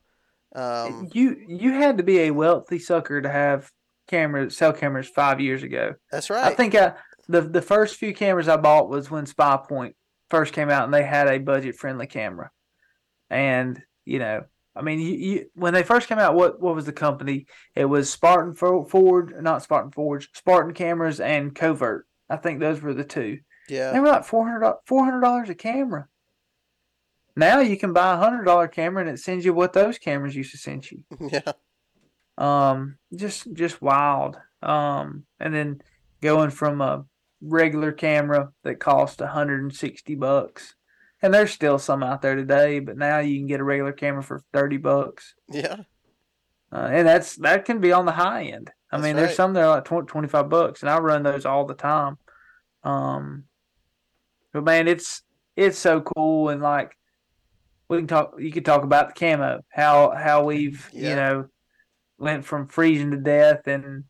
Um, 0.54 1.10
you 1.12 1.36
you 1.46 1.72
had 1.72 1.98
to 1.98 2.02
be 2.02 2.20
a 2.20 2.30
wealthy 2.30 2.78
sucker 2.78 3.20
to 3.20 3.28
have 3.28 3.70
cameras, 4.08 4.56
cell 4.56 4.72
cameras 4.72 5.08
five 5.08 5.38
years 5.38 5.62
ago. 5.62 5.94
that's 6.10 6.30
right. 6.30 6.44
I 6.44 6.54
think 6.54 6.74
I, 6.74 6.94
the 7.28 7.42
the 7.42 7.62
first 7.62 7.96
few 7.96 8.14
cameras 8.14 8.48
I 8.48 8.56
bought 8.56 8.88
was 8.88 9.10
when 9.10 9.26
Spy 9.26 9.58
Point 9.68 9.96
first 10.30 10.54
came 10.54 10.70
out, 10.70 10.84
and 10.84 10.94
they 10.94 11.04
had 11.04 11.28
a 11.28 11.38
budget 11.38 11.76
friendly 11.76 12.06
camera. 12.06 12.50
And 13.28 13.82
you 14.06 14.18
know, 14.18 14.44
I 14.74 14.82
mean, 14.82 15.00
you, 15.00 15.12
you, 15.14 15.46
when 15.54 15.74
they 15.74 15.82
first 15.82 16.08
came 16.08 16.18
out, 16.18 16.34
what 16.34 16.60
what 16.60 16.74
was 16.74 16.86
the 16.86 16.92
company? 16.92 17.46
It 17.74 17.84
was 17.84 18.10
Spartan 18.10 18.54
Fo- 18.54 18.84
Forge, 18.84 19.32
not 19.40 19.62
Spartan 19.62 19.90
Forge, 19.90 20.30
Spartan 20.32 20.72
Cameras 20.74 21.20
and 21.20 21.54
Covert. 21.54 22.06
I 22.30 22.36
think 22.36 22.58
those 22.60 22.80
were 22.80 22.94
the 22.94 23.04
two. 23.04 23.40
Yeah, 23.68 23.92
They 23.92 24.00
were 24.00 24.08
like 24.08 24.24
400 24.24 25.20
dollars 25.20 25.48
a 25.50 25.54
camera. 25.54 26.08
Now 27.36 27.60
you 27.60 27.76
can 27.78 27.92
buy 27.92 28.14
a 28.14 28.18
hundred 28.18 28.44
dollar 28.44 28.68
camera 28.68 29.02
and 29.02 29.10
it 29.10 29.18
sends 29.20 29.44
you 29.44 29.54
what 29.54 29.72
those 29.72 29.98
cameras 29.98 30.36
used 30.36 30.50
to 30.52 30.58
send 30.58 30.90
you. 30.90 31.02
Yeah. 31.30 31.52
Um, 32.38 32.96
just 33.14 33.52
just 33.52 33.82
wild. 33.82 34.36
Um, 34.62 35.24
and 35.38 35.54
then 35.54 35.82
going 36.20 36.50
from 36.50 36.80
a 36.80 37.04
regular 37.40 37.92
camera 37.92 38.52
that 38.64 38.76
cost 38.80 39.20
160 39.20 40.14
bucks, 40.14 40.74
and 41.22 41.32
there's 41.32 41.52
still 41.52 41.78
some 41.78 42.02
out 42.02 42.20
there 42.22 42.34
today, 42.34 42.80
but 42.80 42.96
now 42.98 43.18
you 43.20 43.38
can 43.38 43.46
get 43.46 43.60
a 43.60 43.64
regular 43.64 43.92
camera 43.92 44.22
for 44.22 44.42
30 44.52 44.76
bucks, 44.78 45.34
Yeah. 45.48 45.76
uh, 46.72 46.88
and 46.90 47.06
that's 47.06 47.36
that 47.36 47.64
can 47.64 47.80
be 47.80 47.92
on 47.92 48.06
the 48.06 48.12
high 48.12 48.44
end. 48.44 48.70
I 48.90 48.96
That's 48.96 49.04
mean, 49.06 49.16
right. 49.16 49.22
there's 49.22 49.36
some 49.36 49.52
that 49.54 49.62
are 49.64 49.76
like 49.76 49.84
20, 49.84 50.06
25 50.06 50.48
bucks, 50.48 50.82
and 50.82 50.90
I 50.90 50.98
run 50.98 51.22
those 51.22 51.46
all 51.46 51.64
the 51.64 51.74
time. 51.74 52.18
Um, 52.84 53.44
but 54.52 54.64
man, 54.64 54.88
it's 54.88 55.22
it's 55.56 55.78
so 55.78 56.00
cool, 56.00 56.48
and 56.50 56.60
like 56.60 56.96
we 57.88 57.98
can 57.98 58.06
talk. 58.06 58.34
You 58.38 58.50
could 58.52 58.64
talk 58.64 58.82
about 58.82 59.14
the 59.14 59.18
camo, 59.18 59.60
how 59.70 60.10
how 60.10 60.44
we've 60.44 60.88
Yeah. 60.92 61.10
you 61.10 61.16
know 61.16 61.48
went 62.18 62.44
from 62.44 62.68
freezing 62.68 63.10
to 63.12 63.16
death 63.16 63.66
and 63.66 64.04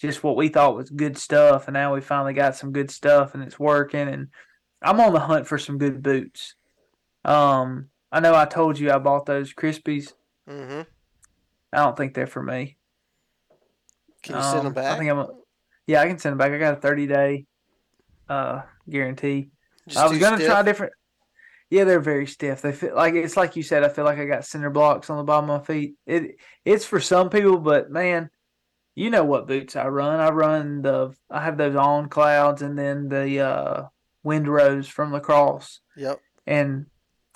just 0.00 0.22
what 0.22 0.36
we 0.36 0.48
thought 0.48 0.76
was 0.76 0.88
good 0.90 1.16
stuff, 1.18 1.66
and 1.68 1.74
now 1.74 1.94
we 1.94 2.00
finally 2.00 2.32
got 2.34 2.56
some 2.56 2.72
good 2.72 2.90
stuff, 2.90 3.34
and 3.34 3.42
it's 3.42 3.58
working. 3.58 4.08
And 4.08 4.28
I'm 4.82 5.00
on 5.00 5.12
the 5.12 5.20
hunt 5.20 5.46
for 5.46 5.58
some 5.58 5.78
good 5.78 6.02
boots. 6.02 6.54
Um, 7.24 7.90
I 8.10 8.20
know 8.20 8.34
I 8.34 8.46
told 8.46 8.78
you 8.78 8.90
I 8.90 8.98
bought 8.98 9.26
those 9.26 9.52
Crispis. 9.52 10.12
Mm-hmm. 10.48 10.82
I 11.72 11.76
don't 11.76 11.96
think 11.96 12.14
they're 12.14 12.26
for 12.26 12.42
me. 12.42 12.76
Can 14.22 14.36
you 14.36 14.42
send 14.42 14.58
them 14.60 14.66
Um, 14.68 14.72
back? 14.74 14.84
I 14.94 14.98
think 14.98 15.10
I'm. 15.10 15.18
A, 15.18 15.28
yeah, 15.86 16.00
I 16.02 16.06
can 16.06 16.18
send 16.18 16.32
them 16.32 16.38
back. 16.38 16.52
I 16.52 16.58
got 16.58 16.78
a 16.78 16.80
30 16.80 17.06
day 17.06 17.46
uh 18.28 18.62
guarantee. 18.88 19.50
Just 19.88 19.98
I 19.98 20.08
was 20.08 20.18
gonna 20.18 20.36
stiff? 20.36 20.48
try 20.48 20.62
different. 20.62 20.92
Yeah, 21.70 21.84
they're 21.84 22.00
very 22.00 22.26
stiff. 22.26 22.62
They 22.62 22.72
feel 22.72 22.94
like 22.96 23.14
it's 23.14 23.36
like 23.36 23.56
you 23.56 23.62
said. 23.62 23.84
I 23.84 23.88
feel 23.88 24.04
like 24.04 24.18
I 24.18 24.24
got 24.24 24.44
cinder 24.44 24.70
blocks 24.70 25.08
on 25.10 25.18
the 25.18 25.24
bottom 25.24 25.50
of 25.50 25.60
my 25.60 25.64
feet. 25.64 25.94
It 26.06 26.36
it's 26.64 26.84
for 26.84 27.00
some 27.00 27.30
people, 27.30 27.58
but 27.58 27.90
man, 27.90 28.30
you 28.94 29.10
know 29.10 29.24
what 29.24 29.46
boots 29.46 29.76
I 29.76 29.86
run. 29.88 30.20
I 30.20 30.30
run 30.30 30.82
the 30.82 31.14
I 31.30 31.42
have 31.42 31.56
those 31.56 31.76
on 31.76 32.08
clouds 32.08 32.62
and 32.62 32.78
then 32.78 33.08
the 33.08 33.40
uh 33.40 33.82
windrows 34.22 34.88
from 34.88 35.12
LaCrosse. 35.12 35.80
Yep. 35.96 36.20
And 36.46 36.86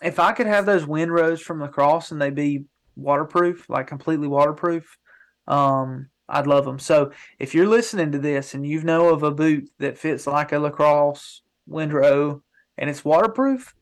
if 0.03 0.19
I 0.19 0.33
could 0.33 0.47
have 0.47 0.67
those 0.67 0.87
windrows 0.87 1.41
from 1.41 1.61
LaCrosse 1.61 2.11
and 2.11 2.21
they 2.21 2.31
be 2.31 2.65
waterproof, 2.97 3.69
like 3.69 3.87
completely 3.87 4.29
waterproof, 4.29 4.99
um, 5.47 6.09
I'd 6.29 6.47
love 6.47 6.65
them. 6.65 6.79
So 6.79 7.13
if 7.39 7.55
you're 7.55 7.69
listening 7.69 8.13
to 8.13 8.19
this 8.19 8.55
and 8.55 8.67
you 8.67 8.83
know 8.83 9.11
of 9.11 9.23
a 9.23 9.31
boot 9.31 9.71
that 9.79 9.99
fits 9.99 10.27
like 10.27 10.53
a 10.53 10.59
LaCrosse 10.59 11.43
windrow 11.67 12.43
and 12.79 12.89
it's 12.89 13.05
waterproof, 13.05 13.75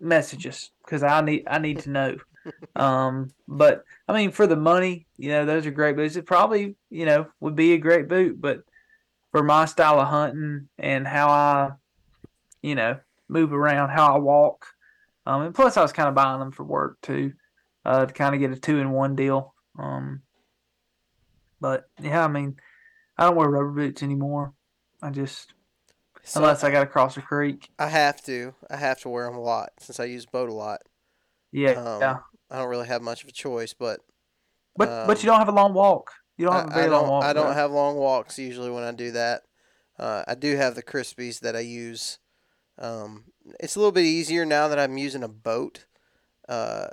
message 0.00 0.46
us 0.46 0.70
because 0.84 1.02
I 1.02 1.20
need 1.20 1.44
I 1.46 1.58
need 1.58 1.80
to 1.80 1.90
know. 1.90 2.16
um, 2.76 3.30
but 3.46 3.84
I 4.08 4.12
mean, 4.12 4.32
for 4.32 4.48
the 4.48 4.56
money, 4.56 5.06
you 5.16 5.28
know, 5.30 5.46
those 5.46 5.64
are 5.64 5.70
great 5.70 5.96
boots. 5.96 6.16
It 6.16 6.26
probably 6.26 6.74
you 6.90 7.06
know 7.06 7.26
would 7.40 7.54
be 7.54 7.74
a 7.74 7.78
great 7.78 8.08
boot, 8.08 8.40
but 8.40 8.62
for 9.32 9.42
my 9.42 9.64
style 9.64 10.00
of 10.00 10.08
hunting 10.08 10.68
and 10.78 11.06
how 11.06 11.28
I, 11.28 11.72
you 12.62 12.74
know, 12.74 13.00
move 13.28 13.52
around, 13.52 13.90
how 13.90 14.14
I 14.14 14.18
walk, 14.18 14.66
um, 15.26 15.42
and 15.42 15.54
plus 15.54 15.76
I 15.76 15.82
was 15.82 15.92
kind 15.92 16.08
of 16.08 16.14
buying 16.14 16.38
them 16.38 16.52
for 16.52 16.64
work 16.64 16.98
too, 17.02 17.32
uh, 17.84 18.06
to 18.06 18.12
kind 18.12 18.34
of 18.34 18.40
get 18.40 18.52
a 18.52 18.60
two 18.60 18.78
in 18.78 18.90
one 18.90 19.16
deal. 19.16 19.54
Um, 19.78 20.22
but 21.60 21.88
yeah, 22.00 22.24
I 22.24 22.28
mean, 22.28 22.56
I 23.16 23.24
don't 23.24 23.36
wear 23.36 23.48
rubber 23.48 23.70
boots 23.70 24.02
anymore. 24.02 24.52
I 25.02 25.10
just 25.10 25.54
So 26.22 26.40
unless 26.40 26.62
I 26.62 26.70
got 26.70 26.80
to 26.80 26.86
cross 26.86 27.16
a 27.16 27.22
creek. 27.22 27.70
I 27.78 27.88
have 27.88 28.22
to. 28.24 28.54
I 28.70 28.76
have 28.76 29.00
to 29.00 29.08
wear 29.08 29.26
them 29.26 29.36
a 29.36 29.40
lot 29.40 29.70
since 29.78 29.98
I 29.98 30.04
use 30.04 30.26
boat 30.26 30.48
a 30.48 30.54
lot. 30.54 30.82
Yeah, 31.52 31.72
Um, 31.72 32.00
yeah. 32.00 32.16
I 32.50 32.58
don't 32.58 32.68
really 32.68 32.88
have 32.88 33.02
much 33.02 33.22
of 33.22 33.28
a 33.28 33.32
choice, 33.32 33.74
but 33.74 34.00
But 34.76 34.88
um, 34.88 35.06
but 35.06 35.22
you 35.22 35.26
don't 35.26 35.38
have 35.38 35.48
a 35.48 35.52
long 35.52 35.74
walk. 35.74 36.12
You 36.36 36.46
don't 36.46 36.54
have 36.54 36.68
a 36.68 36.70
I, 36.70 36.74
very 36.74 36.86
I 36.86 36.90
long 36.90 37.02
don't. 37.02 37.10
walk. 37.10 37.24
I 37.24 37.32
don't 37.32 37.46
bro. 37.46 37.54
have 37.54 37.70
long 37.70 37.96
walks 37.96 38.38
usually 38.38 38.70
when 38.70 38.84
I 38.84 38.92
do 38.92 39.12
that. 39.12 39.42
Uh, 39.98 40.24
I 40.26 40.34
do 40.34 40.56
have 40.56 40.74
the 40.74 40.82
Crispis 40.82 41.40
that 41.40 41.54
I 41.54 41.60
use. 41.60 42.18
Um, 42.78 43.24
it's 43.60 43.76
a 43.76 43.78
little 43.78 43.92
bit 43.92 44.04
easier 44.04 44.44
now 44.44 44.68
that 44.68 44.78
I'm 44.78 44.96
using 44.98 45.22
a 45.22 45.28
boat 45.28 45.86
uh, 46.48 46.88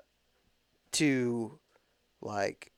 to 0.93 1.59
like 2.21 2.71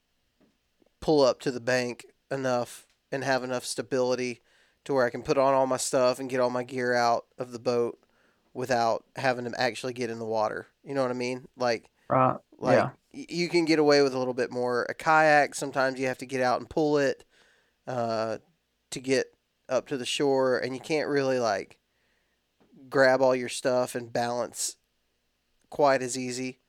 pull 0.99 1.21
up 1.21 1.39
to 1.41 1.51
the 1.51 1.59
bank 1.59 2.05
enough 2.29 2.85
and 3.11 3.23
have 3.23 3.43
enough 3.43 3.65
stability 3.65 4.41
to 4.85 4.93
where 4.93 5.05
I 5.05 5.09
can 5.09 5.23
put 5.23 5.37
on 5.37 5.53
all 5.53 5.67
my 5.67 5.77
stuff 5.77 6.19
and 6.19 6.29
get 6.29 6.39
all 6.39 6.49
my 6.49 6.63
gear 6.63 6.93
out 6.93 7.25
of 7.37 7.51
the 7.51 7.59
boat 7.59 7.99
without 8.53 9.03
having 9.15 9.45
to 9.45 9.59
actually 9.61 9.93
get 9.93 10.09
in 10.09 10.19
the 10.19 10.25
water. 10.25 10.67
You 10.83 10.93
know 10.93 11.01
what 11.01 11.11
I 11.11 11.15
mean? 11.15 11.47
Like 11.57 11.89
right. 12.07 12.37
Like 12.61 12.77
yeah. 12.77 12.89
y- 13.13 13.25
you 13.29 13.49
can 13.49 13.65
get 13.65 13.79
away 13.79 14.01
with 14.01 14.13
a 14.13 14.17
little 14.19 14.33
bit 14.33 14.51
more. 14.51 14.85
A 14.89 14.93
kayak, 14.93 15.55
sometimes 15.55 15.99
you 15.99 16.07
have 16.07 16.19
to 16.19 16.25
get 16.25 16.41
out 16.41 16.59
and 16.59 16.69
pull 16.69 16.97
it 16.97 17.25
uh, 17.87 18.37
to 18.91 18.99
get 18.99 19.33
up 19.67 19.87
to 19.87 19.97
the 19.97 20.05
shore, 20.05 20.57
and 20.57 20.73
you 20.73 20.79
can't 20.79 21.09
really 21.09 21.39
like 21.39 21.77
grab 22.89 23.21
all 23.21 23.35
your 23.35 23.49
stuff 23.49 23.95
and 23.95 24.13
balance 24.13 24.75
quite 25.69 26.01
as 26.01 26.17
easy. 26.17 26.59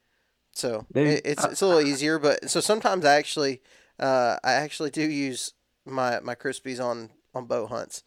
So 0.53 0.87
it, 0.95 1.23
it's 1.25 1.45
I- 1.45 1.51
it's 1.51 1.63
a 1.63 1.67
little 1.67 1.83
easier, 1.87 2.19
but 2.19 2.49
so 2.51 2.61
sometimes 2.61 3.05
I 3.05 3.15
actually 3.17 3.61
uh, 3.99 4.37
I 4.43 4.53
actually 4.53 4.91
do 4.91 5.03
use 5.03 5.53
my 5.85 6.21
my 6.21 6.35
Crispis 6.35 6.83
on 6.83 7.11
on 7.35 7.47
boat 7.47 7.69
hunts. 7.71 8.03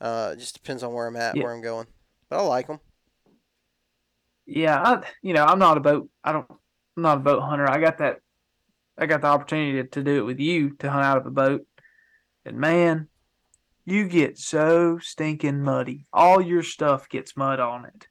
Uh, 0.00 0.30
it 0.32 0.38
just 0.38 0.54
depends 0.54 0.82
on 0.82 0.92
where 0.94 1.06
I'm 1.06 1.16
at, 1.16 1.36
Yeah. 1.36 1.42
where 1.44 1.52
I'm 1.54 1.60
going, 1.62 1.86
but 2.28 2.38
I 2.38 2.42
like 2.42 2.66
them. 2.68 2.80
Yeah, 4.46 4.80
I, 4.82 5.06
you 5.22 5.32
know, 5.34 5.44
I'm 5.44 5.58
not 5.58 5.76
a 5.76 5.80
boat. 5.80 6.08
I 6.24 6.32
don't. 6.32 6.50
I'm 6.96 7.02
not 7.02 7.18
a 7.18 7.20
boat 7.20 7.40
hunter. 7.42 7.68
I 7.68 7.80
got 7.80 7.98
that. 7.98 8.20
I 8.98 9.06
got 9.06 9.22
the 9.22 9.28
opportunity 9.28 9.82
to, 9.82 9.88
to 9.88 10.02
do 10.02 10.18
it 10.18 10.26
with 10.26 10.40
you 10.40 10.76
to 10.76 10.90
hunt 10.90 11.04
out 11.04 11.16
of 11.16 11.26
a 11.26 11.30
boat, 11.30 11.66
and 12.44 12.58
man, 12.58 13.08
you 13.86 14.08
get 14.08 14.38
so 14.38 14.98
stinking 14.98 15.62
muddy. 15.62 16.06
All 16.12 16.40
your 16.40 16.62
stuff 16.62 17.08
gets 17.08 17.36
mud 17.36 17.60
on 17.60 17.86
it. 17.86 18.08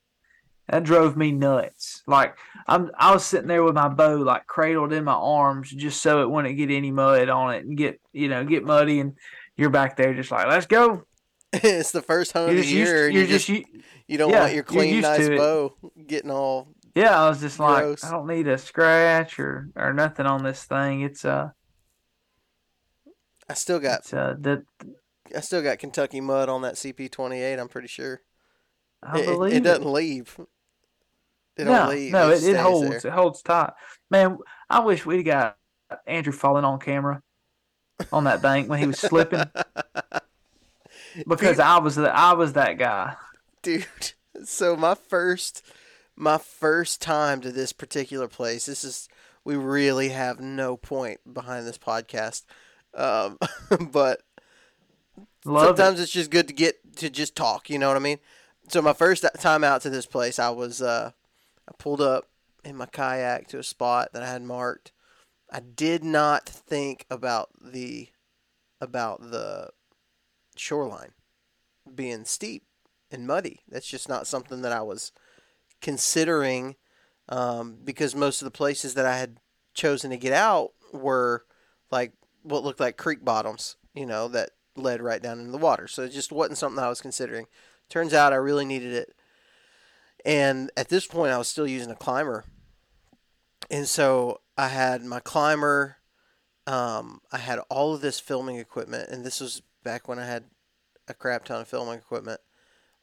That 0.67 0.83
drove 0.83 1.17
me 1.17 1.31
nuts. 1.31 2.03
Like 2.05 2.37
I'm, 2.67 2.91
I 2.97 3.13
was 3.13 3.25
sitting 3.25 3.47
there 3.47 3.63
with 3.63 3.75
my 3.75 3.89
bow 3.89 4.17
like 4.17 4.45
cradled 4.45 4.93
in 4.93 5.03
my 5.03 5.13
arms 5.13 5.71
just 5.71 6.01
so 6.01 6.21
it 6.21 6.29
wouldn't 6.29 6.57
get 6.57 6.69
any 6.69 6.91
mud 6.91 7.29
on 7.29 7.53
it 7.55 7.65
and 7.65 7.77
get 7.77 7.99
you 8.13 8.29
know 8.29 8.43
get 8.43 8.63
muddy. 8.63 8.99
And 8.99 9.17
you're 9.57 9.71
back 9.71 9.97
there 9.97 10.13
just 10.13 10.31
like, 10.31 10.47
let's 10.47 10.67
go. 10.67 11.03
it's 11.53 11.91
the 11.91 12.01
first 12.01 12.33
hunt 12.33 12.51
You're 12.51 12.59
of 12.59 12.65
the 12.65 12.71
year, 12.71 13.09
You're 13.09 13.21
you 13.21 13.27
just. 13.27 13.47
just 13.47 13.49
u- 13.49 13.81
you 14.07 14.17
don't 14.17 14.31
yeah, 14.31 14.41
want 14.41 14.53
your 14.55 14.63
clean, 14.63 15.01
nice 15.01 15.29
bow 15.29 15.75
getting 16.07 16.31
all 16.31 16.69
Yeah, 16.95 17.21
I 17.23 17.29
was 17.29 17.39
just 17.39 17.59
like, 17.59 17.83
Gross. 17.83 18.03
I 18.03 18.11
don't 18.11 18.27
need 18.27 18.47
a 18.47 18.57
scratch 18.57 19.39
or 19.39 19.69
or 19.75 19.93
nothing 19.93 20.25
on 20.25 20.43
this 20.43 20.63
thing. 20.65 21.01
It's 21.01 21.23
uh, 21.23 21.49
I 23.49 23.53
still 23.53 23.79
got 23.79 23.99
it's 23.99 24.13
uh, 24.13 24.35
the 24.39 24.63
I 25.35 25.41
still 25.41 25.61
got 25.61 25.79
Kentucky 25.79 26.21
mud 26.21 26.49
on 26.49 26.61
that 26.63 26.75
CP28. 26.75 27.59
I'm 27.59 27.67
pretty 27.69 27.87
sure 27.87 28.21
I 29.03 29.19
it, 29.19 29.21
it- 29.21 29.25
believe 29.27 29.53
it 29.53 29.63
doesn't 29.63 29.91
leave. 29.91 30.39
It 31.57 31.65
don't 31.65 31.73
no, 31.73 31.89
leave. 31.89 32.11
no, 32.13 32.29
it, 32.29 32.35
it 32.35 32.39
stays 32.41 32.55
holds. 32.57 32.89
there. 32.89 33.11
It 33.11 33.13
holds 33.15 33.41
tight. 33.41 33.73
Man, 34.09 34.37
I 34.69 34.79
wish 34.79 35.05
we'd 35.05 35.23
got 35.23 35.57
Andrew 36.07 36.31
falling 36.31 36.63
on 36.63 36.79
camera 36.79 37.21
on 38.13 38.23
that 38.23 38.41
bank 38.41 38.69
when 38.69 38.79
he 38.79 38.87
was 38.87 38.97
slipping 38.97 39.43
because 41.27 41.59
I 41.59 41.79
was 41.79 41.95
the 41.95 42.09
I 42.15 42.33
was 42.33 42.53
that 42.53 42.77
guy. 42.77 43.15
dude. 43.61 43.85
So 44.45 44.77
my 44.77 44.95
first, 44.95 45.63
my 46.19 46.37
first 46.37 47.01
time 47.01 47.39
to 47.41 47.51
this 47.51 47.71
particular 47.71 48.27
place. 48.27 48.65
This 48.65 48.83
is 48.83 49.07
we 49.45 49.55
really 49.55 50.09
have 50.09 50.39
no 50.39 50.75
point 50.75 51.33
behind 51.33 51.65
this 51.65 51.77
podcast, 51.77 52.43
um, 52.93 53.39
but 53.91 54.21
Love 55.45 55.67
sometimes 55.67 55.99
it's 55.99 56.11
just 56.11 56.29
good 56.29 56.47
to 56.49 56.53
get 56.53 56.97
to 56.97 57.09
just 57.09 57.35
talk. 57.35 57.69
You 57.69 57.79
know 57.79 57.87
what 57.87 57.95
I 57.95 58.01
mean? 58.01 58.19
So 58.67 58.81
my 58.81 58.93
first 58.93 59.25
time 59.39 59.63
out 59.63 59.81
to 59.83 59.89
this 59.89 60.05
place, 60.05 60.37
I 60.37 60.49
was 60.49 60.81
uh, 60.81 61.11
I 61.67 61.71
pulled 61.79 62.01
up 62.01 62.25
in 62.65 62.75
my 62.75 62.85
kayak 62.85 63.47
to 63.47 63.59
a 63.59 63.63
spot 63.63 64.09
that 64.13 64.21
I 64.21 64.29
had 64.29 64.43
marked. 64.43 64.91
I 65.49 65.61
did 65.61 66.03
not 66.03 66.47
think 66.47 67.05
about 67.09 67.49
the 67.59 68.09
about 68.81 69.31
the 69.31 69.69
shoreline 70.57 71.13
being 71.95 72.25
steep 72.25 72.63
and 73.09 73.25
muddy. 73.25 73.61
That's 73.69 73.87
just 73.87 74.09
not 74.09 74.27
something 74.27 74.61
that 74.61 74.73
I 74.73 74.81
was 74.81 75.13
considering 75.81 76.75
um, 77.29 77.77
because 77.83 78.15
most 78.15 78.41
of 78.41 78.45
the 78.45 78.51
places 78.51 78.95
that 78.95 79.05
I 79.05 79.17
had 79.17 79.37
chosen 79.73 80.09
to 80.09 80.17
get 80.17 80.33
out 80.33 80.71
were 80.91 81.45
like 81.91 82.13
what 82.43 82.63
looked 82.63 82.79
like 82.79 82.97
creek 82.97 83.23
bottoms, 83.23 83.77
you 83.93 84.05
know, 84.05 84.27
that 84.29 84.51
led 84.75 85.01
right 85.01 85.21
down 85.21 85.39
into 85.39 85.51
the 85.51 85.57
water. 85.57 85.87
So 85.87 86.03
it 86.03 86.09
just 86.09 86.31
wasn't 86.31 86.57
something 86.57 86.83
I 86.83 86.89
was 86.89 87.01
considering. 87.01 87.45
Turns 87.89 88.13
out 88.13 88.33
I 88.33 88.37
really 88.37 88.65
needed 88.65 88.93
it. 88.93 89.13
And 90.25 90.71
at 90.75 90.89
this 90.89 91.07
point, 91.07 91.31
I 91.31 91.37
was 91.37 91.47
still 91.47 91.67
using 91.67 91.91
a 91.91 91.95
climber. 91.95 92.45
And 93.71 93.87
so 93.87 94.41
I 94.57 94.67
had 94.67 95.03
my 95.03 95.19
climber. 95.19 95.97
Um, 96.67 97.21
I 97.31 97.37
had 97.37 97.59
all 97.69 97.93
of 97.93 98.01
this 98.01 98.19
filming 98.19 98.57
equipment. 98.57 99.09
And 99.09 99.25
this 99.25 99.39
was 99.39 99.61
back 99.83 100.07
when 100.07 100.19
I 100.19 100.25
had 100.25 100.45
a 101.07 101.13
crap 101.13 101.45
ton 101.45 101.61
of 101.61 101.67
filming 101.67 101.97
equipment 101.97 102.41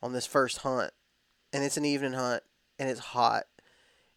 on 0.03 0.13
this 0.13 0.27
first 0.27 0.59
hunt. 0.59 0.93
And 1.53 1.65
it's 1.65 1.77
an 1.77 1.85
evening 1.85 2.13
hunt 2.13 2.43
and 2.79 2.89
it's 2.89 3.01
hot. 3.01 3.45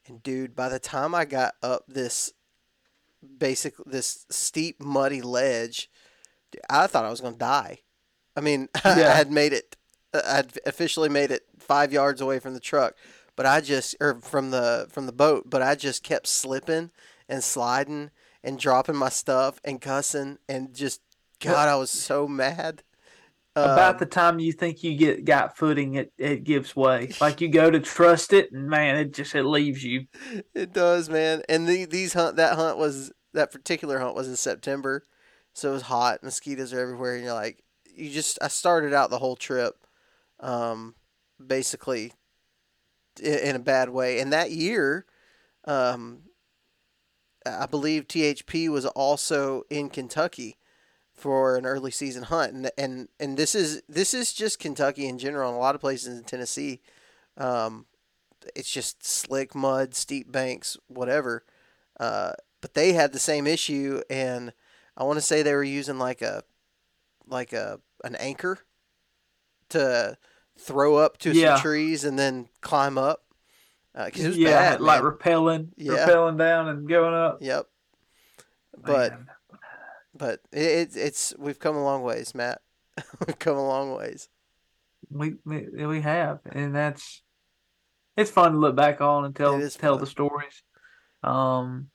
And 0.08 0.22
dude, 0.24 0.56
by 0.56 0.70
the 0.70 0.80
time 0.80 1.14
I 1.14 1.26
got 1.26 1.54
up 1.62 1.84
this 1.88 2.34
basic 3.38 3.76
this 3.86 4.26
steep 4.30 4.82
muddy 4.82 5.22
ledge, 5.22 5.90
I 6.70 6.88
thought 6.88 7.06
I 7.06 7.10
was 7.10 7.22
going 7.22 7.34
to 7.34 7.40
die. 7.40 7.80
I 8.36 8.42
mean, 8.42 8.70
I 8.84 8.96
had 8.96 9.32
made 9.32 9.54
it 9.54 9.76
uh, 10.14 10.22
I'd 10.26 10.60
officially 10.66 11.10
made 11.10 11.32
it 11.32 11.44
5 11.60 11.94
yards 11.94 12.22
away 12.22 12.40
from 12.40 12.54
the 12.54 12.60
truck, 12.60 12.96
but 13.36 13.46
I 13.46 13.62
just 13.62 13.96
or 14.00 14.16
from 14.16 14.52
the 14.52 14.88
from 14.90 15.06
the 15.06 15.12
boat, 15.12 15.50
but 15.50 15.62
I 15.62 15.76
just 15.76 16.04
kept 16.04 16.28
slipping 16.28 16.92
and 17.28 17.44
sliding 17.44 18.12
and 18.44 18.58
dropping 18.58 18.96
my 18.96 19.10
stuff 19.10 19.60
and 19.64 19.82
cussing 19.82 20.40
and 20.48 20.74
just 20.74 21.02
god, 21.40 21.68
I 21.68 21.76
was 21.76 21.92
so 21.92 22.28
mad. 22.28 22.84
About 23.56 23.96
Um, 23.96 24.00
the 24.00 24.06
time 24.06 24.40
you 24.40 24.54
think 24.54 24.84
you 24.84 24.96
get 24.96 25.26
got 25.26 25.58
footing, 25.58 25.96
it, 25.96 26.14
it 26.18 26.44
gives 26.44 26.76
way. 26.76 27.12
Like 27.20 27.42
you 27.42 27.50
go 27.50 27.72
to 27.72 27.80
trust 27.80 28.32
it, 28.32 28.52
and 28.52 28.70
man, 28.70 28.96
it 28.96 29.14
just 29.14 29.34
it 29.34 29.44
leaves 29.44 29.84
you. 29.84 30.06
It 30.54 30.72
does, 30.72 31.10
man. 31.10 31.42
And 31.50 31.68
the, 31.68 31.86
these 31.86 32.14
hunt 32.14 32.36
that 32.36 32.56
hunt 32.56 32.78
was 32.78 33.12
that 33.34 33.52
particular 33.52 34.00
hunt 34.00 34.16
was 34.16 34.28
in 34.28 34.36
September, 34.36 35.04
so 35.54 35.72
it 35.72 35.74
was 35.74 35.82
hot. 35.84 36.24
Mosquitoes 36.24 36.74
are 36.74 36.80
everywhere, 36.80 37.16
and 37.16 37.24
you're 37.24 37.34
like, 37.34 37.64
you 37.96 38.12
just. 38.12 38.38
I 38.42 38.50
started 38.50 38.94
out 38.94 39.10
the 39.10 39.20
whole 39.20 39.36
trip, 39.36 39.84
um, 40.40 40.94
basically, 41.46 42.14
in, 43.22 43.40
in 43.40 43.56
a 43.56 43.60
bad 43.60 43.90
way. 43.90 44.20
And 44.20 44.32
that 44.32 44.52
year, 44.52 45.06
um, 45.66 46.20
I 47.46 47.66
believe 47.66 48.08
THP 48.08 48.70
was 48.70 48.86
also 48.86 49.64
in 49.72 49.90
Kentucky 49.90 50.59
for 51.20 51.56
an 51.58 51.66
early 51.66 51.92
season 51.92 52.24
hunt, 52.24 52.54
and 52.54 52.72
and 52.78 53.10
and 53.20 53.38
this 53.38 53.54
is 53.56 53.82
this 53.90 54.14
is 54.14 54.34
just 54.34 54.60
Kentucky 54.60 55.06
in 55.08 55.18
general, 55.20 55.50
and 55.50 55.58
a 55.58 55.60
lot 55.60 55.76
of 55.76 55.82
places 55.82 56.18
in 56.18 56.24
Tennessee. 56.24 56.80
Um, 57.38 57.86
it's 58.56 58.72
just 58.72 59.06
slick 59.06 59.54
mud, 59.54 59.94
steep 59.96 60.32
banks, 60.32 60.78
whatever. 60.88 61.44
Uh, 62.00 62.32
but 62.62 62.74
they 62.74 62.94
had 62.94 63.12
the 63.14 63.20
same 63.20 63.46
issue, 63.48 64.02
and 64.10 64.54
I 64.98 65.04
want 65.04 65.18
to 65.18 65.22
say 65.22 65.42
they 65.44 65.54
were 65.54 65.64
using 65.64 65.98
like 66.00 66.22
a 66.22 66.44
like 67.28 67.54
a 67.54 67.80
an 68.04 68.16
anchor 68.16 68.60
to 69.70 70.18
throw 70.58 70.96
up 70.96 71.18
to 71.20 71.32
Yeah. 71.32 71.56
some 71.56 71.62
trees 71.62 72.04
and 72.04 72.18
then 72.18 72.50
climb 72.62 72.98
up. 72.98 73.24
Uh 73.96 74.10
'cause 74.12 74.24
it 74.24 74.28
was 74.30 74.38
yeah, 74.38 74.52
bad, 74.72 74.82
like 74.82 75.00
man. 75.00 75.06
repelling, 75.12 75.72
Yeah. 75.76 76.02
repelling 76.06 76.38
down 76.38 76.70
and 76.70 76.88
going 76.88 77.14
up. 77.14 77.40
Yep. 77.42 77.68
But 78.78 79.12
Man. 79.12 79.28
But 80.16 80.40
it, 80.52 80.62
it 80.62 80.96
it's 80.96 81.34
we've 81.38 81.60
come 81.60 81.76
a 81.76 81.84
long 81.84 82.02
ways, 82.04 82.34
Matt. 82.36 82.62
we've 83.28 83.40
come 83.40 83.58
a 83.58 83.68
long 83.68 83.96
ways. 83.96 84.30
we 85.10 85.36
we 85.46 85.68
we 85.86 86.02
have, 86.02 86.40
and 86.52 86.76
that's 86.76 87.22
it's 88.18 88.32
fun 88.32 88.52
to 88.54 88.58
look 88.58 88.76
back 88.76 89.02
on 89.02 89.26
and 89.26 89.36
tell 89.36 89.60
tell 89.70 89.94
fun. 89.96 90.00
the 90.02 90.08
stories. 90.08 90.64
Um, 91.24 91.90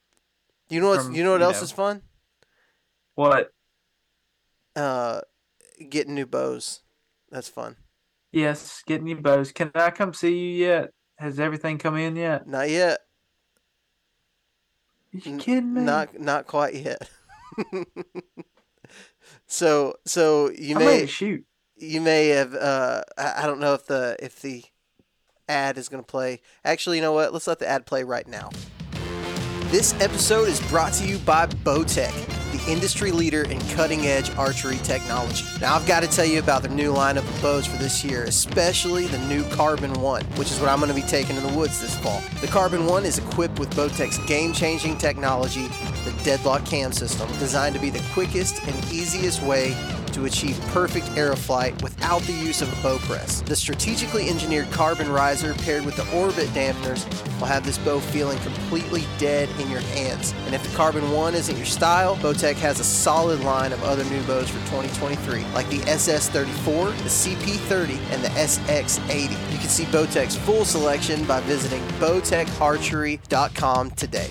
You 0.68 0.80
know 0.80 0.96
From, 0.98 1.14
you 1.14 1.22
know 1.24 1.32
what 1.32 1.40
you 1.40 1.46
else 1.46 1.58
know- 1.58 1.64
is 1.64 1.72
fun? 1.72 2.02
what? 3.14 3.50
Uh, 4.76 5.20
getting 5.88 6.14
new 6.14 6.26
bows. 6.26 6.80
That's 7.30 7.48
fun. 7.48 7.76
Yes, 8.32 8.82
getting 8.86 9.04
new 9.04 9.20
bows. 9.20 9.52
Can 9.52 9.70
I 9.74 9.90
come 9.90 10.12
see 10.14 10.36
you 10.36 10.66
yet? 10.66 10.90
Has 11.16 11.38
everything 11.38 11.78
come 11.78 11.96
in 11.96 12.16
yet? 12.16 12.48
Not 12.48 12.68
yet. 12.70 12.98
You 15.12 15.38
kidding 15.38 15.74
me? 15.74 15.82
Not 15.82 16.18
not 16.18 16.46
quite 16.46 16.74
yet. 16.74 17.08
so 19.46 19.94
so 20.04 20.50
you 20.50 20.76
I'm 20.76 20.84
may 20.84 21.06
shoot. 21.06 21.44
you 21.76 22.00
may 22.00 22.28
have 22.28 22.54
uh 22.54 23.02
I, 23.16 23.42
I 23.42 23.46
don't 23.46 23.60
know 23.60 23.74
if 23.74 23.86
the 23.86 24.16
if 24.20 24.40
the 24.42 24.64
ad 25.48 25.78
is 25.78 25.88
gonna 25.88 26.02
play. 26.02 26.40
Actually, 26.64 26.96
you 26.96 27.02
know 27.02 27.12
what? 27.12 27.32
Let's 27.32 27.46
let 27.46 27.58
the 27.58 27.68
ad 27.68 27.86
play 27.86 28.04
right 28.04 28.26
now. 28.26 28.50
This 29.70 29.94
episode 30.00 30.48
is 30.48 30.60
brought 30.68 30.92
to 30.94 31.06
you 31.06 31.18
by 31.18 31.46
Bowtech, 31.46 32.12
the 32.52 32.70
industry 32.70 33.10
leader 33.10 33.42
in 33.42 33.58
cutting 33.70 34.06
edge 34.06 34.30
archery 34.36 34.76
technology. 34.78 35.44
Now, 35.60 35.74
I've 35.74 35.86
got 35.86 36.04
to 36.04 36.06
tell 36.06 36.26
you 36.26 36.38
about 36.38 36.62
their 36.62 36.70
new 36.70 36.92
lineup 36.92 37.28
of 37.28 37.42
bows 37.42 37.66
for 37.66 37.76
this 37.78 38.04
year, 38.04 38.24
especially 38.24 39.06
the 39.06 39.18
new 39.26 39.42
Carbon 39.50 39.92
1, 39.94 40.22
which 40.36 40.52
is 40.52 40.60
what 40.60 40.68
I'm 40.68 40.78
going 40.78 40.90
to 40.90 40.94
be 40.94 41.06
taking 41.08 41.36
in 41.36 41.42
the 41.42 41.52
woods 41.54 41.80
this 41.80 41.96
fall. 41.96 42.22
The 42.40 42.46
Carbon 42.46 42.86
1 42.86 43.04
is 43.04 43.18
equipped 43.18 43.58
with 43.58 43.74
Bowtech's 43.74 44.18
game 44.26 44.52
changing 44.52 44.98
technology, 44.98 45.66
the 46.04 46.14
Deadlock 46.22 46.64
Cam 46.66 46.92
system, 46.92 47.28
designed 47.38 47.74
to 47.74 47.80
be 47.80 47.90
the 47.90 48.04
quickest 48.12 48.62
and 48.68 48.92
easiest 48.92 49.42
way 49.42 49.74
to 50.14 50.24
achieve 50.24 50.58
perfect 50.68 51.08
arrow 51.16 51.36
flight 51.36 51.80
without 51.82 52.22
the 52.22 52.32
use 52.32 52.62
of 52.62 52.72
a 52.72 52.82
bow 52.82 52.98
press. 53.00 53.42
The 53.42 53.56
strategically 53.56 54.28
engineered 54.28 54.70
carbon 54.70 55.10
riser 55.10 55.54
paired 55.54 55.84
with 55.84 55.96
the 55.96 56.10
orbit 56.16 56.48
dampeners 56.48 57.04
will 57.38 57.46
have 57.46 57.64
this 57.64 57.78
bow 57.78 58.00
feeling 58.00 58.38
completely 58.38 59.04
dead 59.18 59.48
in 59.60 59.70
your 59.70 59.80
hands. 59.80 60.32
And 60.46 60.54
if 60.54 60.62
the 60.62 60.74
Carbon 60.76 61.10
1 61.10 61.34
isn't 61.34 61.56
your 61.56 61.66
style, 61.66 62.16
Bowtech 62.16 62.56
has 62.56 62.80
a 62.80 62.84
solid 62.84 63.40
line 63.40 63.72
of 63.72 63.82
other 63.82 64.04
new 64.04 64.22
bows 64.22 64.48
for 64.48 64.58
2023, 64.70 65.44
like 65.52 65.68
the 65.68 65.80
SS34, 65.80 66.96
the 66.98 67.08
CP30, 67.08 67.98
and 68.12 68.22
the 68.22 68.28
SX80. 68.28 69.52
You 69.52 69.58
can 69.58 69.68
see 69.68 69.84
Bowtech's 69.84 70.36
full 70.36 70.64
selection 70.64 71.24
by 71.24 71.40
visiting 71.40 71.80
bowtecharchery.com 71.98 73.90
today. 73.92 74.30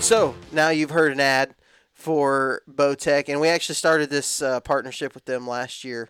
So 0.00 0.34
now 0.52 0.70
you've 0.70 0.90
heard 0.90 1.12
an 1.12 1.20
ad 1.20 1.54
for 1.98 2.62
Bowtech, 2.70 3.28
and 3.28 3.40
we 3.40 3.48
actually 3.48 3.74
started 3.74 4.08
this 4.08 4.40
uh, 4.40 4.60
partnership 4.60 5.14
with 5.14 5.24
them 5.24 5.48
last 5.48 5.82
year 5.82 6.08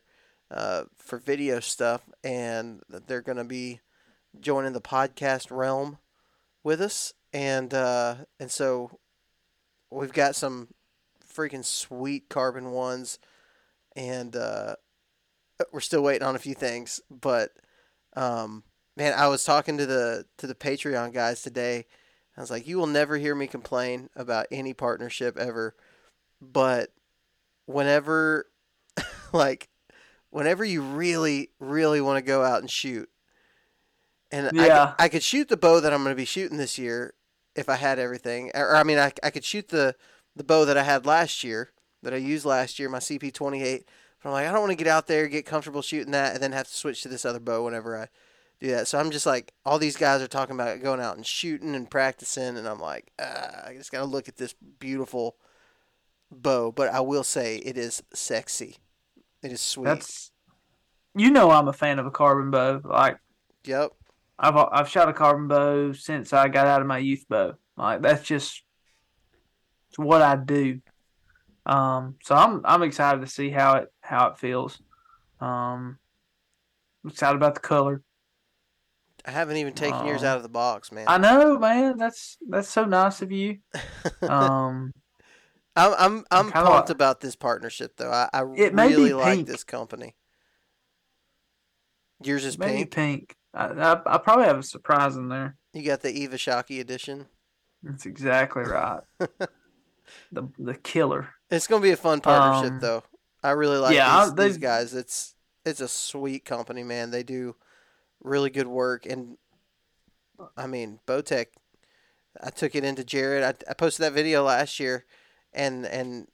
uh, 0.50 0.84
for 0.98 1.18
video 1.18 1.60
stuff, 1.60 2.02
and 2.22 2.82
they're 3.06 3.22
going 3.22 3.38
to 3.38 3.44
be 3.44 3.80
joining 4.38 4.74
the 4.74 4.82
podcast 4.82 5.50
realm 5.50 5.96
with 6.62 6.82
us, 6.82 7.14
and 7.32 7.72
uh, 7.72 8.16
and 8.38 8.50
so 8.50 8.98
we've 9.90 10.12
got 10.12 10.36
some 10.36 10.68
freaking 11.26 11.64
sweet 11.64 12.28
carbon 12.28 12.70
ones, 12.72 13.18
and 13.96 14.36
uh, 14.36 14.76
we're 15.72 15.80
still 15.80 16.02
waiting 16.02 16.26
on 16.26 16.36
a 16.36 16.40
few 16.40 16.54
things, 16.54 17.00
but 17.10 17.52
um, 18.14 18.62
man, 18.94 19.14
I 19.16 19.28
was 19.28 19.42
talking 19.42 19.78
to 19.78 19.86
the 19.86 20.26
to 20.36 20.46
the 20.46 20.54
Patreon 20.54 21.14
guys 21.14 21.40
today. 21.40 21.86
I 22.38 22.40
was 22.40 22.50
like, 22.52 22.68
you 22.68 22.78
will 22.78 22.86
never 22.86 23.16
hear 23.16 23.34
me 23.34 23.48
complain 23.48 24.10
about 24.14 24.46
any 24.52 24.72
partnership 24.72 25.36
ever, 25.36 25.74
but 26.40 26.92
whenever, 27.66 28.46
like, 29.32 29.68
whenever 30.30 30.64
you 30.64 30.80
really, 30.80 31.50
really 31.58 32.00
want 32.00 32.18
to 32.18 32.22
go 32.22 32.44
out 32.44 32.60
and 32.60 32.70
shoot, 32.70 33.10
and 34.30 34.52
I, 34.56 34.68
Yeah. 34.68 34.86
could, 34.86 35.04
I 35.04 35.08
could 35.08 35.22
shoot 35.24 35.48
the 35.48 35.56
bow 35.56 35.80
that 35.80 35.92
I'm 35.92 36.04
going 36.04 36.12
to 36.14 36.16
be 36.16 36.24
shooting 36.24 36.58
this 36.58 36.78
year 36.78 37.14
if 37.56 37.68
I 37.68 37.74
had 37.74 37.98
everything, 37.98 38.52
or, 38.54 38.76
I 38.76 38.84
mean, 38.84 38.98
I, 38.98 39.12
I 39.22 39.30
could 39.30 39.44
shoot 39.44 39.68
the 39.68 39.96
the 40.36 40.44
bow 40.44 40.64
that 40.64 40.78
I 40.78 40.84
had 40.84 41.04
last 41.04 41.42
year 41.42 41.70
that 42.04 42.14
I 42.14 42.18
used 42.18 42.44
last 42.44 42.78
year, 42.78 42.88
my 42.88 42.98
CP28. 43.00 43.82
But 44.22 44.28
I'm 44.28 44.32
like, 44.32 44.46
I 44.46 44.52
don't 44.52 44.60
want 44.60 44.70
to 44.70 44.76
get 44.76 44.86
out 44.86 45.08
there, 45.08 45.26
get 45.26 45.44
comfortable 45.44 45.82
shooting 45.82 46.12
that, 46.12 46.34
and 46.34 46.40
then 46.42 46.52
have 46.52 46.68
to 46.68 46.74
switch 46.74 47.02
to 47.02 47.08
this 47.08 47.24
other 47.24 47.40
bow 47.40 47.64
whenever 47.64 47.98
I 47.98 48.06
do 48.60 48.68
that. 48.68 48.88
So 48.88 48.98
I'm 48.98 49.10
just 49.10 49.26
like, 49.26 49.52
all 49.64 49.78
these 49.78 49.96
guys 49.96 50.22
are 50.22 50.28
talking 50.28 50.54
about 50.54 50.82
going 50.82 51.00
out 51.00 51.16
and 51.16 51.26
shooting 51.26 51.74
and 51.74 51.90
practicing, 51.90 52.56
and 52.56 52.66
I'm 52.68 52.80
like, 52.80 53.12
ah, 53.20 53.66
I 53.66 53.74
just 53.74 53.92
got 53.92 54.00
to 54.00 54.04
look 54.04 54.28
at 54.28 54.36
this 54.36 54.54
beautiful 54.78 55.36
bow. 56.30 56.72
But 56.72 56.88
I 56.88 57.00
will 57.00 57.24
say, 57.24 57.56
it 57.56 57.76
is 57.76 58.02
sexy. 58.14 58.76
It 59.42 59.52
is 59.52 59.60
sweet. 59.60 59.84
That's 59.84 60.32
you 61.14 61.30
know 61.30 61.50
I'm 61.50 61.68
a 61.68 61.72
fan 61.72 61.98
of 61.98 62.06
a 62.06 62.10
carbon 62.10 62.50
bow. 62.50 62.80
Like 62.84 63.18
Yep. 63.64 63.92
I've 64.38 64.56
I've 64.56 64.88
shot 64.88 65.08
a 65.08 65.12
carbon 65.12 65.48
bow 65.48 65.92
since 65.92 66.32
I 66.32 66.48
got 66.48 66.66
out 66.66 66.80
of 66.80 66.86
my 66.86 66.98
youth 66.98 67.24
bow. 67.28 67.54
Like 67.76 68.02
that's 68.02 68.22
just 68.22 68.62
it's 69.88 69.98
what 69.98 70.22
I 70.22 70.36
do. 70.36 70.80
Um, 71.66 72.16
so 72.22 72.34
I'm 72.34 72.62
I'm 72.64 72.82
excited 72.82 73.20
to 73.20 73.26
see 73.26 73.50
how 73.50 73.76
it 73.76 73.92
how 74.00 74.28
it 74.28 74.38
feels. 74.38 74.80
Um, 75.40 75.98
I'm 77.04 77.10
excited 77.10 77.36
about 77.36 77.54
the 77.54 77.60
color. 77.60 78.02
I 79.24 79.30
haven't 79.30 79.56
even 79.58 79.74
taken 79.74 80.06
yours 80.06 80.24
out 80.24 80.36
of 80.36 80.42
the 80.42 80.48
box, 80.48 80.90
man. 80.92 81.04
I 81.08 81.18
know, 81.18 81.58
man. 81.58 81.96
That's 81.98 82.38
that's 82.48 82.68
so 82.68 82.84
nice 82.84 83.20
of 83.22 83.32
you. 83.32 83.58
Um, 84.22 84.92
I'm 85.76 85.94
I'm 85.98 86.24
I'm 86.30 86.50
pumped 86.52 86.68
like- 86.68 86.90
about 86.90 87.20
this 87.20 87.36
partnership 87.36 87.92
though. 87.96 88.10
I, 88.10 88.28
I 88.32 88.44
It 88.56 88.74
may 88.74 88.88
be 88.88 88.94
really 88.96 89.12
like 89.12 89.46
this 89.46 89.62
company. 89.64 90.16
Yours 92.22 92.44
is 92.44 92.58
maybe 92.58 92.78
pink. 92.84 92.90
pink. 92.90 93.36
I, 93.54 93.66
I 93.66 94.14
I 94.14 94.18
probably 94.18 94.46
have 94.46 94.58
a 94.58 94.62
surprise 94.62 95.16
in 95.16 95.28
there. 95.28 95.56
You 95.72 95.82
got 95.84 96.00
the 96.02 96.10
Eva 96.10 96.36
Shockey 96.36 96.80
edition. 96.80 97.26
That's 97.82 98.06
exactly 98.06 98.64
right. 98.64 99.00
the 100.32 100.48
the 100.58 100.74
killer. 100.74 101.28
It's 101.50 101.66
gonna 101.68 101.82
be 101.82 101.90
a 101.92 101.96
fun 101.96 102.20
partnership, 102.20 102.72
Um, 102.74 102.80
though. 102.80 103.04
I 103.42 103.50
really 103.50 103.78
like 103.78 103.94
yeah, 103.94 104.24
these, 104.24 104.34
they- 104.34 104.48
these 104.48 104.58
guys. 104.58 104.94
It's 104.94 105.34
it's 105.64 105.80
a 105.80 105.88
sweet 105.88 106.44
company, 106.44 106.82
man. 106.82 107.10
They 107.12 107.22
do 107.22 107.54
really 108.22 108.50
good 108.50 108.66
work, 108.66 109.06
and 109.06 109.36
I 110.56 110.66
mean, 110.66 111.00
Bowtech. 111.06 111.46
I 112.40 112.50
took 112.50 112.76
it 112.76 112.84
into 112.84 113.02
Jared. 113.02 113.42
I, 113.42 113.70
I 113.70 113.74
posted 113.74 114.04
that 114.04 114.12
video 114.12 114.44
last 114.44 114.78
year, 114.78 115.06
and 115.52 115.84
and 115.86 116.28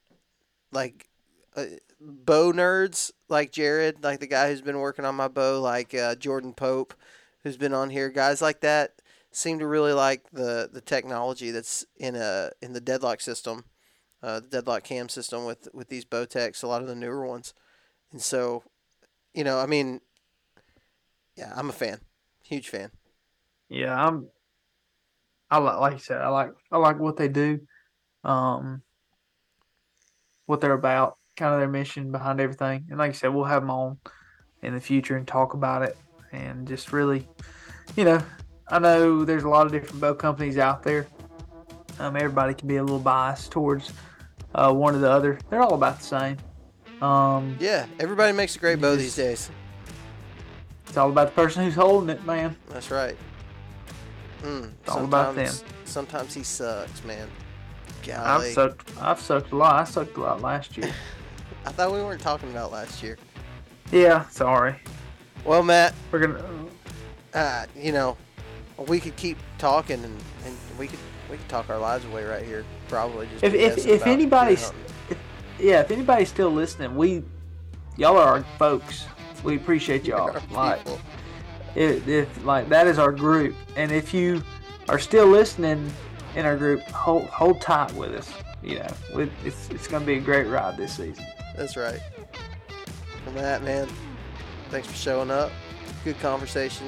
like 0.71 1.09
uh, 1.55 1.65
bow 1.99 2.51
nerds 2.51 3.11
like 3.29 3.51
Jared, 3.51 4.03
like 4.03 4.19
the 4.19 4.27
guy 4.27 4.49
who's 4.49 4.61
been 4.61 4.79
working 4.79 5.05
on 5.05 5.15
my 5.15 5.27
bow, 5.27 5.59
like 5.61 5.93
uh, 5.93 6.15
Jordan 6.15 6.53
Pope, 6.53 6.93
who's 7.43 7.57
been 7.57 7.73
on 7.73 7.89
here. 7.89 8.09
Guys 8.09 8.41
like 8.41 8.61
that 8.61 9.01
seem 9.31 9.59
to 9.59 9.67
really 9.67 9.93
like 9.93 10.29
the 10.31 10.69
the 10.71 10.81
technology 10.81 11.51
that's 11.51 11.85
in 11.97 12.15
a 12.15 12.51
in 12.61 12.73
the 12.73 12.81
deadlock 12.81 13.21
system, 13.21 13.65
uh, 14.21 14.39
the 14.41 14.47
deadlock 14.47 14.83
cam 14.83 15.09
system 15.09 15.45
with 15.45 15.67
with 15.73 15.89
these 15.89 16.05
Bowtechs, 16.05 16.63
a 16.63 16.67
lot 16.67 16.81
of 16.81 16.87
the 16.87 16.95
newer 16.95 17.25
ones, 17.25 17.53
and 18.11 18.21
so, 18.21 18.63
you 19.33 19.43
know, 19.43 19.59
I 19.59 19.65
mean, 19.65 20.01
yeah, 21.35 21.53
I'm 21.55 21.69
a 21.69 21.73
fan, 21.73 21.99
huge 22.43 22.69
fan. 22.69 22.91
Yeah, 23.69 23.95
I'm. 23.95 24.27
I 25.49 25.57
like, 25.59 25.79
like 25.79 25.93
you 25.93 25.99
said, 25.99 26.21
I 26.21 26.29
like, 26.29 26.51
I 26.71 26.77
like 26.77 26.99
what 26.99 27.17
they 27.17 27.27
do, 27.27 27.59
um, 28.23 28.81
what 30.47 30.59
they're 30.59 30.73
about, 30.73 31.17
kind 31.37 31.53
of 31.53 31.59
their 31.59 31.69
mission 31.69 32.11
behind 32.11 32.39
everything. 32.39 32.87
And 32.89 32.97
like 32.97 33.09
you 33.09 33.13
said, 33.13 33.33
we'll 33.33 33.45
have 33.45 33.61
them 33.61 33.69
on 33.69 33.99
in 34.63 34.73
the 34.73 34.81
future 34.81 35.15
and 35.15 35.27
talk 35.27 35.53
about 35.53 35.83
it, 35.83 35.97
and 36.31 36.67
just 36.67 36.91
really, 36.91 37.27
you 37.95 38.05
know, 38.05 38.21
I 38.67 38.79
know 38.79 39.23
there's 39.23 39.43
a 39.43 39.49
lot 39.49 39.65
of 39.65 39.71
different 39.71 40.01
boat 40.01 40.17
companies 40.19 40.57
out 40.57 40.83
there. 40.83 41.07
Um, 41.99 42.15
everybody 42.15 42.53
can 42.53 42.67
be 42.67 42.77
a 42.77 42.83
little 42.83 42.99
biased 42.99 43.51
towards 43.51 43.93
uh, 44.55 44.73
one 44.73 44.95
or 44.95 44.99
the 44.99 45.09
other. 45.09 45.39
They're 45.49 45.61
all 45.61 45.75
about 45.75 45.99
the 45.99 46.05
same. 46.05 46.37
Um, 47.01 47.55
Yeah, 47.59 47.85
everybody 47.99 48.33
makes 48.33 48.55
a 48.55 48.59
great 48.59 48.81
bow 48.81 48.95
these 48.95 49.15
days. 49.15 49.49
It's 50.87 50.97
all 50.97 51.09
about 51.09 51.27
the 51.27 51.33
person 51.33 51.63
who's 51.63 51.75
holding 51.75 52.09
it, 52.09 52.23
man. 52.25 52.55
That's 52.69 52.91
right. 52.91 53.15
Mm, 54.43 54.71
It's 54.81 54.89
all 54.89 55.03
about 55.05 55.35
sometimes- 55.35 55.63
Sometimes 55.85 56.33
he 56.33 56.43
sucks, 56.43 57.03
man. 57.03 57.27
I've 58.13 58.43
sucked. 58.53 58.91
I've 59.01 59.19
sucked 59.19 59.51
a 59.51 59.55
lot. 59.55 59.75
I 59.75 59.83
sucked 59.85 60.17
a 60.17 60.21
lot 60.21 60.41
last 60.41 60.77
year. 60.77 60.91
I 61.65 61.71
thought 61.71 61.91
we 61.91 61.99
weren't 62.03 62.21
talking 62.21 62.51
about 62.51 62.71
last 62.71 63.01
year. 63.01 63.17
Yeah, 63.91 64.27
sorry. 64.29 64.75
Well, 65.43 65.63
Matt, 65.63 65.93
We're 66.11 66.27
gonna. 66.27 66.43
uh, 67.33 67.65
you 67.75 67.91
know, 67.91 68.17
we 68.87 68.99
could 68.99 69.15
keep 69.15 69.37
talking 69.57 70.03
and, 70.03 70.19
and 70.45 70.57
we 70.77 70.87
could 70.87 70.99
we 71.31 71.37
could 71.37 71.49
talk 71.49 71.69
our 71.69 71.79
lives 71.79 72.05
away 72.05 72.23
right 72.25 72.43
here. 72.45 72.63
Probably 72.89 73.27
just 73.27 73.43
If 73.43 73.53
if, 73.55 73.87
if 73.87 74.05
anybody's, 74.05 74.71
if, 75.09 75.17
yeah, 75.59 75.79
if 75.81 75.89
anybody's 75.89 76.29
still 76.29 76.51
listening, 76.51 76.95
we, 76.95 77.23
y'all 77.97 78.17
are 78.17 78.37
our 78.37 78.43
folks. 78.59 79.05
We 79.45 79.55
appreciate 79.57 80.05
y'all. 80.05 80.35
Like, 80.49 80.81
if, 81.75 82.07
if 82.07 82.43
like 82.43 82.67
that 82.69 82.87
is 82.87 82.97
our 82.97 83.11
group, 83.11 83.55
and 83.75 83.91
if 83.91 84.11
you 84.11 84.41
are 84.89 84.97
still 84.97 85.27
listening 85.27 85.91
in 86.35 86.45
our 86.45 86.57
group, 86.57 86.81
hold 86.81 87.25
hold 87.25 87.61
tight 87.61 87.93
with 87.93 88.15
us. 88.15 88.33
You 88.63 88.79
know, 88.79 89.29
it's 89.43 89.69
it's 89.69 89.87
gonna 89.87 90.03
be 90.03 90.15
a 90.15 90.19
great 90.19 90.47
ride 90.47 90.77
this 90.77 90.97
season. 90.97 91.23
That's 91.55 91.77
right. 91.77 91.99
Well, 93.25 93.35
Matt, 93.35 93.63
man, 93.63 93.87
thanks 94.69 94.87
for 94.87 94.95
showing 94.95 95.29
up. 95.29 95.51
Good 96.03 96.19
conversation. 96.19 96.87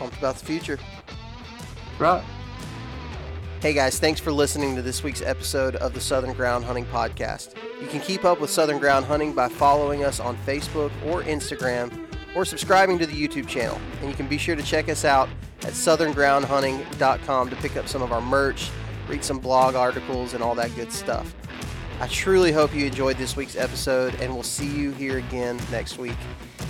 Pumped 0.00 0.18
about 0.18 0.34
the 0.34 0.44
future. 0.44 0.78
Right. 1.98 2.24
Hey 3.60 3.72
guys, 3.72 4.00
thanks 4.00 4.20
for 4.20 4.32
listening 4.32 4.74
to 4.74 4.82
this 4.82 5.04
week's 5.04 5.22
episode 5.22 5.76
of 5.76 5.94
the 5.94 6.00
Southern 6.00 6.32
Ground 6.32 6.64
Hunting 6.64 6.86
Podcast. 6.86 7.54
You 7.80 7.86
can 7.86 8.00
keep 8.00 8.24
up 8.24 8.40
with 8.40 8.50
Southern 8.50 8.78
Ground 8.78 9.04
Hunting 9.04 9.32
by 9.32 9.48
following 9.48 10.02
us 10.02 10.18
on 10.18 10.36
Facebook 10.38 10.90
or 11.06 11.22
Instagram 11.22 11.92
or 12.34 12.44
subscribing 12.44 12.98
to 12.98 13.06
the 13.06 13.12
YouTube 13.12 13.46
channel. 13.46 13.80
And 14.00 14.10
you 14.10 14.16
can 14.16 14.26
be 14.26 14.36
sure 14.36 14.56
to 14.56 14.62
check 14.62 14.88
us 14.88 15.04
out 15.04 15.28
at 15.60 15.74
southerngroundhunting.com 15.74 17.50
to 17.50 17.56
pick 17.56 17.76
up 17.76 17.86
some 17.86 18.02
of 18.02 18.12
our 18.12 18.20
merch, 18.20 18.70
read 19.06 19.22
some 19.22 19.38
blog 19.38 19.76
articles, 19.76 20.34
and 20.34 20.42
all 20.42 20.56
that 20.56 20.74
good 20.74 20.92
stuff. 20.92 21.34
I 22.00 22.08
truly 22.08 22.50
hope 22.50 22.74
you 22.74 22.84
enjoyed 22.84 23.16
this 23.16 23.36
week's 23.36 23.56
episode, 23.56 24.14
and 24.16 24.34
we'll 24.34 24.42
see 24.42 24.68
you 24.68 24.90
here 24.92 25.18
again 25.18 25.60
next 25.70 25.98
week. 25.98 26.16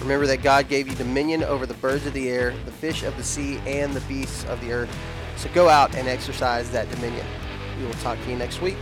Remember 0.01 0.27
that 0.27 0.43
God 0.43 0.69
gave 0.69 0.89
you 0.89 0.95
dominion 0.95 1.43
over 1.43 1.65
the 1.65 1.75
birds 1.75 2.07
of 2.07 2.13
the 2.13 2.29
air, 2.29 2.55
the 2.67 2.73
fish 2.73 3.03
of 3.03 3.17
the 3.17 3.25
sea, 3.25 3.59
and 3.67 3.95
the 3.95 4.01
beasts 4.03 4.45
of 4.45 4.61
the 4.61 4.73
earth. 4.73 4.95
So 5.37 5.49
go 5.55 5.69
out 5.69 5.95
and 5.95 6.07
exercise 6.07 6.71
that 6.71 6.91
dominion. 6.91 7.27
We 7.79 7.87
will 7.87 7.95
talk 7.95 8.19
to 8.25 8.31
you 8.31 8.37
next 8.37 8.61
week. 8.61 8.77